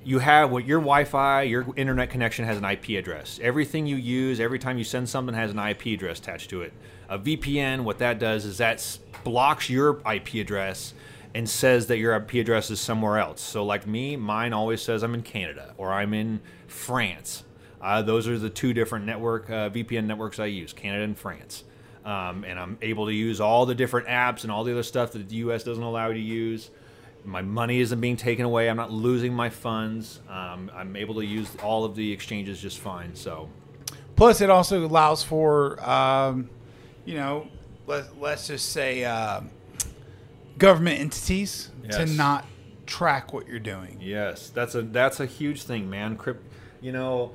you 0.05 0.18
have 0.18 0.51
what 0.51 0.66
your 0.66 0.81
Wi-Fi, 0.81 1.42
your 1.42 1.66
internet 1.77 2.11
connection 2.11 2.45
has 2.45 2.59
an 2.59 2.64
IP 2.64 2.90
address. 2.90 3.38
Everything 3.42 3.87
you 3.87 3.97
use, 3.97 4.40
every 4.40 4.59
time 4.59 4.79
you 4.79 4.85
send 4.85 5.09
something, 5.09 5.35
has 5.35 5.51
an 5.51 5.59
IP 5.59 5.87
address 5.87 6.18
attached 6.18 6.51
to 6.51 6.62
it. 6.62 6.72
A 7.09 7.18
VPN, 7.18 7.85
what 7.85 7.99
that 7.99 8.18
does 8.18 8.45
is 8.45 8.59
that 8.59 8.99
blocks 9.22 9.70
your 9.70 10.01
IP 10.11 10.35
address 10.35 10.95
and 11.35 11.49
says 11.49 11.87
that 11.87 11.99
your 11.99 12.14
IP 12.14 12.35
address 12.35 12.70
is 12.70 12.80
somewhere 12.80 13.18
else. 13.18 13.41
So, 13.41 13.64
like 13.64 13.87
me, 13.87 14.16
mine 14.16 14.53
always 14.53 14.83
says 14.83 15.03
I'm 15.03 15.14
in 15.14 15.22
Canada 15.22 15.74
or 15.78 15.93
I'm 15.93 16.12
in 16.12 16.41
France. 16.66 17.45
Uh, 17.80 18.03
those 18.03 18.28
are 18.28 18.39
the 18.39 18.51
two 18.51 18.72
different 18.72 19.07
network 19.07 19.51
uh, 19.51 19.70
VPN 19.70 20.05
networks 20.05 20.39
I 20.39 20.47
use, 20.47 20.72
Canada 20.72 21.05
and 21.05 21.18
France. 21.18 21.64
Um, 22.05 22.44
and 22.44 22.59
I'm 22.59 22.78
able 22.82 23.07
to 23.07 23.12
use 23.14 23.40
all 23.40 23.64
the 23.64 23.74
different 23.74 24.09
apps 24.09 24.42
and 24.42 24.50
all 24.50 24.64
the 24.64 24.72
other 24.72 24.82
stuff 24.82 25.12
that 25.12 25.28
the 25.28 25.36
U.S. 25.36 25.62
doesn't 25.62 25.82
allow 25.82 26.09
you 26.09 26.14
to 26.14 26.20
use 26.20 26.70
my 27.24 27.42
money 27.42 27.80
isn't 27.80 28.00
being 28.00 28.16
taken 28.16 28.44
away. 28.44 28.68
I'm 28.68 28.76
not 28.76 28.90
losing 28.90 29.32
my 29.32 29.50
funds. 29.50 30.20
Um, 30.28 30.70
I'm 30.74 30.96
able 30.96 31.14
to 31.16 31.24
use 31.24 31.48
all 31.62 31.84
of 31.84 31.94
the 31.94 32.12
exchanges 32.12 32.61
just 32.61 32.78
fine. 32.78 33.14
So, 33.14 33.48
Plus, 34.16 34.40
it 34.40 34.50
also 34.50 34.84
allows 34.84 35.22
for, 35.22 35.82
um, 35.88 36.50
you 37.05 37.14
know, 37.14 37.48
let, 37.86 38.18
let's 38.20 38.46
just 38.46 38.70
say 38.70 39.05
uh, 39.05 39.40
government 40.59 41.00
entities 41.00 41.70
to 41.90 42.07
not 42.07 42.44
track 42.86 43.32
what 43.32 43.46
you're 43.48 43.59
doing. 43.59 43.98
yes, 44.00 44.50
that's 44.50 44.74
a 44.74 44.82
that's 44.82 45.20
a 45.20 45.26
huge 45.26 45.62
thing, 45.62 45.88
man. 45.88 46.16
Crypt, 46.16 46.44
you 46.80 46.92
know, 46.92 47.32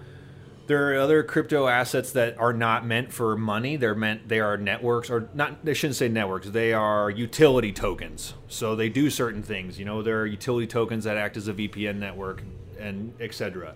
there 0.68 0.92
are 0.92 1.00
other 1.00 1.24
crypto 1.24 1.68
assets 1.68 2.12
that 2.12 2.38
are 2.38 2.54
not 2.54 2.86
meant 2.86 3.12
for 3.12 3.38
money. 3.38 3.78
They're 3.78 3.96
meant 3.96 4.28
they 4.28 4.40
are 4.40 4.58
networks 4.58 5.10
or 5.10 5.30
not. 5.34 5.64
They 5.64 5.74
shouldn't 5.74 5.96
say 5.96 6.10
networks. 6.10 6.50
They 6.50 6.74
are 6.74 7.10
utility 7.10 7.72
tokens. 7.72 8.34
So 8.48 8.76
they 8.76 8.90
do 8.90 9.10
certain 9.10 9.42
things. 9.42 9.80
You 9.80 9.86
know, 9.86 10.02
there 10.02 10.22
are 10.22 10.26
utility 10.26 10.68
tokens 10.68 11.06
that 11.06 11.18
act 11.18 11.38
as 11.38 11.48
a 11.48 11.54
VPN 11.54 11.98
network 11.98 12.44
and 12.80 13.14
etc. 13.20 13.74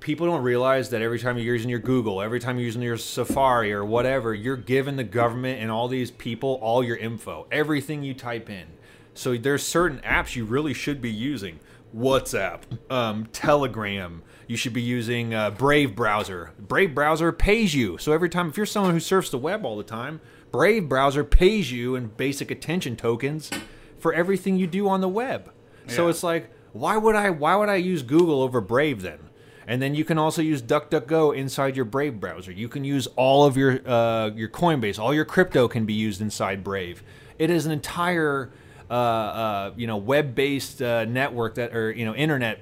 people 0.00 0.26
don't 0.26 0.42
realize 0.42 0.90
that 0.90 1.02
every 1.02 1.18
time 1.18 1.36
you're 1.36 1.54
using 1.54 1.70
your 1.70 1.78
Google, 1.78 2.20
every 2.20 2.40
time 2.40 2.56
you're 2.56 2.66
using 2.66 2.82
your 2.82 2.96
Safari 2.96 3.72
or 3.72 3.84
whatever, 3.84 4.34
you're 4.34 4.56
giving 4.56 4.96
the 4.96 5.04
government 5.04 5.60
and 5.60 5.70
all 5.70 5.88
these 5.88 6.10
people 6.10 6.58
all 6.62 6.82
your 6.82 6.96
info, 6.96 7.46
everything 7.52 8.02
you 8.02 8.14
type 8.14 8.48
in. 8.48 8.66
So 9.14 9.36
there's 9.36 9.62
certain 9.62 9.98
apps 10.00 10.36
you 10.36 10.44
really 10.44 10.74
should 10.74 11.02
be 11.02 11.10
using. 11.10 11.60
WhatsApp, 11.96 12.60
um, 12.90 13.26
Telegram. 13.32 14.22
You 14.48 14.56
should 14.56 14.72
be 14.72 14.82
using 14.82 15.34
uh, 15.34 15.50
Brave 15.50 15.94
browser. 15.94 16.52
Brave 16.58 16.94
browser 16.94 17.32
pays 17.32 17.74
you. 17.74 17.98
So 17.98 18.12
every 18.12 18.30
time, 18.30 18.48
if 18.48 18.56
you're 18.56 18.66
someone 18.66 18.94
who 18.94 19.00
surfs 19.00 19.28
the 19.28 19.38
web 19.38 19.64
all 19.64 19.76
the 19.76 19.84
time, 19.84 20.20
Brave 20.50 20.88
browser 20.88 21.22
pays 21.22 21.70
you 21.70 21.94
in 21.94 22.06
basic 22.08 22.50
attention 22.50 22.96
tokens 22.96 23.50
for 23.98 24.14
everything 24.14 24.56
you 24.56 24.66
do 24.66 24.88
on 24.88 25.02
the 25.02 25.08
web. 25.08 25.52
So 25.86 26.08
it's 26.08 26.22
like, 26.22 26.50
why 26.72 26.96
would 26.96 27.14
I? 27.14 27.30
Why 27.30 27.56
would 27.56 27.68
I 27.68 27.76
use 27.76 28.02
Google 28.02 28.42
over 28.42 28.60
Brave 28.60 29.02
then? 29.02 29.18
And 29.66 29.82
then 29.82 29.94
you 29.94 30.04
can 30.04 30.16
also 30.16 30.40
use 30.40 30.62
DuckDuckGo 30.62 31.36
inside 31.36 31.76
your 31.76 31.84
Brave 31.84 32.18
browser. 32.18 32.50
You 32.50 32.68
can 32.68 32.84
use 32.84 33.06
all 33.16 33.44
of 33.44 33.56
your 33.56 33.86
uh, 33.86 34.30
your 34.30 34.48
Coinbase, 34.48 34.98
all 34.98 35.14
your 35.14 35.24
crypto 35.26 35.68
can 35.68 35.84
be 35.84 35.92
used 35.92 36.20
inside 36.22 36.64
Brave. 36.64 37.02
It 37.38 37.50
is 37.50 37.66
an 37.66 37.72
entire 37.72 38.50
uh, 38.90 38.94
uh, 38.94 39.72
you 39.76 39.86
know 39.86 39.98
web-based 39.98 40.80
uh, 40.80 41.04
network 41.04 41.56
that 41.56 41.74
or 41.74 41.90
you 41.90 42.06
know 42.06 42.14
internet 42.14 42.60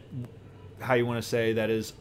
how 0.81 0.95
you 0.95 1.07
want 1.07 1.23
to 1.23 1.29
say 1.29 1.55
that 1.55 1.71
is 1.71 1.93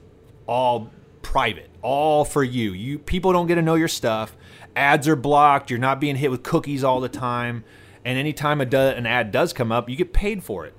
all 0.47 0.91
private, 1.21 1.69
all 1.81 2.25
for 2.25 2.43
you. 2.43 2.71
You 2.71 2.99
people 2.99 3.33
don't 3.33 3.47
get 3.47 3.55
to 3.55 3.61
know 3.61 3.75
your 3.75 3.87
stuff. 3.87 4.35
Ads 4.75 5.07
are 5.07 5.15
blocked. 5.15 5.69
You're 5.69 5.79
not 5.79 5.99
being 5.99 6.15
hit 6.15 6.31
with 6.31 6.43
cookies 6.43 6.83
all 6.83 6.99
the 6.99 7.09
time. 7.09 7.63
And 8.03 8.19
anytime 8.19 8.61
a 8.61 8.65
do, 8.65 8.77
an 8.77 9.05
ad 9.05 9.31
does 9.31 9.53
come 9.53 9.71
up, 9.71 9.89
you 9.89 9.95
get 9.95 10.13
paid 10.13 10.43
for 10.43 10.65
it. 10.65 10.73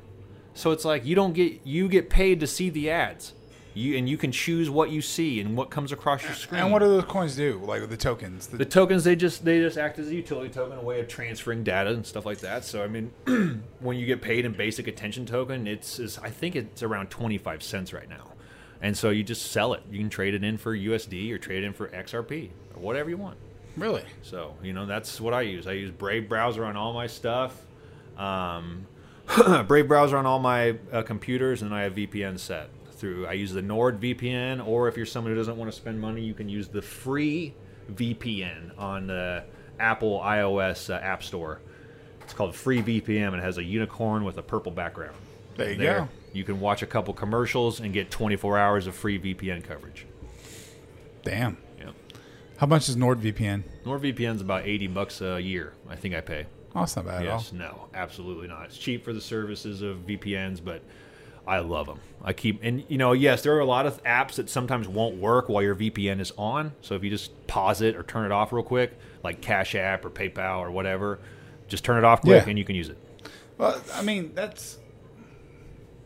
So 0.55 0.70
it's 0.70 0.84
like 0.84 1.05
you 1.05 1.14
don't 1.14 1.32
get 1.32 1.61
you 1.64 1.88
get 1.88 2.09
paid 2.09 2.40
to 2.40 2.47
see 2.47 2.70
the 2.70 2.90
ads. 2.90 3.34
You 3.76 3.98
and 3.98 4.08
you 4.08 4.16
can 4.16 4.32
choose 4.32 4.70
what 4.70 4.88
you 4.88 5.02
see 5.02 5.38
and 5.38 5.54
what 5.54 5.68
comes 5.68 5.92
across 5.92 6.22
your 6.22 6.32
screen. 6.32 6.62
And 6.62 6.72
what 6.72 6.78
do 6.78 6.88
those 6.88 7.04
coins 7.04 7.36
do? 7.36 7.60
Like 7.62 7.86
the 7.90 7.96
tokens? 7.96 8.46
The, 8.46 8.56
the 8.56 8.64
tokens 8.64 9.04
they 9.04 9.14
just 9.14 9.44
they 9.44 9.60
just 9.60 9.76
act 9.76 9.98
as 9.98 10.08
a 10.08 10.14
utility 10.14 10.48
token, 10.48 10.78
a 10.78 10.82
way 10.82 10.98
of 10.98 11.08
transferring 11.08 11.62
data 11.62 11.90
and 11.90 12.06
stuff 12.06 12.24
like 12.24 12.38
that. 12.38 12.64
So 12.64 12.82
I 12.82 12.88
mean, 12.88 13.12
when 13.80 13.98
you 13.98 14.06
get 14.06 14.22
paid 14.22 14.46
in 14.46 14.54
basic 14.54 14.88
attention 14.88 15.26
token, 15.26 15.66
it's 15.66 15.98
is 15.98 16.18
I 16.20 16.30
think 16.30 16.56
it's 16.56 16.82
around 16.82 17.10
twenty 17.10 17.36
five 17.36 17.62
cents 17.62 17.92
right 17.92 18.08
now, 18.08 18.32
and 18.80 18.96
so 18.96 19.10
you 19.10 19.22
just 19.22 19.52
sell 19.52 19.74
it. 19.74 19.82
You 19.90 19.98
can 19.98 20.08
trade 20.08 20.32
it 20.32 20.42
in 20.42 20.56
for 20.56 20.74
USD 20.74 21.30
or 21.30 21.36
trade 21.36 21.62
it 21.62 21.66
in 21.66 21.74
for 21.74 21.88
XRP 21.88 22.48
or 22.74 22.80
whatever 22.80 23.10
you 23.10 23.18
want. 23.18 23.36
really? 23.76 24.04
So 24.22 24.54
you 24.62 24.72
know 24.72 24.86
that's 24.86 25.20
what 25.20 25.34
I 25.34 25.42
use. 25.42 25.66
I 25.66 25.72
use 25.72 25.90
Brave 25.90 26.30
browser 26.30 26.64
on 26.64 26.78
all 26.78 26.94
my 26.94 27.08
stuff, 27.08 27.60
um, 28.16 28.86
Brave 29.66 29.86
browser 29.86 30.16
on 30.16 30.24
all 30.24 30.38
my 30.38 30.78
uh, 30.90 31.02
computers, 31.02 31.60
and 31.60 31.74
I 31.74 31.82
have 31.82 31.94
VPN 31.94 32.38
set 32.38 32.70
through. 32.97 33.26
I 33.26 33.32
use 33.34 33.53
the 33.53 33.62
Nord 33.62 34.01
VPN, 34.01 34.66
or 34.66 34.88
if 34.88 34.97
you're 34.97 35.07
someone 35.07 35.32
who 35.32 35.36
doesn't 35.38 35.57
want 35.57 35.70
to 35.70 35.76
spend 35.76 36.01
money, 36.01 36.22
you 36.22 36.34
can 36.34 36.49
use 36.49 36.68
the 36.68 36.82
free 36.82 37.55
VPN 37.92 38.78
on 38.78 39.07
the 39.07 39.44
Apple 39.78 40.20
iOS 40.20 40.92
uh, 40.92 40.99
App 40.99 41.22
Store. 41.22 41.61
It's 42.22 42.32
called 42.32 42.55
Free 42.55 42.82
VPN. 42.82 43.28
and 43.28 43.36
It 43.36 43.42
has 43.42 43.59
a 43.59 43.64
unicorn 43.64 44.24
with 44.24 44.38
a 44.38 44.42
purple 44.42 44.72
background. 44.72 45.16
There 45.57 45.70
you 45.70 45.78
go. 45.78 46.09
You 46.32 46.44
can 46.44 46.61
watch 46.61 46.82
a 46.82 46.86
couple 46.86 47.14
commercials 47.14 47.80
and 47.80 47.92
get 47.94 48.11
24 48.11 48.59
hours 48.59 48.86
of 48.86 48.94
free 48.94 49.18
VPN 49.18 49.64
coverage. 49.64 50.07
Damn. 51.22 51.57
Yep. 51.78 51.94
How 52.59 52.66
much 52.66 52.88
is 52.88 52.97
NordVPN? 52.97 53.62
NordVPN's 53.84 54.40
about 54.40 54.66
80 54.66 54.88
bucks 54.88 55.20
a 55.20 55.40
year. 55.40 55.72
I 55.88 55.97
think 55.97 56.14
I 56.14 56.20
pay. 56.20 56.47
Oh, 56.74 56.80
that's 56.80 56.94
not 56.97 57.07
bad 57.07 57.24
Yes, 57.24 57.53
no, 57.53 57.88
absolutely 57.94 58.49
not. 58.49 58.66
It's 58.66 58.76
cheap 58.76 59.03
for 59.03 59.14
the 59.14 59.20
services 59.20 59.80
of 59.80 59.99
VPNs, 60.07 60.62
but 60.62 60.82
I 61.47 61.61
love 61.61 61.86
them. 61.86 62.01
I 62.24 62.32
keep 62.32 62.61
and 62.62 62.84
you 62.88 62.99
know, 62.99 63.12
yes, 63.12 63.42
there 63.42 63.55
are 63.55 63.61
a 63.61 63.64
lot 63.66 63.86
of 63.86 64.03
apps 64.03 64.34
that 64.34 64.51
sometimes 64.51 64.88
won't 64.88 65.16
work 65.16 65.49
while 65.49 65.62
your 65.62 65.76
VPN 65.76 66.18
is 66.20 66.32
on. 66.36 66.72
So 66.80 66.94
if 66.94 67.05
you 67.05 67.11
just 67.11 67.47
pause 67.47 67.80
it 67.82 67.94
or 67.94 68.03
turn 68.03 68.24
it 68.26 68.32
off 68.32 68.53
real 68.53 68.64
quick, 68.64 68.99
like 69.22 69.40
Cash 69.40 69.74
App 69.76 70.05
or 70.05 70.11
PayPal 70.11 70.59
or 70.59 70.70
whatever, 70.70 71.20
just 71.68 71.84
turn 71.84 71.99
it 71.99 72.05
off 72.05 72.22
quick 72.22 72.44
Yeah. 72.44 72.49
and 72.51 72.59
you 72.59 72.64
can 72.64 72.74
use 72.74 72.88
it. 72.88 72.99
Well, 73.59 73.80
I 73.94 74.03
mean, 74.03 74.32
that's 74.34 74.78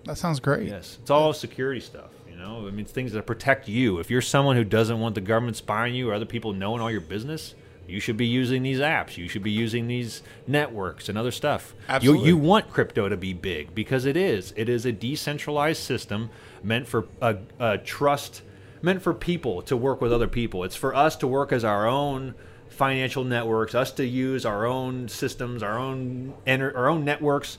that 0.04 0.16
sounds 0.18 0.40
great. 0.40 0.68
Yes, 0.68 0.98
it's 1.00 1.10
all 1.10 1.32
security 1.32 1.80
stuff. 1.80 2.10
You 2.28 2.36
know, 2.36 2.66
I 2.66 2.70
mean, 2.70 2.80
it's 2.80 2.92
things 2.92 3.12
that 3.12 3.26
protect 3.26 3.68
you. 3.68 3.98
If 3.98 4.10
you're 4.10 4.22
someone 4.22 4.56
who 4.56 4.64
doesn't 4.64 4.98
want 5.00 5.14
the 5.14 5.20
government 5.20 5.56
spying 5.56 5.94
you 5.94 6.10
or 6.10 6.14
other 6.14 6.24
people 6.26 6.52
knowing 6.52 6.80
all 6.80 6.90
your 6.90 7.00
business, 7.02 7.54
you 7.90 8.00
should 8.00 8.16
be 8.16 8.26
using 8.26 8.62
these 8.62 8.78
apps. 8.78 9.16
You 9.16 9.28
should 9.28 9.42
be 9.42 9.50
using 9.50 9.86
these 9.86 10.22
networks 10.46 11.08
and 11.08 11.18
other 11.18 11.30
stuff. 11.30 11.74
Absolutely. 11.88 12.28
You, 12.28 12.36
you 12.36 12.40
want 12.40 12.70
crypto 12.70 13.08
to 13.08 13.16
be 13.16 13.32
big 13.32 13.74
because 13.74 14.04
it 14.04 14.16
is. 14.16 14.54
It 14.56 14.68
is 14.68 14.86
a 14.86 14.92
decentralized 14.92 15.82
system 15.82 16.30
meant 16.62 16.86
for 16.86 17.06
a, 17.20 17.36
a 17.58 17.78
trust, 17.78 18.42
meant 18.82 19.02
for 19.02 19.12
people 19.12 19.62
to 19.62 19.76
work 19.76 20.00
with 20.00 20.12
other 20.12 20.28
people. 20.28 20.64
It's 20.64 20.76
for 20.76 20.94
us 20.94 21.16
to 21.16 21.26
work 21.26 21.52
as 21.52 21.64
our 21.64 21.86
own 21.86 22.34
financial 22.68 23.24
networks, 23.24 23.74
us 23.74 23.92
to 23.92 24.06
use 24.06 24.46
our 24.46 24.64
own 24.64 25.08
systems, 25.08 25.62
our 25.62 25.78
own 25.78 26.34
ener- 26.46 26.74
our 26.74 26.88
own 26.88 27.04
networks 27.04 27.58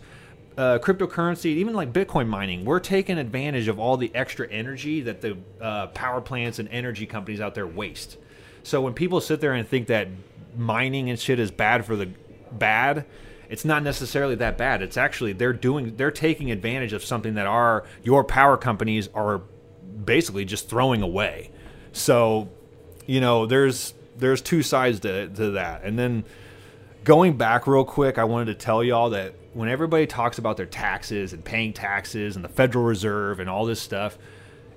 uh, 0.58 0.80
cryptocurrency, 0.80 1.46
even 1.46 1.74
like 1.74 1.94
Bitcoin 1.94 2.28
mining, 2.28 2.66
we're 2.66 2.80
taking 2.80 3.18
advantage 3.18 3.68
of 3.68 3.80
all 3.80 3.98
the 3.98 4.14
extra 4.14 4.48
energy 4.50 5.02
that 5.02 5.22
the 5.22 5.38
uh, 5.62 5.88
power 5.88 6.22
plants 6.22 6.60
and 6.60 6.68
energy 6.70 7.06
companies 7.06 7.40
out 7.40 7.56
there 7.56 7.68
waste. 7.68 8.18
So 8.64 8.82
when 8.82 8.94
people 8.94 9.22
sit 9.22 9.42
there 9.42 9.54
and 9.54 9.68
think 9.68 9.88
that 9.88 10.08
mining 10.56 11.10
and 11.10 11.20
shit 11.20 11.40
is 11.40 11.52
bad 11.52 11.86
for 11.86 11.96
the 11.96 12.10
bad, 12.52 13.06
it's 13.50 13.66
not 13.66 13.84
necessarily 13.84 14.36
that 14.36 14.58
bad. 14.58 14.82
It's 14.82 14.98
actually 14.98 15.34
they're 15.34 15.54
doing 15.54 15.96
they're 15.98 16.12
taking 16.12 16.52
advantage 16.52 16.94
of 16.94 17.04
something 17.04 17.34
that 17.36 17.48
our 17.48 17.86
your 18.04 18.24
power 18.24 18.58
companies 18.58 19.10
are 19.14 19.42
basically 20.06 20.46
just 20.46 20.70
throwing 20.70 21.02
away. 21.02 21.52
So, 21.92 22.50
you 23.06 23.20
know, 23.20 23.46
there's 23.46 23.94
there's 24.18 24.42
two 24.42 24.64
sides 24.64 25.00
to, 25.02 25.28
to 25.30 25.52
that. 25.52 25.84
And 25.84 25.98
then 25.98 26.24
going 27.04 27.38
back 27.38 27.68
real 27.68 27.84
quick, 27.84 28.18
I 28.18 28.24
wanted 28.24 28.46
to 28.46 28.56
tell 28.56 28.84
y'all 28.84 29.10
that 29.12 29.34
when 29.54 29.68
everybody 29.68 30.08
talks 30.08 30.38
about 30.38 30.58
their 30.58 30.66
taxes 30.66 31.34
and 31.34 31.44
paying 31.44 31.74
taxes 31.74 32.36
and 32.36 32.46
the 32.46 32.50
Federal 32.50 32.86
Reserve 32.86 33.40
and 33.40 33.50
all 33.50 33.66
this 33.66 33.82
stuff, 33.82 34.18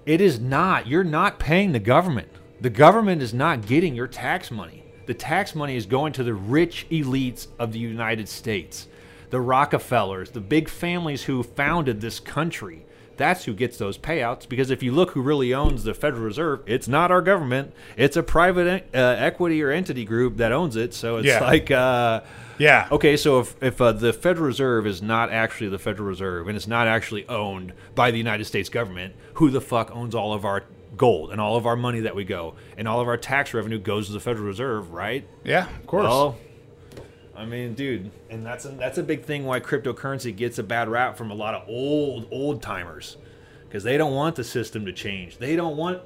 it 0.07 0.21
is 0.21 0.41
not. 0.41 0.87
You're 0.87 1.05
not 1.05 1.39
paying 1.39 1.73
the 1.73 1.79
government. 1.79 2.29
The 2.61 2.71
government 2.71 3.21
is 3.23 3.35
not 3.35 3.67
getting 3.67 3.95
your 3.95 4.07
tax 4.07 4.51
money. 4.51 4.85
The 5.07 5.15
tax 5.15 5.55
money 5.55 5.77
is 5.77 5.87
going 5.87 6.13
to 6.15 6.25
the 6.25 6.35
rich 6.35 6.87
elites 6.91 7.49
of 7.59 7.73
the 7.73 7.79
United 7.79 8.29
States, 8.29 8.87
the 9.31 9.41
Rockefellers, 9.41 10.31
the 10.31 10.41
big 10.41 10.69
families 10.69 11.25
who 11.25 11.43
founded 11.43 12.01
this 12.01 12.21
country. 12.21 12.87
That's 13.17 13.45
who 13.45 13.53
gets 13.55 13.77
those 13.77 13.97
payouts 13.99 14.49
because 14.49 14.71
if 14.71 14.83
you 14.83 14.91
look 14.93 15.11
who 15.13 15.21
really 15.23 15.55
owns 15.55 15.85
the 15.85 15.95
Federal 15.95 16.23
Reserve, 16.23 16.63
it's 16.67 16.89
not 16.89 17.13
our 17.13 17.21
government. 17.23 17.73
It's 17.97 18.17
a 18.17 18.23
private 18.25 18.89
uh, 18.95 18.99
equity 18.99 19.63
or 19.63 19.71
entity 19.71 20.05
group 20.05 20.39
that 20.39 20.51
owns 20.51 20.75
it. 20.75 20.95
So 20.95 21.19
it's 21.19 21.27
Yeah. 21.29 21.41
like, 21.45 21.71
uh, 21.71 22.23
Yeah. 22.59 22.89
Okay, 22.91 23.17
so 23.17 23.41
if, 23.41 23.63
if 23.63 23.81
uh, 23.81 23.93
the 23.93 24.13
Federal 24.13 24.47
Reserve 24.47 24.87
is 24.87 25.01
not 25.03 25.31
actually 25.31 25.69
the 25.71 25.79
Federal 25.79 26.09
Reserve 26.09 26.49
and 26.49 26.57
it's 26.57 26.67
not 26.67 26.89
actually 26.89 27.29
owned 27.29 27.73
by 27.95 28.11
the 28.11 28.19
United 28.19 28.47
States 28.47 28.69
government, 28.69 29.15
who 29.35 29.51
the 29.51 29.61
fuck 29.61 29.95
owns 29.95 30.15
all 30.15 30.33
of 30.33 30.45
our 30.45 30.65
gold 30.97 31.31
and 31.33 31.41
all 31.41 31.57
of 31.57 31.67
our 31.67 31.77
money 31.77 32.01
that 32.01 32.15
we 32.15 32.25
go 32.25 32.55
and 32.77 32.87
all 32.89 33.01
of 33.01 33.09
our 33.09 33.17
tax 33.17 33.55
revenue 33.55 33.79
goes 33.79 34.07
to 34.07 34.13
the 34.13 34.21
Federal 34.21 34.47
Reserve, 34.47 34.93
right? 34.93 35.27
Yeah. 35.45 35.69
Of 35.69 35.87
course. 35.87 36.05
Well, 36.05 36.39
I 37.37 37.45
mean, 37.45 37.75
dude, 37.75 38.11
and 38.31 38.47
that's 38.47 38.65
a, 38.65 38.69
that's 38.69 38.99
a 38.99 39.03
big 39.03 39.25
thing 39.25 39.45
why 39.45 39.61
cryptocurrency 39.61 40.35
gets 40.35 40.59
a 40.59 40.63
bad 40.63 40.89
rap 40.89 41.17
from 41.17 41.31
a 41.31 41.35
lot 41.35 41.55
of 41.55 41.69
old 41.69 42.29
old 42.31 42.63
timers 42.63 43.17
because 43.67 43.83
they 43.83 43.99
don't 43.99 44.15
want 44.15 44.37
the 44.37 44.45
system 44.45 44.87
to 44.87 44.93
change. 44.93 45.39
They 45.39 45.57
don't 45.57 45.77
want 45.77 46.01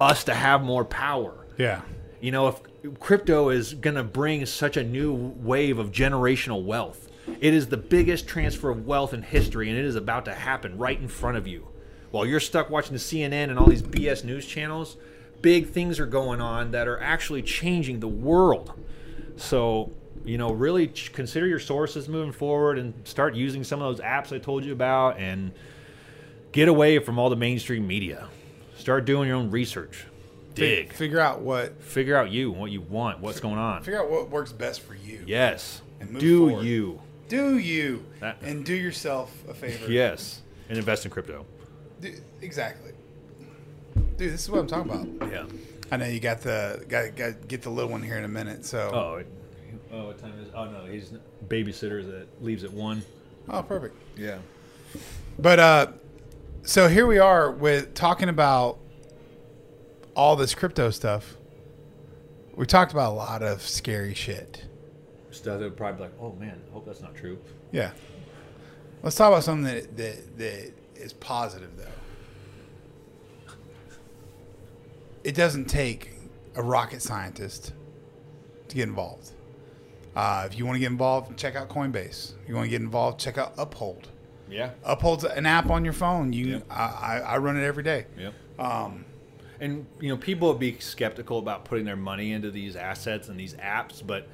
us 0.00 0.24
to 0.24 0.34
have 0.34 0.62
more 0.62 0.84
power. 0.84 1.46
yeah. 1.58 1.82
You 2.20 2.30
know, 2.30 2.48
if 2.48 2.98
crypto 3.00 3.50
is 3.50 3.74
going 3.74 3.96
to 3.96 4.02
bring 4.02 4.46
such 4.46 4.78
a 4.78 4.82
new 4.82 5.12
wave 5.12 5.78
of 5.78 5.92
generational 5.92 6.64
wealth, 6.64 7.10
it 7.38 7.52
is 7.52 7.66
the 7.66 7.76
biggest 7.76 8.26
transfer 8.26 8.70
of 8.70 8.86
wealth 8.86 9.12
in 9.12 9.20
history, 9.20 9.68
and 9.68 9.78
it 9.78 9.84
is 9.84 9.94
about 9.94 10.24
to 10.24 10.32
happen 10.32 10.78
right 10.78 10.98
in 10.98 11.08
front 11.08 11.36
of 11.36 11.46
you. 11.46 11.68
While 12.14 12.26
you're 12.26 12.38
stuck 12.38 12.70
watching 12.70 12.92
the 12.92 13.00
CNN 13.00 13.50
and 13.50 13.58
all 13.58 13.66
these 13.66 13.82
BS 13.82 14.22
news 14.22 14.46
channels, 14.46 14.96
big 15.42 15.66
things 15.70 15.98
are 15.98 16.06
going 16.06 16.40
on 16.40 16.70
that 16.70 16.86
are 16.86 17.00
actually 17.00 17.42
changing 17.42 17.98
the 17.98 18.06
world. 18.06 18.72
So, 19.34 19.90
you 20.24 20.38
know, 20.38 20.52
really 20.52 20.86
consider 20.86 21.48
your 21.48 21.58
sources 21.58 22.08
moving 22.08 22.30
forward 22.30 22.78
and 22.78 22.94
start 23.02 23.34
using 23.34 23.64
some 23.64 23.82
of 23.82 23.96
those 23.96 24.06
apps 24.06 24.32
I 24.32 24.38
told 24.38 24.64
you 24.64 24.72
about 24.72 25.18
and 25.18 25.50
get 26.52 26.68
away 26.68 27.00
from 27.00 27.18
all 27.18 27.30
the 27.30 27.34
mainstream 27.36 27.84
media. 27.84 28.28
Start 28.76 29.06
doing 29.06 29.26
your 29.26 29.36
own 29.36 29.50
research. 29.50 30.04
Dig 30.54 30.92
Figure 30.92 31.18
out 31.18 31.40
what 31.40 31.82
figure 31.82 32.16
out 32.16 32.30
you 32.30 32.52
what 32.52 32.70
you 32.70 32.80
want 32.80 33.18
what's 33.18 33.40
going 33.40 33.58
on 33.58 33.82
figure 33.82 34.00
out 34.00 34.08
what 34.08 34.30
works 34.30 34.52
best 34.52 34.82
for 34.82 34.94
you. 34.94 35.24
yes 35.26 35.82
And 35.98 36.16
do 36.20 36.50
forward. 36.50 36.64
you 36.64 37.00
Do 37.28 37.58
you 37.58 38.04
That- 38.20 38.36
and 38.40 38.64
do 38.64 38.72
yourself 38.72 39.32
a 39.48 39.52
favor. 39.54 39.90
yes 39.90 40.42
and 40.68 40.78
invest 40.78 41.04
in 41.06 41.10
crypto 41.10 41.44
Do, 42.04 42.14
exactly. 42.42 42.92
Dude, 44.18 44.30
this 44.32 44.42
is 44.42 44.50
what 44.50 44.60
I'm 44.60 44.66
talking 44.66 44.92
about. 44.92 45.32
yeah 45.32 45.46
I 45.90 45.96
know 45.96 46.04
you 46.06 46.20
got 46.20 46.42
the 46.42 46.84
got, 46.86 47.16
got 47.16 47.48
get 47.48 47.62
the 47.62 47.70
little 47.70 47.90
one 47.90 48.02
here 48.02 48.18
in 48.18 48.24
a 48.24 48.28
minute. 48.28 48.66
So 48.66 48.90
oh 48.92 49.22
oh 49.90 50.06
what 50.08 50.18
time 50.18 50.34
is 50.38 50.48
oh 50.54 50.66
no 50.66 50.84
he's 50.84 51.12
babysitter 51.48 52.04
that 52.04 52.26
leaves 52.44 52.62
at 52.62 52.72
one 52.72 53.02
oh, 53.48 53.62
perfect. 53.62 53.96
yeah 54.18 54.38
But 55.38 55.58
uh, 55.58 55.86
so 56.62 56.88
here 56.88 57.06
we 57.06 57.18
are 57.18 57.50
with 57.50 57.94
talking 57.94 58.28
about 58.28 58.78
all 60.14 60.36
this 60.36 60.54
crypto 60.54 60.90
stuff, 60.90 61.36
we 62.54 62.66
talked 62.66 62.92
about 62.92 63.12
a 63.12 63.16
lot 63.16 63.42
of 63.42 63.62
scary 63.62 64.12
shit. 64.14 64.64
Stuff 65.30 65.58
that 65.58 65.64
would 65.64 65.76
probably 65.76 65.96
be 65.96 66.02
like, 66.02 66.20
oh 66.20 66.32
man, 66.38 66.60
I 66.68 66.72
hope 66.72 66.84
that's 66.84 67.00
not 67.00 67.14
true. 67.14 67.38
Yeah. 67.72 67.92
Let's 69.02 69.16
talk 69.16 69.32
about 69.32 69.42
something 69.42 69.64
that 69.64 69.96
that, 69.96 70.38
that 70.38 70.72
is 70.96 71.12
positive 71.12 71.76
though. 71.76 71.84
It 75.22 75.34
doesn't 75.34 75.66
take 75.66 76.10
a 76.54 76.62
rocket 76.62 77.00
scientist 77.02 77.72
to 78.68 78.76
get 78.76 78.88
involved. 78.88 79.30
Uh, 80.14 80.44
if 80.46 80.56
you 80.56 80.64
want 80.64 80.76
to 80.76 80.80
get 80.80 80.90
involved, 80.90 81.36
check 81.36 81.56
out 81.56 81.68
Coinbase. 81.68 82.34
If 82.42 82.48
you 82.48 82.54
want 82.54 82.66
to 82.66 82.70
get 82.70 82.80
involved, 82.82 83.20
check 83.20 83.38
out 83.38 83.54
Uphold. 83.58 84.08
Yeah. 84.48 84.70
Uphold's 84.84 85.24
an 85.24 85.46
app 85.46 85.70
on 85.70 85.84
your 85.84 85.94
phone. 85.94 86.32
You. 86.32 86.62
I, 86.70 87.20
I, 87.26 87.38
run 87.38 87.56
it 87.56 87.64
every 87.64 87.82
day. 87.82 88.06
Yep. 88.18 88.34
Um, 88.58 89.04
And 89.58 89.86
you 90.00 90.10
know, 90.10 90.16
people 90.16 90.48
would 90.48 90.60
be 90.60 90.78
skeptical 90.78 91.38
about 91.38 91.64
putting 91.64 91.84
their 91.84 91.96
money 91.96 92.32
into 92.32 92.50
these 92.50 92.76
assets 92.76 93.28
and 93.28 93.40
these 93.40 93.54
apps, 93.54 94.06
but 94.06 94.28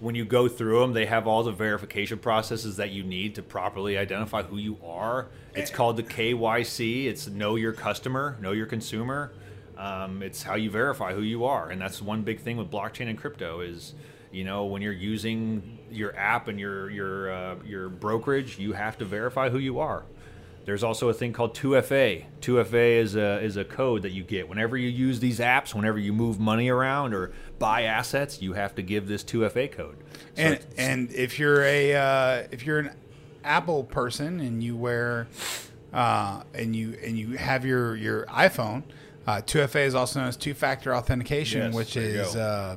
when 0.00 0.14
you 0.14 0.24
go 0.24 0.48
through 0.48 0.80
them, 0.80 0.92
they 0.92 1.06
have 1.06 1.26
all 1.26 1.42
the 1.42 1.52
verification 1.52 2.18
processes 2.18 2.76
that 2.76 2.90
you 2.90 3.02
need 3.02 3.34
to 3.34 3.42
properly 3.42 3.98
identify 3.98 4.42
who 4.42 4.56
you 4.56 4.78
are. 4.84 5.26
It's 5.54 5.70
called 5.70 5.96
the 5.96 6.02
KYC. 6.02 7.06
It's 7.06 7.26
know 7.26 7.56
your 7.56 7.72
customer, 7.72 8.36
know 8.40 8.52
your 8.52 8.66
consumer. 8.66 9.32
Um, 9.76 10.22
it's 10.22 10.42
how 10.42 10.54
you 10.56 10.70
verify 10.70 11.14
who 11.14 11.22
you 11.22 11.44
are, 11.44 11.70
and 11.70 11.80
that's 11.80 12.02
one 12.02 12.22
big 12.22 12.40
thing 12.40 12.56
with 12.56 12.70
blockchain 12.70 13.08
and 13.08 13.16
crypto 13.16 13.60
is, 13.60 13.94
you 14.32 14.42
know, 14.44 14.64
when 14.64 14.82
you're 14.82 14.92
using 14.92 15.78
your 15.90 16.16
app 16.16 16.48
and 16.48 16.58
your 16.58 16.90
your 16.90 17.32
uh, 17.32 17.56
your 17.64 17.88
brokerage, 17.88 18.58
you 18.58 18.72
have 18.72 18.98
to 18.98 19.04
verify 19.04 19.50
who 19.50 19.58
you 19.58 19.78
are. 19.78 20.04
There's 20.68 20.84
also 20.84 21.08
a 21.08 21.14
thing 21.14 21.32
called 21.32 21.54
2FA. 21.54 22.26
2FA 22.42 22.98
is 22.98 23.16
a 23.16 23.40
is 23.40 23.56
a 23.56 23.64
code 23.64 24.02
that 24.02 24.10
you 24.10 24.22
get 24.22 24.48
whenever 24.48 24.76
you 24.76 24.88
use 24.88 25.18
these 25.18 25.38
apps. 25.38 25.74
Whenever 25.74 25.98
you 25.98 26.12
move 26.12 26.38
money 26.38 26.68
around 26.68 27.14
or 27.14 27.32
buy 27.58 27.82
assets, 27.82 28.40
you 28.42 28.52
have 28.54 28.74
to 28.76 28.82
give 28.82 29.08
this 29.08 29.24
2FA 29.24 29.70
code. 29.72 29.96
So 30.36 30.42
and 30.42 30.66
and 30.76 31.12
if 31.12 31.38
you're 31.38 31.62
a 31.62 31.94
uh, 31.94 32.46
if 32.50 32.64
you're 32.64 32.78
an 32.80 32.90
Apple 33.44 33.84
person 33.84 34.40
and 34.40 34.62
you 34.62 34.76
wear 34.76 35.26
uh, 35.92 36.42
and 36.54 36.74
you 36.76 36.96
and 37.04 37.18
you 37.18 37.36
have 37.36 37.64
your 37.64 37.96
your 37.96 38.26
iPhone, 38.26 38.82
uh, 39.26 39.40
2FA 39.44 39.86
is 39.86 39.94
also 39.94 40.20
known 40.20 40.28
as 40.28 40.36
two 40.36 40.54
factor 40.54 40.94
authentication, 40.94 41.62
Yes, 41.66 41.74
which 41.74 41.94
there 41.94 42.10
you 42.10 42.20
is 42.20 42.36
uh, 42.36 42.76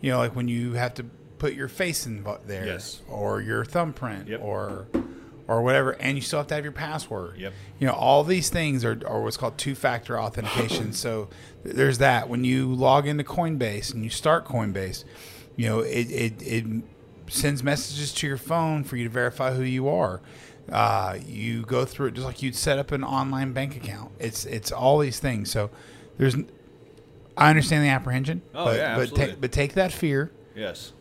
you 0.00 0.10
know 0.10 0.18
like 0.18 0.34
when 0.36 0.48
you 0.48 0.72
have 0.74 0.94
to 0.94 1.04
put 1.38 1.54
your 1.54 1.68
face 1.68 2.06
in 2.06 2.24
there, 2.46 2.66
Yes. 2.66 3.00
or 3.08 3.40
your 3.40 3.64
thumbprint, 3.64 4.28
Yep. 4.28 4.40
or 4.42 4.86
or 5.52 5.62
whatever, 5.62 5.92
and 5.92 6.16
you 6.16 6.22
still 6.22 6.38
have 6.38 6.46
to 6.48 6.54
have 6.54 6.64
your 6.64 6.72
password. 6.72 7.38
Yep. 7.38 7.52
You 7.78 7.86
know, 7.86 7.92
all 7.92 8.24
these 8.24 8.48
things 8.48 8.84
are, 8.84 9.00
are 9.06 9.22
what's 9.22 9.36
called 9.36 9.58
two 9.58 9.74
factor 9.74 10.18
authentication. 10.18 10.92
so 10.94 11.28
there's 11.62 11.98
that. 11.98 12.28
When 12.28 12.44
you 12.44 12.72
log 12.72 13.06
into 13.06 13.24
Coinbase 13.24 13.92
and 13.92 14.02
you 14.02 14.10
start 14.10 14.46
Coinbase, 14.46 15.04
you 15.56 15.68
know, 15.68 15.80
it, 15.80 16.10
it, 16.10 16.42
it 16.42 16.64
sends 17.28 17.62
messages 17.62 18.12
to 18.14 18.26
your 18.26 18.38
phone 18.38 18.82
for 18.84 18.96
you 18.96 19.04
to 19.04 19.10
verify 19.10 19.52
who 19.52 19.62
you 19.62 19.88
are. 19.88 20.22
Uh, 20.70 21.18
you 21.26 21.62
go 21.62 21.84
through 21.84 22.06
it 22.06 22.14
just 22.14 22.26
like 22.26 22.42
you'd 22.42 22.56
set 22.56 22.78
up 22.78 22.92
an 22.92 23.04
online 23.04 23.52
bank 23.52 23.76
account. 23.76 24.12
It's 24.18 24.44
it's 24.46 24.70
all 24.70 25.00
these 25.00 25.18
things. 25.18 25.50
So 25.50 25.70
there's, 26.18 26.36
I 27.36 27.50
understand 27.50 27.84
the 27.84 27.88
apprehension. 27.88 28.42
Oh, 28.54 28.66
but, 28.66 28.76
yeah, 28.76 28.94
but, 28.94 29.02
absolutely. 29.02 29.26
ta- 29.26 29.38
but 29.40 29.52
take 29.52 29.74
that 29.74 29.92
fear 29.92 30.30
yes, 30.54 30.92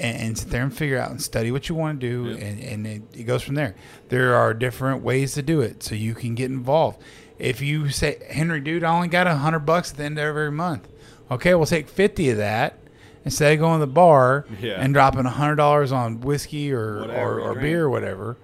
and, 0.00 0.16
and 0.18 0.38
sit 0.38 0.50
there 0.50 0.62
and 0.62 0.74
figure 0.76 0.98
out 0.98 1.10
and 1.10 1.20
study 1.22 1.50
what 1.52 1.68
you 1.68 1.74
want 1.74 2.00
to 2.00 2.08
do, 2.08 2.30
Yep. 2.30 2.40
and, 2.42 2.60
and 2.62 2.86
it, 2.86 3.02
it 3.20 3.22
goes 3.24 3.42
from 3.42 3.54
there. 3.54 3.74
There 4.08 4.34
are 4.34 4.54
different 4.54 5.02
ways 5.02 5.34
to 5.34 5.42
do 5.42 5.60
it, 5.60 5.82
so 5.82 5.94
you 5.94 6.14
can 6.14 6.34
get 6.34 6.50
involved. 6.50 7.00
If 7.38 7.60
you 7.60 7.88
say, 7.90 8.18
Henry, 8.30 8.60
dude, 8.60 8.84
I 8.84 8.94
only 8.94 9.08
got 9.08 9.26
a 9.26 9.36
hundred 9.36 9.60
bucks 9.60 9.90
at 9.92 9.96
the 9.98 10.04
end 10.04 10.18
of 10.18 10.24
every 10.24 10.50
month. 10.52 10.88
Okay, 11.30 11.54
we'll 11.54 11.66
take 11.66 11.88
fifty 11.88 12.28
of 12.30 12.36
that 12.38 12.78
instead 13.24 13.52
of 13.52 13.58
going 13.60 13.80
to 13.80 13.86
the 13.86 13.92
bar 13.92 14.46
Yeah. 14.60 14.80
and 14.80 14.92
dropping 14.92 15.24
a 15.26 15.30
hundred 15.30 15.56
dollars 15.56 15.92
on 15.92 16.20
whiskey 16.20 16.72
or 16.72 17.00
Whatever 17.00 17.40
or, 17.40 17.52
or 17.52 17.54
beer 17.60 17.84
or 17.84 17.90
whatever, 17.90 18.36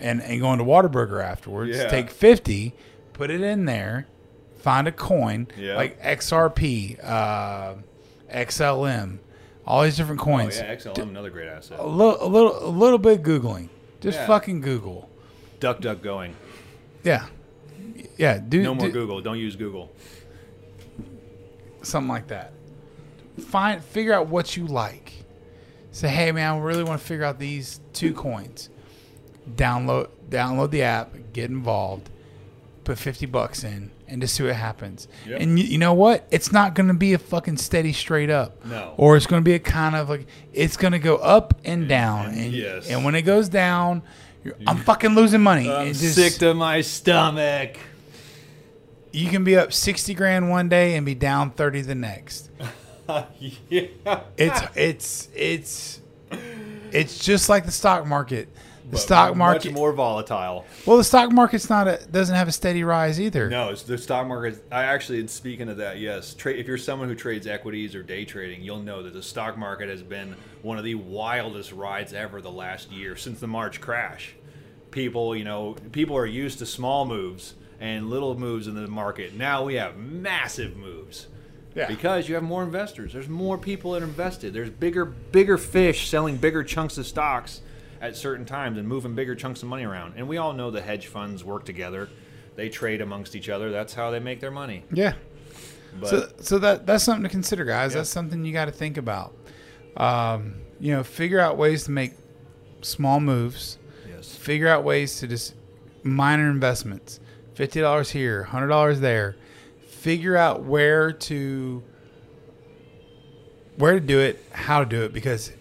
and 0.00 0.22
and 0.22 0.40
going 0.40 0.58
to 0.58 0.64
Whataburger 0.64 1.22
afterwards. 1.22 1.76
Yeah. 1.76 1.88
Take 1.88 2.10
fifty, 2.10 2.72
put 3.12 3.30
it 3.30 3.40
in 3.40 3.66
there, 3.66 4.06
find 4.58 4.88
a 4.88 4.92
coin 4.92 5.46
Yeah. 5.58 5.76
like 5.76 6.00
XRP, 6.02 6.98
uh, 7.04 7.74
XLM, 8.32 9.18
all 9.66 9.82
these 9.82 9.96
different 9.96 10.20
oh 10.20 10.24
coins 10.24 10.58
yeah, 10.58 10.74
XLM 10.74 11.08
another 11.08 11.30
great 11.30 11.48
asset. 11.48 11.78
a 11.78 11.86
little, 11.86 12.22
a 12.22 12.28
little, 12.28 12.66
a 12.66 12.70
little 12.70 12.98
bit 12.98 13.22
googling. 13.22 13.68
Just 14.00 14.18
Yeah. 14.18 14.26
fucking 14.26 14.60
Google. 14.60 15.08
Duck, 15.60 15.80
duck, 15.80 16.02
going. 16.02 16.34
Yeah, 17.02 17.26
yeah. 18.18 18.38
Do, 18.38 18.62
No 18.62 18.74
more 18.74 18.86
do 18.86 18.92
Google. 18.92 19.20
Don't 19.22 19.38
use 19.38 19.56
Google. 19.56 19.90
something 21.82 22.08
like 22.08 22.28
that. 22.28 22.52
Find, 23.38 23.82
figure 23.82 24.12
out 24.14 24.28
what 24.28 24.56
you 24.56 24.66
like. 24.66 25.12
Say, 25.90 26.08
hey 26.08 26.32
man, 26.32 26.54
I 26.54 26.58
really 26.58 26.82
want 26.84 27.00
to 27.00 27.06
figure 27.06 27.24
out 27.24 27.38
these 27.38 27.80
two 27.92 28.12
coins. 28.14 28.68
Download, 29.54 30.08
download 30.28 30.70
the 30.70 30.82
app, 30.82 31.14
get 31.32 31.50
involved, 31.50 32.10
put 32.84 32.98
fifty 32.98 33.26
bucks 33.26 33.64
in, 33.64 33.90
and 34.06 34.20
just 34.20 34.34
see 34.34 34.42
what 34.44 34.54
happens. 34.54 35.08
Yep. 35.26 35.40
And 35.40 35.58
you, 35.58 35.64
you 35.64 35.78
know 35.78 35.94
what? 35.94 36.26
It's 36.30 36.52
not 36.52 36.74
going 36.74 36.88
to 36.88 36.94
be 36.94 37.12
a 37.14 37.18
fucking 37.18 37.56
steady 37.56 37.92
straight 37.92 38.30
up. 38.30 38.64
No. 38.64 38.94
Or 38.96 39.16
it's 39.16 39.26
going 39.26 39.42
to 39.42 39.44
be 39.44 39.54
a 39.54 39.58
kind 39.58 39.96
of 39.96 40.08
like 40.08 40.26
it's 40.52 40.76
going 40.76 40.92
to 40.92 40.98
go 40.98 41.16
up 41.16 41.54
and 41.64 41.88
down. 41.88 42.26
and 42.34 42.52
yes. 42.52 42.88
and 42.88 43.04
when 43.04 43.14
it 43.14 43.22
goes 43.22 43.48
down, 43.48 44.02
you're, 44.42 44.54
I'm 44.66 44.78
fucking 44.78 45.14
losing 45.14 45.40
money. 45.42 45.70
I'm 45.70 45.88
just- 45.92 46.14
sick 46.14 46.34
to 46.34 46.54
my 46.54 46.80
stomach. 46.82 47.76
you 49.12 49.30
can 49.30 49.44
be 49.44 49.56
up 49.56 49.72
60 49.72 50.12
grand 50.14 50.50
one 50.50 50.68
day 50.68 50.96
and 50.96 51.06
be 51.06 51.14
down 51.14 51.50
30 51.50 51.82
the 51.82 51.94
next 51.94 52.50
yeah. 53.68 53.86
it's 54.36 54.60
it's 54.74 55.28
it's 55.34 56.00
it's 56.90 57.18
just 57.18 57.48
like 57.48 57.64
the 57.64 57.70
stock 57.70 58.06
market 58.06 58.48
the 58.90 58.98
stock 58.98 59.34
market 59.36 59.66
much 59.66 59.74
more 59.74 59.92
volatile. 59.92 60.64
well 60.86 60.96
the 60.96 61.04
stock 61.04 61.32
market's 61.32 61.70
not 61.70 61.88
a 61.88 61.98
doesn't 62.10 62.34
have 62.34 62.48
a 62.48 62.52
steady 62.52 62.84
rise 62.84 63.20
either 63.20 63.48
No, 63.48 63.70
it's 63.70 63.82
the 63.82 63.96
stock 63.96 64.26
market. 64.26 64.62
I 64.70 64.84
actually, 64.84 65.26
speaking 65.28 65.68
of 65.68 65.78
that, 65.78 65.98
yes. 65.98 66.34
Tra- 66.34 66.52
if 66.52 66.66
you're 66.66 66.78
someone 66.78 67.08
who 67.08 67.14
trades 67.14 67.46
equities 67.46 67.94
or 67.94 68.02
day 68.02 68.24
trading, 68.24 68.62
you'll 68.62 68.82
know 68.82 69.02
that 69.02 69.14
the 69.14 69.22
stock 69.22 69.56
market 69.56 69.88
has 69.88 70.02
been 70.02 70.36
one 70.62 70.78
of 70.78 70.84
the 70.84 70.94
wildest 70.96 71.72
rides 71.72 72.12
ever 72.12 72.40
the 72.40 72.50
last 72.50 72.90
year 72.92 73.16
since 73.16 73.40
the 73.40 73.46
March 73.46 73.80
crash. 73.80 74.34
People, 74.90 75.34
you 75.34 75.44
know, 75.44 75.76
people 75.92 76.16
are 76.16 76.26
used 76.26 76.58
to 76.58 76.66
small 76.66 77.04
moves 77.04 77.54
and 77.80 78.10
little 78.10 78.38
moves 78.38 78.66
in 78.68 78.74
the 78.74 78.86
market. 78.86 79.34
Now 79.34 79.64
we 79.64 79.74
have 79.74 79.96
massive 79.96 80.76
moves. 80.76 81.28
Yeah. 81.74 81.88
Because 81.88 82.28
you 82.28 82.36
have 82.36 82.44
more 82.44 82.62
investors. 82.62 83.12
There's 83.12 83.28
more 83.28 83.58
people 83.58 83.92
that 83.92 84.02
are 84.02 84.06
invested. 84.06 84.52
There's 84.54 84.70
bigger 84.70 85.04
bigger 85.04 85.58
fish 85.58 86.08
selling 86.08 86.36
bigger 86.36 86.62
chunks 86.62 86.98
of 86.98 87.06
stocks 87.06 87.62
at 88.00 88.16
certain 88.16 88.44
times 88.44 88.78
and 88.78 88.86
moving 88.88 89.14
bigger 89.14 89.34
chunks 89.34 89.62
of 89.62 89.68
money 89.68 89.84
around. 89.84 90.14
And 90.16 90.28
we 90.28 90.36
all 90.36 90.52
know 90.52 90.70
the 90.70 90.80
hedge 90.82 91.06
funds 91.06 91.44
work 91.44 91.64
together. 91.64 92.08
They 92.56 92.68
trade 92.68 93.00
amongst 93.00 93.34
each 93.34 93.48
other. 93.48 93.70
That's 93.70 93.94
how 93.94 94.10
they 94.10 94.20
make 94.20 94.40
their 94.40 94.50
money. 94.50 94.84
yeah 94.92 95.14
But 96.00 96.08
so 96.08 96.28
so 96.40 96.58
that 96.58 96.86
that's 96.86 97.04
something 97.04 97.22
to 97.24 97.28
consider 97.28 97.64
guys 97.64 97.92
Yeah. 97.92 97.98
that's 97.98 98.10
something 98.10 98.44
you 98.44 98.52
got 98.52 98.66
to 98.66 98.72
think 98.72 98.96
about 98.96 99.34
um, 99.96 100.54
you 100.80 100.92
know 100.92 101.02
figure 101.04 101.40
out 101.40 101.56
ways 101.56 101.84
to 101.84 101.90
make 101.90 102.12
small 102.82 103.18
moves 103.20 103.78
yes. 104.08 104.34
figure 104.36 104.68
out 104.68 104.84
ways 104.84 105.18
to 105.20 105.26
just 105.26 105.54
minor 106.02 106.50
investments 106.50 107.20
$50 107.56 108.10
here 108.10 108.46
$100 108.50 108.98
there 109.00 109.36
figure 109.86 110.36
out 110.36 110.62
where 110.64 111.12
to 111.12 111.82
where 113.76 113.94
to 113.94 114.00
do 114.00 114.20
it 114.20 114.42
how 114.52 114.80
to 114.80 114.86
do 114.86 115.02
it 115.04 115.12
because 115.12 115.52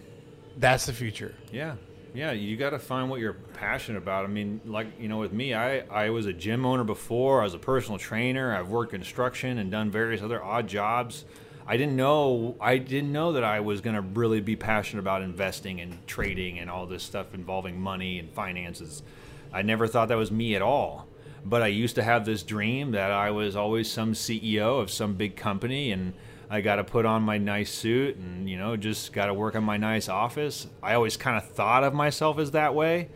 that's 0.58 0.86
the 0.86 0.94
future 0.94 1.34
Yeah. 1.52 1.76
Yeah, 2.14 2.32
you 2.32 2.58
got 2.58 2.72
to 2.72 2.80
find 2.80 3.10
what 3.10 3.20
you're 3.20 3.34
passionate 3.34 3.98
about. 3.98 4.24
I 4.24 4.28
mean, 4.28 4.62
like, 4.66 4.88
you 5.00 5.08
know, 5.08 5.18
with 5.18 5.34
me, 5.34 5.56
I, 5.56 5.80
I 5.80 6.12
was 6.12 6.28
a 6.28 6.34
gym 6.34 6.64
owner 6.64 6.84
before. 6.84 7.42
I 7.42 7.44
was 7.44 7.56
a 7.56 7.60
personal 7.60 7.98
trainer. 7.98 8.56
I've 8.56 8.70
worked 8.70 8.92
construction 8.92 9.58
and 9.58 9.72
done 9.72 9.90
various 9.90 10.22
other 10.22 10.44
odd 10.44 10.68
jobs. 10.68 11.26
I 11.66 11.78
didn't 11.78 11.96
know 11.96 12.56
I 12.60 12.78
didn't 12.78 13.12
know 13.12 13.32
that 13.34 13.44
I 13.44 13.62
was 13.62 13.82
going 13.82 13.96
to 13.96 14.02
really 14.02 14.42
be 14.42 14.56
passionate 14.56 15.00
about 15.00 15.22
investing 15.22 15.80
and 15.80 16.06
trading 16.06 16.60
and 16.60 16.70
all 16.70 16.86
this 16.86 17.04
stuff 17.04 17.34
involving 17.34 17.80
money 17.80 18.20
and 18.20 18.30
finances. 18.30 19.02
I 19.54 19.62
never 19.62 19.88
thought 19.88 20.10
that 20.10 20.18
was 20.18 20.32
me 20.32 20.56
at 20.56 20.62
all. 20.62 21.08
But 21.46 21.62
I 21.62 21.68
used 21.68 21.96
to 21.96 22.04
have 22.04 22.26
this 22.26 22.44
dream 22.44 22.92
that 22.92 23.12
I 23.12 23.32
was 23.32 23.56
always 23.56 23.90
some 23.90 24.14
CEO 24.14 24.80
of 24.80 24.92
some 24.92 25.16
big 25.16 25.36
company 25.36 25.92
and 25.92 26.14
I 26.54 26.62
got 26.62 26.76
to 26.76 26.84
put 26.84 27.08
on 27.08 27.24
my 27.24 27.40
nice 27.40 27.72
suit 27.72 28.16
and 28.18 28.48
you 28.48 28.58
know 28.58 28.78
just 28.78 29.12
got 29.12 29.26
to 29.26 29.34
work 29.34 29.56
on 29.56 29.64
my 29.64 29.78
nice 29.78 30.08
office. 30.08 30.68
I 30.84 30.94
always 30.94 31.18
kind 31.18 31.36
of 31.36 31.50
thought 31.50 31.84
of 31.84 31.96
myself 31.96 32.38
as 32.38 32.52
that 32.52 32.76
way. 32.76 33.10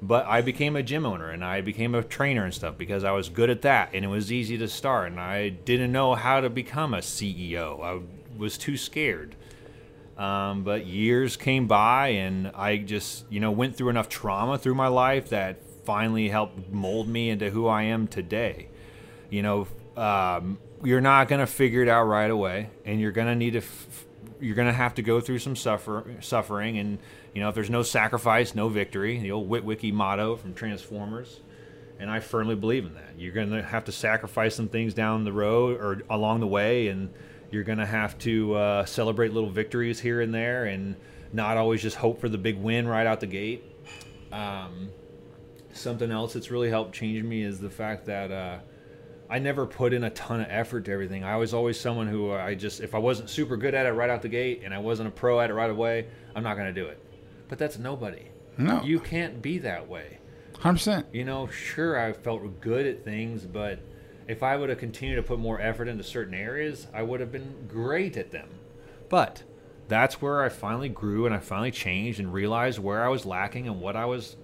But 0.00 0.26
I 0.26 0.42
became 0.42 0.76
a 0.76 0.82
gym 0.82 1.04
owner 1.04 1.30
and 1.30 1.44
I 1.44 1.60
became 1.60 1.96
a 1.96 2.04
trainer 2.04 2.44
and 2.44 2.54
stuff 2.54 2.78
because 2.78 3.02
I 3.02 3.10
was 3.10 3.28
good 3.28 3.50
at 3.50 3.62
that 3.62 3.90
and 3.94 4.04
it 4.04 4.08
was 4.08 4.30
easy 4.30 4.56
to 4.58 4.68
start 4.68 5.10
and 5.10 5.20
I 5.20 5.48
didn't 5.48 5.90
know 5.90 6.14
how 6.14 6.40
to 6.40 6.48
become 6.48 6.94
a 6.94 6.98
CEO. 6.98 7.82
I 7.82 8.00
was 8.38 8.56
too 8.56 8.76
scared. 8.76 9.34
Um, 10.16 10.62
but 10.62 10.86
years 10.86 11.36
came 11.36 11.66
by 11.66 12.08
and 12.08 12.52
I 12.54 12.76
just, 12.76 13.24
you 13.28 13.40
know, 13.40 13.50
went 13.50 13.74
through 13.74 13.88
enough 13.88 14.08
trauma 14.08 14.56
through 14.56 14.76
my 14.76 14.88
life 14.88 15.30
that 15.30 15.64
finally 15.84 16.28
helped 16.28 16.70
mold 16.72 17.08
me 17.08 17.30
into 17.30 17.50
who 17.50 17.66
I 17.66 17.84
am 17.84 18.06
today. 18.06 18.68
You 19.30 19.42
know, 19.42 19.66
um, 19.96 20.58
you're 20.84 21.00
not 21.00 21.28
going 21.28 21.40
to 21.40 21.46
figure 21.46 21.82
it 21.82 21.88
out 21.88 22.04
right 22.04 22.30
away, 22.30 22.70
and 22.84 23.00
you're 23.00 23.12
going 23.12 23.28
to 23.28 23.34
need 23.34 23.52
to. 23.52 23.58
F- 23.58 24.06
you're 24.40 24.56
going 24.56 24.66
to 24.66 24.74
have 24.74 24.96
to 24.96 25.02
go 25.02 25.20
through 25.20 25.38
some 25.38 25.54
suffer 25.54 26.04
suffering, 26.20 26.78
and 26.78 26.98
you 27.34 27.40
know 27.40 27.48
if 27.48 27.54
there's 27.54 27.70
no 27.70 27.82
sacrifice, 27.82 28.54
no 28.54 28.68
victory. 28.68 29.18
The 29.18 29.30
old 29.30 29.48
Witwicky 29.48 29.92
motto 29.92 30.36
from 30.36 30.54
Transformers, 30.54 31.40
and 32.00 32.10
I 32.10 32.20
firmly 32.20 32.56
believe 32.56 32.84
in 32.84 32.94
that. 32.94 33.14
You're 33.16 33.32
going 33.32 33.50
to 33.50 33.62
have 33.62 33.84
to 33.84 33.92
sacrifice 33.92 34.56
some 34.56 34.68
things 34.68 34.94
down 34.94 35.24
the 35.24 35.32
road 35.32 35.80
or 35.80 36.02
along 36.10 36.40
the 36.40 36.48
way, 36.48 36.88
and 36.88 37.12
you're 37.52 37.62
going 37.62 37.78
to 37.78 37.86
have 37.86 38.18
to 38.20 38.54
uh, 38.54 38.84
celebrate 38.84 39.32
little 39.32 39.50
victories 39.50 40.00
here 40.00 40.20
and 40.20 40.34
there, 40.34 40.64
and 40.64 40.96
not 41.32 41.56
always 41.56 41.80
just 41.80 41.96
hope 41.96 42.20
for 42.20 42.28
the 42.28 42.38
big 42.38 42.58
win 42.58 42.88
right 42.88 43.06
out 43.06 43.20
the 43.20 43.26
gate. 43.26 43.64
Um, 44.32 44.90
something 45.72 46.10
else 46.10 46.32
that's 46.32 46.50
really 46.50 46.70
helped 46.70 46.94
change 46.94 47.22
me 47.22 47.42
is 47.42 47.60
the 47.60 47.70
fact 47.70 48.06
that 48.06 48.32
uh, 48.32 48.58
I 49.32 49.38
never 49.38 49.64
put 49.64 49.94
in 49.94 50.04
a 50.04 50.10
ton 50.10 50.42
of 50.42 50.46
effort 50.50 50.84
to 50.84 50.92
everything. 50.92 51.24
I 51.24 51.36
was 51.36 51.54
always 51.54 51.80
someone 51.80 52.06
who 52.06 52.32
I 52.32 52.54
just, 52.54 52.82
if 52.82 52.94
I 52.94 52.98
wasn't 52.98 53.30
super 53.30 53.56
good 53.56 53.74
at 53.74 53.86
it 53.86 53.92
right 53.92 54.10
out 54.10 54.20
the 54.20 54.28
gate 54.28 54.60
and 54.62 54.74
I 54.74 54.78
wasn't 54.78 55.08
a 55.08 55.10
pro 55.10 55.40
at 55.40 55.48
it 55.48 55.54
right 55.54 55.70
away, 55.70 56.06
I'm 56.36 56.42
not 56.42 56.54
going 56.58 56.66
to 56.66 56.78
do 56.78 56.86
it. 56.86 57.02
But 57.48 57.58
that's 57.58 57.78
nobody. 57.78 58.26
No. 58.58 58.82
You 58.82 59.00
can't 59.00 59.40
be 59.40 59.56
that 59.60 59.88
way. 59.88 60.18
100%. 60.56 61.06
You 61.14 61.24
know, 61.24 61.46
sure, 61.46 61.98
I 61.98 62.12
felt 62.12 62.60
good 62.60 62.84
at 62.84 63.04
things, 63.04 63.46
but 63.46 63.78
if 64.28 64.42
I 64.42 64.54
would 64.54 64.68
have 64.68 64.76
continued 64.76 65.16
to 65.16 65.22
put 65.22 65.38
more 65.38 65.58
effort 65.58 65.88
into 65.88 66.04
certain 66.04 66.34
areas, 66.34 66.86
I 66.92 67.02
would 67.02 67.20
have 67.20 67.32
been 67.32 67.66
great 67.66 68.18
at 68.18 68.32
them. 68.32 68.50
But 69.08 69.44
that's 69.88 70.20
where 70.20 70.42
I 70.42 70.50
finally 70.50 70.90
grew 70.90 71.24
and 71.24 71.34
I 71.34 71.38
finally 71.38 71.70
changed 71.70 72.20
and 72.20 72.34
realized 72.34 72.78
where 72.78 73.02
I 73.02 73.08
was 73.08 73.24
lacking 73.24 73.66
and 73.66 73.80
what 73.80 73.96
I 73.96 74.04
was, 74.04 74.36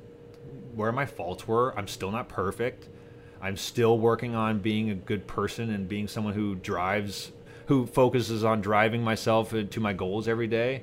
where 0.74 0.92
my 0.92 1.04
faults 1.04 1.46
were. 1.46 1.78
I'm 1.78 1.88
still 1.88 2.10
not 2.10 2.30
perfect. 2.30 2.88
I'm 3.40 3.56
still 3.56 3.98
working 3.98 4.34
on 4.34 4.58
being 4.58 4.90
a 4.90 4.94
good 4.94 5.26
person 5.26 5.70
and 5.70 5.88
being 5.88 6.08
someone 6.08 6.34
who 6.34 6.56
drives, 6.56 7.32
who 7.66 7.86
focuses 7.86 8.44
on 8.44 8.60
driving 8.60 9.02
myself 9.02 9.50
to 9.52 9.80
my 9.80 9.92
goals 9.92 10.26
every 10.28 10.48
day. 10.48 10.82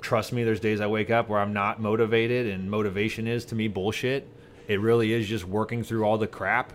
Trust 0.00 0.32
me, 0.32 0.44
there's 0.44 0.60
days 0.60 0.80
I 0.80 0.86
wake 0.86 1.10
up 1.10 1.28
where 1.28 1.40
I'm 1.40 1.52
not 1.52 1.80
motivated, 1.80 2.46
and 2.46 2.70
motivation 2.70 3.26
is 3.26 3.44
to 3.46 3.54
me 3.54 3.68
bullshit. 3.68 4.26
It 4.68 4.80
really 4.80 5.12
is 5.12 5.26
just 5.28 5.44
working 5.44 5.82
through 5.82 6.04
all 6.04 6.18
the 6.18 6.26
crap. 6.26 6.72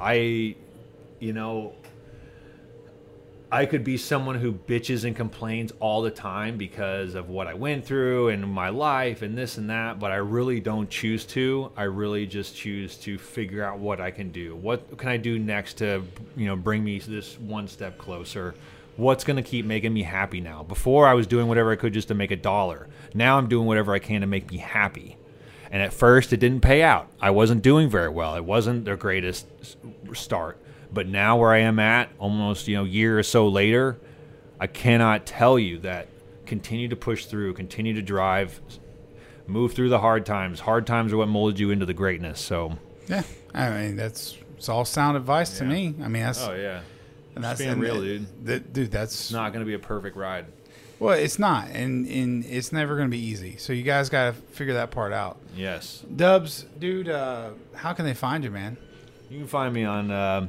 I, 0.00 0.56
you 1.20 1.32
know, 1.32 1.74
I 3.52 3.66
could 3.66 3.84
be 3.84 3.96
someone 3.96 4.36
who 4.36 4.52
bitches 4.52 5.04
and 5.04 5.14
complains 5.14 5.72
all 5.78 6.02
the 6.02 6.10
time 6.10 6.56
because 6.56 7.14
of 7.14 7.28
what 7.28 7.46
I 7.46 7.54
went 7.54 7.84
through 7.84 8.30
and 8.30 8.48
my 8.50 8.70
life 8.70 9.22
and 9.22 9.38
this 9.38 9.58
and 9.58 9.70
that, 9.70 10.00
but 10.00 10.10
I 10.10 10.16
really 10.16 10.60
don't 10.60 10.90
choose 10.90 11.24
to. 11.26 11.70
I 11.76 11.84
really 11.84 12.26
just 12.26 12.56
choose 12.56 12.96
to 12.98 13.16
figure 13.16 13.62
out 13.62 13.78
what 13.78 14.00
I 14.00 14.10
can 14.10 14.32
do. 14.32 14.56
What 14.56 14.98
can 14.98 15.08
I 15.08 15.18
do 15.18 15.38
next 15.38 15.74
to, 15.74 16.02
you 16.36 16.46
know, 16.46 16.56
bring 16.56 16.82
me 16.82 16.98
this 16.98 17.38
one 17.38 17.68
step 17.68 17.96
closer? 17.96 18.54
What's 18.96 19.24
going 19.24 19.36
to 19.36 19.42
keep 19.42 19.66
making 19.66 19.92
me 19.92 20.02
happy 20.02 20.40
now? 20.40 20.62
Before 20.62 21.06
I 21.06 21.14
was 21.14 21.26
doing 21.26 21.46
whatever 21.46 21.70
I 21.70 21.76
could 21.76 21.92
just 21.92 22.08
to 22.08 22.14
make 22.14 22.30
a 22.30 22.36
dollar. 22.36 22.88
Now 23.12 23.38
I'm 23.38 23.48
doing 23.48 23.66
whatever 23.66 23.92
I 23.92 23.98
can 23.98 24.22
to 24.22 24.26
make 24.26 24.50
me 24.50 24.58
happy. 24.58 25.16
And 25.70 25.82
at 25.82 25.92
first 25.92 26.32
it 26.32 26.38
didn't 26.38 26.62
pay 26.62 26.82
out. 26.82 27.08
I 27.20 27.30
wasn't 27.30 27.62
doing 27.62 27.88
very 27.88 28.08
well. 28.08 28.34
It 28.36 28.44
wasn't 28.44 28.84
the 28.84 28.96
greatest 28.96 29.46
start 30.12 30.58
but 30.94 31.06
now 31.08 31.36
where 31.36 31.50
I 31.52 31.58
am 31.58 31.78
at, 31.78 32.08
almost 32.18 32.68
you 32.68 32.76
know 32.76 32.84
year 32.84 33.18
or 33.18 33.22
so 33.22 33.48
later, 33.48 33.98
I 34.60 34.66
cannot 34.66 35.26
tell 35.26 35.58
you 35.58 35.78
that 35.80 36.08
continue 36.46 36.88
to 36.88 36.96
push 36.96 37.26
through, 37.26 37.54
continue 37.54 37.94
to 37.94 38.02
drive, 38.02 38.60
move 39.46 39.74
through 39.74 39.88
the 39.88 39.98
hard 40.00 40.24
times. 40.26 40.60
Hard 40.60 40.86
times 40.86 41.12
are 41.12 41.16
what 41.16 41.28
molded 41.28 41.58
you 41.58 41.70
into 41.70 41.86
the 41.86 41.94
greatness. 41.94 42.40
So 42.40 42.78
Yeah. 43.08 43.22
I 43.54 43.70
mean, 43.70 43.96
that's 43.96 44.36
it's 44.56 44.68
all 44.68 44.84
sound 44.84 45.16
advice 45.16 45.58
to 45.58 45.64
me. 45.64 45.94
I 46.02 46.08
mean, 46.08 46.22
that's 46.22 46.42
oh 46.42 46.54
yeah, 46.54 46.80
and 47.34 47.44
that's 47.44 47.60
being 47.60 47.78
real, 47.78 48.00
dude. 48.00 48.46
that- 48.46 48.72
dude, 48.72 48.90
that's 48.90 49.14
it's 49.14 49.32
not 49.32 49.52
going 49.52 49.64
to 49.64 49.68
be 49.68 49.74
a 49.74 49.78
perfect 49.78 50.16
ride. 50.16 50.46
well, 50.98 51.12
it's 51.18 51.38
not, 51.38 51.68
and 51.70 52.06
and 52.06 52.44
it's 52.46 52.72
never 52.72 52.96
going 52.96 53.08
to 53.08 53.10
be 53.16 53.22
easy. 53.22 53.56
So 53.58 53.72
you 53.72 53.82
guys 53.82 54.08
got 54.08 54.26
to 54.26 54.32
figure 54.54 54.74
that 54.74 54.90
part 54.90 55.12
out. 55.12 55.38
Yes, 55.56 56.04
Dubs, 56.16 56.64
dude, 56.78 57.08
uh, 57.08 57.50
how 57.74 57.92
can 57.92 58.04
they 58.06 58.14
find 58.14 58.42
you, 58.44 58.50
man? 58.50 58.76
you 59.30 59.38
can 59.38 59.48
find 59.48 59.74
me 59.74 59.84
on 59.84 60.10
uh, 60.10 60.46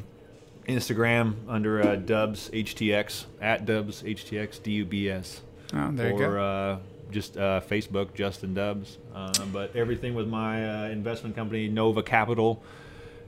Instagram 0.67 1.35
under 1.47 1.81
uh, 1.81 1.95
Dubs 1.95 2.49
HTX 2.49 3.25
at 3.41 3.65
Dubs 3.65 4.03
HTX 4.03 4.61
D 4.61 4.71
U 4.71 4.85
B 4.85 5.09
S. 5.09 5.41
Oh, 5.73 5.91
there 5.91 6.09
you 6.09 6.15
or 6.15 6.35
go. 6.35 6.43
uh, 6.43 6.77
just 7.11 7.37
uh, 7.37 7.61
Facebook, 7.69 8.13
Justin 8.13 8.53
Dubs. 8.53 8.97
Uh, 9.13 9.31
but 9.53 9.75
everything 9.75 10.15
with 10.15 10.27
my 10.27 10.85
uh, 10.85 10.89
investment 10.89 11.35
company, 11.35 11.67
Nova 11.67 12.01
Capital, 12.03 12.63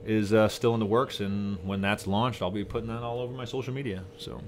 is 0.05 0.33
uh, 0.33 0.47
still 0.47 0.73
in 0.73 0.79
the 0.79 0.85
works. 0.85 1.19
And 1.19 1.57
when 1.65 1.81
that's 1.81 2.07
launched, 2.07 2.41
I'll 2.41 2.51
be 2.51 2.63
putting 2.63 2.87
that 2.87 3.03
all 3.03 3.19
over 3.19 3.33
my 3.33 3.45
social 3.45 3.73
media. 3.73 4.03
So 4.17 4.41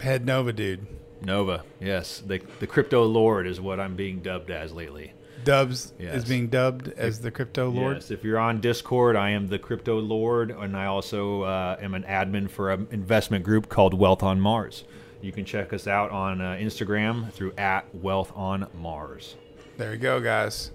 Head 0.00 0.24
Nova, 0.26 0.52
dude. 0.52 0.86
Nova, 1.22 1.64
yes, 1.80 2.20
the 2.26 2.40
the 2.60 2.66
crypto 2.66 3.04
lord 3.04 3.46
is 3.46 3.60
what 3.60 3.78
I'm 3.78 3.94
being 3.94 4.20
dubbed 4.20 4.50
as 4.50 4.72
lately. 4.72 5.12
Dubs 5.44 5.92
Yes. 5.98 6.16
is 6.16 6.24
being 6.24 6.48
dubbed 6.48 6.88
as 6.96 7.20
the 7.20 7.30
crypto 7.30 7.68
lord. 7.70 7.96
Yes, 7.96 8.10
if 8.10 8.24
you're 8.24 8.38
on 8.38 8.60
Discord, 8.60 9.16
I 9.16 9.30
am 9.30 9.48
the 9.48 9.58
crypto 9.58 9.98
lord, 9.98 10.50
and 10.50 10.76
I 10.76 10.86
also 10.86 11.42
uh, 11.42 11.76
am 11.80 11.94
an 11.94 12.02
admin 12.04 12.50
for 12.50 12.70
an 12.70 12.86
investment 12.90 13.44
group 13.44 13.68
called 13.68 13.94
Wealth 13.94 14.22
on 14.22 14.40
Mars. 14.40 14.84
You 15.22 15.32
can 15.32 15.44
check 15.44 15.72
us 15.72 15.86
out 15.86 16.10
on 16.10 16.40
uh, 16.40 16.52
Instagram 16.60 17.30
through 17.32 17.52
at 17.58 17.92
Wealth 17.94 18.32
on 18.34 18.66
Mars. 18.74 19.36
There 19.76 19.92
you 19.92 19.98
go, 19.98 20.20
guys. 20.20 20.70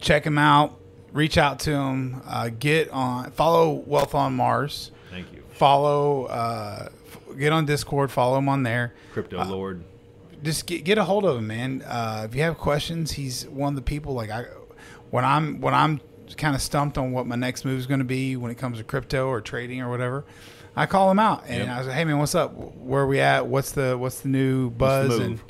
Check 0.00 0.24
him 0.24 0.38
out. 0.38 0.78
Reach 1.12 1.38
out 1.38 1.58
to 1.60 1.72
him. 1.72 2.20
Uh, 2.26 2.50
get 2.58 2.90
on. 2.90 3.30
Follow 3.32 3.72
Wealth 3.86 4.14
on 4.14 4.34
Mars. 4.34 4.90
Thank 5.10 5.32
you, 5.32 5.42
Follow. 5.50 6.26
Uh, 6.26 6.88
f- 7.06 7.36
get 7.38 7.52
on 7.52 7.66
Discord. 7.66 8.10
Follow 8.12 8.38
him 8.38 8.48
on 8.48 8.62
there. 8.62 8.94
crypto 9.12 9.42
lord. 9.44 9.82
Just 10.42 10.66
get 10.66 10.84
get 10.84 10.98
a 10.98 11.04
hold 11.04 11.24
of 11.24 11.36
him, 11.38 11.46
man. 11.46 11.82
Uh, 11.86 12.22
if 12.28 12.34
you 12.34 12.42
have 12.42 12.58
questions, 12.58 13.12
he's 13.12 13.46
one 13.48 13.70
of 13.72 13.76
the 13.76 13.82
people. 13.82 14.14
Like 14.14 14.30
I, 14.30 14.44
when 15.10 15.24
I'm 15.24 15.60
when 15.60 15.74
I'm 15.74 16.00
kind 16.36 16.54
of 16.54 16.60
stumped 16.62 16.98
on 16.98 17.12
what 17.12 17.26
my 17.26 17.36
next 17.36 17.64
move 17.64 17.78
is 17.78 17.86
going 17.86 18.00
to 18.00 18.04
be 18.04 18.36
when 18.36 18.50
it 18.50 18.56
comes 18.58 18.78
to 18.78 18.84
crypto 18.84 19.28
or 19.28 19.40
trading 19.40 19.80
or 19.80 19.88
whatever, 19.90 20.24
I 20.76 20.86
call 20.86 21.10
him 21.10 21.18
out 21.18 21.44
and 21.48 21.64
Yep. 21.66 21.76
I 21.76 21.84
say, 21.84 21.92
"Hey, 21.92 22.04
man, 22.04 22.18
what's 22.18 22.34
up? 22.34 22.52
Where 22.54 23.02
are 23.02 23.06
we 23.06 23.20
at? 23.20 23.46
What's 23.46 23.72
the 23.72 23.96
what's 23.96 24.20
the 24.20 24.28
new 24.28 24.70
buzz?" 24.70 25.08
move? 25.08 25.20
and 25.20 25.40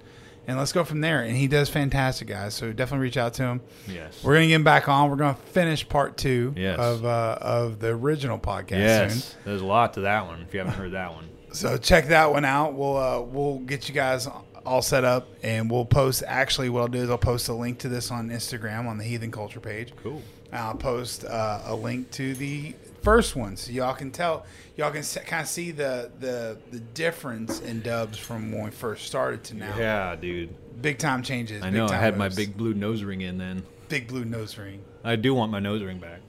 and 0.46 0.56
let's 0.56 0.72
go 0.72 0.82
from 0.82 1.02
there. 1.02 1.20
And 1.20 1.36
he 1.36 1.46
does 1.46 1.68
fantastic, 1.68 2.26
guys. 2.28 2.54
So 2.54 2.72
definitely 2.72 3.02
reach 3.04 3.18
out 3.18 3.34
to 3.34 3.42
him. 3.42 3.60
Yes. 3.86 4.24
We're 4.24 4.32
gonna 4.34 4.46
get 4.46 4.54
him 4.54 4.64
back 4.64 4.88
on. 4.88 5.10
We're 5.10 5.16
gonna 5.16 5.34
finish 5.52 5.86
part 5.86 6.16
two 6.16 6.54
Yes. 6.56 6.78
of 6.78 7.04
uh, 7.04 7.36
of 7.40 7.80
the 7.80 7.88
original 7.88 8.38
podcast 8.38 8.68
soon. 8.68 8.78
Yes, 9.10 9.36
there's 9.44 9.60
a 9.60 9.66
lot 9.66 9.92
to 9.94 10.00
that 10.02 10.26
one. 10.26 10.40
If 10.40 10.54
you 10.54 10.60
haven't 10.60 10.74
heard 10.74 10.92
that 10.92 11.12
one, 11.12 11.28
So 11.52 11.76
check 11.76 12.08
that 12.08 12.30
one 12.32 12.44
out. 12.46 12.72
We'll 12.74 12.96
uh, 12.96 13.20
we'll 13.20 13.58
get 13.58 13.88
you 13.90 13.94
guys 13.94 14.26
all 14.68 14.82
set 14.82 15.04
up, 15.04 15.28
and 15.42 15.70
we'll 15.70 15.84
post. 15.84 16.22
Actually, 16.26 16.68
what 16.68 16.80
I'll 16.80 16.88
do 16.88 16.98
is 16.98 17.10
I'll 17.10 17.18
post 17.18 17.48
a 17.48 17.54
link 17.54 17.78
to 17.80 17.88
this 17.88 18.10
on 18.10 18.28
Instagram 18.28 18.86
on 18.86 18.98
the 18.98 19.04
Heathen 19.04 19.30
Culture 19.30 19.60
page. 19.60 19.92
cool. 20.02 20.22
I'll 20.52 20.74
post 20.76 21.24
uh, 21.24 21.60
a 21.66 21.74
link 21.74 22.10
to 22.12 22.34
the 22.34 22.74
first 23.02 23.36
one, 23.36 23.56
so 23.56 23.70
y'all 23.70 23.94
can 23.94 24.10
tell, 24.10 24.46
y'all 24.76 24.90
can 24.90 25.02
kind 25.26 25.42
of 25.42 25.48
see 25.48 25.72
the 25.72 26.10
the 26.20 26.58
the 26.70 26.80
difference 26.80 27.60
in 27.60 27.82
dubs 27.82 28.16
from 28.16 28.52
when 28.52 28.64
we 28.64 28.70
first 28.70 29.06
started 29.06 29.44
to 29.44 29.54
now. 29.56 29.76
Yeah, 29.76 30.16
dude. 30.16 30.54
Big 30.80 30.98
time 30.98 31.22
changes. 31.22 31.62
I 31.62 31.66
big 31.66 31.74
know. 31.74 31.84
I 31.84 31.88
time 31.88 32.00
had 32.00 32.16
my 32.16 32.28
big 32.28 32.56
blue 32.56 32.72
nose 32.72 33.02
ring 33.02 33.20
in 33.20 33.36
then. 33.36 33.62
big 33.88 34.08
blue 34.08 34.24
nose 34.24 34.56
ring. 34.56 34.82
I 35.04 35.16
do 35.16 35.34
want 35.34 35.52
my 35.52 35.60
nose 35.60 35.82
ring 35.82 35.98
back. 35.98 36.20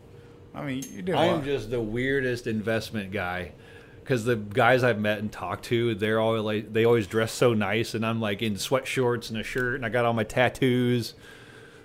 I 0.53 0.65
mean, 0.65 0.83
you're 0.91 1.01
doing. 1.01 1.17
I 1.17 1.25
am 1.27 1.43
just 1.45 1.69
the 1.69 1.79
weirdest 1.79 2.47
investment 2.47 3.11
guy. 3.11 3.53
Because 4.09 4.25
the 4.25 4.37
guys 4.37 4.83
I've 4.83 4.97
met 4.99 5.19
and 5.19 5.31
talked 5.31 5.65
to, 5.65 5.93
they're 5.93 6.19
all 6.19 6.41
like, 6.41 6.73
they 6.73 6.83
always 6.83 7.05
dress 7.05 7.31
so 7.31 7.53
nice, 7.53 7.93
and 7.93 8.03
I'm 8.03 8.19
like 8.19 8.41
in 8.41 8.57
sweat 8.57 8.87
shorts 8.87 9.29
and 9.29 9.37
a 9.37 9.43
shirt, 9.43 9.75
and 9.75 9.85
I 9.85 9.89
got 9.89 10.03
all 10.03 10.13
my 10.13 10.23
tattoos, 10.23 11.13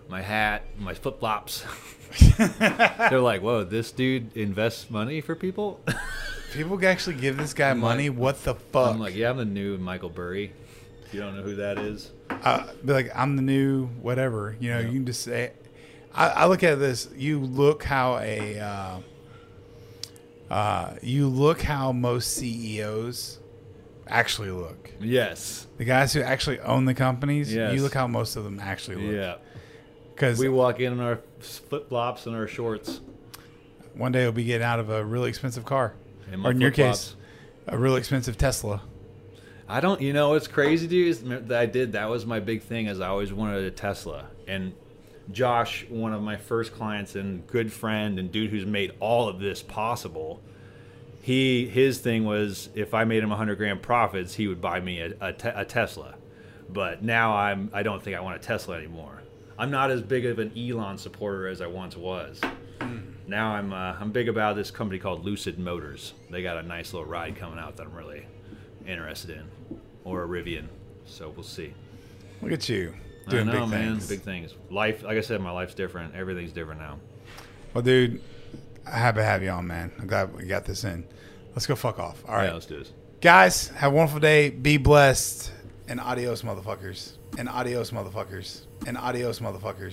my 0.08 0.22
hat, 0.22 0.62
my 0.78 0.94
flip 0.94 1.20
flops. 1.20 1.66
they're 2.38 3.20
like, 3.20 3.42
"Whoa, 3.42 3.64
this 3.64 3.92
dude 3.92 4.34
invests 4.38 4.88
money 4.88 5.20
for 5.20 5.34
people." 5.34 5.80
People 6.54 6.78
can 6.78 6.86
actually 6.86 7.16
give 7.16 7.36
this 7.36 7.52
guy 7.52 7.68
I'm 7.68 7.82
like- 7.82 7.90
money. 7.96 8.08
what 8.08 8.42
the 8.42 8.54
fuck? 8.54 8.94
I'm 8.94 9.00
like, 9.00 9.14
"Yeah, 9.14 9.28
I'm 9.28 9.36
the 9.36 9.44
new 9.44 9.76
Michael 9.76 10.08
Burry." 10.08 10.50
If 11.04 11.12
you 11.12 11.20
don't 11.20 11.36
know 11.36 11.42
who 11.42 11.56
that 11.56 11.78
is, 11.78 12.10
uh, 12.30 12.68
be 12.82 12.94
like, 12.94 13.10
I'm 13.14 13.36
the 13.36 13.42
new 13.42 13.88
whatever. 14.00 14.56
You 14.60 14.70
know, 14.70 14.78
Yeah. 14.78 14.86
you 14.86 14.92
can 14.92 15.04
just 15.04 15.24
say. 15.24 15.52
I, 16.14 16.28
I 16.28 16.46
look 16.46 16.62
at 16.62 16.78
this. 16.78 17.06
You 17.16 17.38
look 17.40 17.84
how 17.84 18.16
a. 18.16 18.58
Uh, 18.60 18.98
uh, 20.50 20.94
you 21.02 21.28
look 21.28 21.62
how 21.62 21.92
most 21.92 22.34
CEOs 22.36 23.40
actually 24.06 24.50
look. 24.50 24.90
yes, 25.00 25.66
The 25.78 25.84
guys 25.84 26.12
who 26.12 26.20
actually 26.20 26.60
own 26.60 26.84
the 26.84 26.94
companies. 26.94 27.52
Yes. 27.54 27.74
You 27.74 27.82
look 27.82 27.94
how 27.94 28.06
most 28.06 28.36
of 28.36 28.44
them 28.44 28.60
actually 28.60 28.96
look. 28.96 29.14
yeah. 29.14 29.34
Because 30.14 30.38
We 30.38 30.48
walk 30.48 30.78
in 30.80 30.92
in 30.92 31.00
our 31.00 31.20
flip 31.40 31.88
flops 31.88 32.26
and 32.26 32.36
our 32.36 32.46
shorts. 32.46 33.00
one 33.94 34.12
day 34.12 34.22
we'll 34.24 34.32
be 34.32 34.44
getting 34.44 34.64
out 34.64 34.78
of 34.78 34.90
a 34.90 35.04
really 35.04 35.28
expensive 35.28 35.64
car, 35.64 35.94
And 36.30 36.40
my 36.42 36.48
or 36.48 36.52
in 36.52 36.60
your 36.60 36.70
flip-flops. 36.72 37.04
case, 37.08 37.16
a 37.66 37.78
really 37.78 37.98
expensive 37.98 38.36
Tesla. 38.38 38.82
I 39.66 39.80
don't, 39.80 40.00
you 40.02 40.12
know, 40.12 40.28
what's 40.30 40.46
crazy, 40.46 40.86
dude, 40.86 41.08
is 41.08 41.22
that 41.22 41.50
I 41.58 41.64
did. 41.66 41.92
That 41.92 42.10
was 42.10 42.26
my 42.26 42.38
big 42.38 42.62
thing, 42.62 42.86
is 42.86 43.00
I 43.00 43.08
always 43.08 43.32
wanted 43.32 43.64
a 43.64 43.70
Tesla. 43.70 44.26
And 44.46 44.74
Josh, 45.30 45.86
one 45.88 46.12
of 46.12 46.22
my 46.22 46.36
first 46.36 46.74
clients 46.74 47.14
and 47.14 47.46
good 47.46 47.72
friend 47.72 48.18
and 48.18 48.30
dude 48.30 48.50
who's 48.50 48.66
made 48.66 48.92
all 49.00 49.28
of 49.28 49.40
this 49.40 49.62
possible, 49.62 50.42
he 51.22 51.66
his 51.66 51.98
thing 51.98 52.24
was 52.24 52.68
if 52.74 52.92
I 52.92 53.04
made 53.04 53.22
him 53.22 53.30
100 53.30 53.56
grand 53.56 53.82
profits, 53.82 54.34
he 54.34 54.46
would 54.46 54.60
buy 54.60 54.80
me 54.80 55.00
a, 55.00 55.12
a, 55.20 55.32
te- 55.32 55.48
a 55.48 55.64
Tesla. 55.64 56.16
But 56.68 57.02
now 57.02 57.34
I'm 57.34 57.70
I 57.72 57.82
don't 57.82 58.02
think 58.02 58.16
I 58.16 58.20
want 58.20 58.36
a 58.36 58.38
Tesla 58.38 58.76
anymore. 58.76 59.22
I'm 59.58 59.70
not 59.70 59.90
as 59.90 60.02
big 60.02 60.26
of 60.26 60.38
an 60.38 60.52
Elon 60.56 60.98
supporter 60.98 61.46
as 61.46 61.60
I 61.60 61.66
once 61.66 61.96
was. 61.96 62.40
Now 63.26 63.52
I'm 63.52 63.72
uh, 63.72 63.96
I'm 63.98 64.12
big 64.12 64.28
about 64.28 64.56
this 64.56 64.70
company 64.70 64.98
called 64.98 65.24
Lucid 65.24 65.58
Motors. 65.58 66.12
They 66.30 66.42
got 66.42 66.58
a 66.58 66.62
nice 66.62 66.92
little 66.92 67.08
ride 67.08 67.36
coming 67.36 67.58
out 67.58 67.76
that 67.76 67.86
I'm 67.86 67.94
really 67.94 68.26
interested 68.86 69.30
in, 69.30 69.80
or 70.04 70.24
a 70.24 70.28
Rivian. 70.28 70.66
So 71.06 71.30
we'll 71.30 71.42
see. 71.42 71.72
Look 72.42 72.52
at 72.52 72.68
you 72.68 72.94
doing 73.24 73.48
I 73.48 73.52
know, 73.52 73.60
big 73.62 73.70
man. 73.70 73.92
things. 73.94 74.08
Big 74.08 74.20
things. 74.20 74.54
Life, 74.70 75.02
like 75.02 75.16
I 75.16 75.20
said, 75.20 75.40
my 75.40 75.50
life's 75.50 75.74
different. 75.74 76.14
Everything's 76.14 76.52
different 76.52 76.80
now. 76.80 76.98
Well, 77.72 77.82
dude, 77.82 78.22
I 78.86 78.98
happy 78.98 79.18
to 79.18 79.24
have 79.24 79.42
you 79.42 79.50
on, 79.50 79.66
man. 79.66 79.92
I'm 79.98 80.06
glad 80.06 80.34
we 80.34 80.44
got 80.44 80.64
this 80.64 80.84
in. 80.84 81.06
Let's 81.50 81.66
go 81.66 81.74
fuck 81.76 81.98
off. 81.98 82.22
All 82.28 82.34
right, 82.36 82.46
Yeah, 82.46 82.52
let's 82.54 82.66
do 82.66 82.78
this. 82.78 82.92
guys, 83.20 83.68
have 83.68 83.92
a 83.92 83.94
wonderful 83.94 84.20
day. 84.20 84.50
Be 84.50 84.76
blessed, 84.76 85.52
and 85.88 86.00
adios, 86.00 86.42
motherfuckers. 86.42 87.12
And 87.38 87.48
adios, 87.48 87.90
motherfuckers. 87.90 88.62
And 88.86 88.96
adios, 88.96 89.40
motherfuckers. 89.40 89.92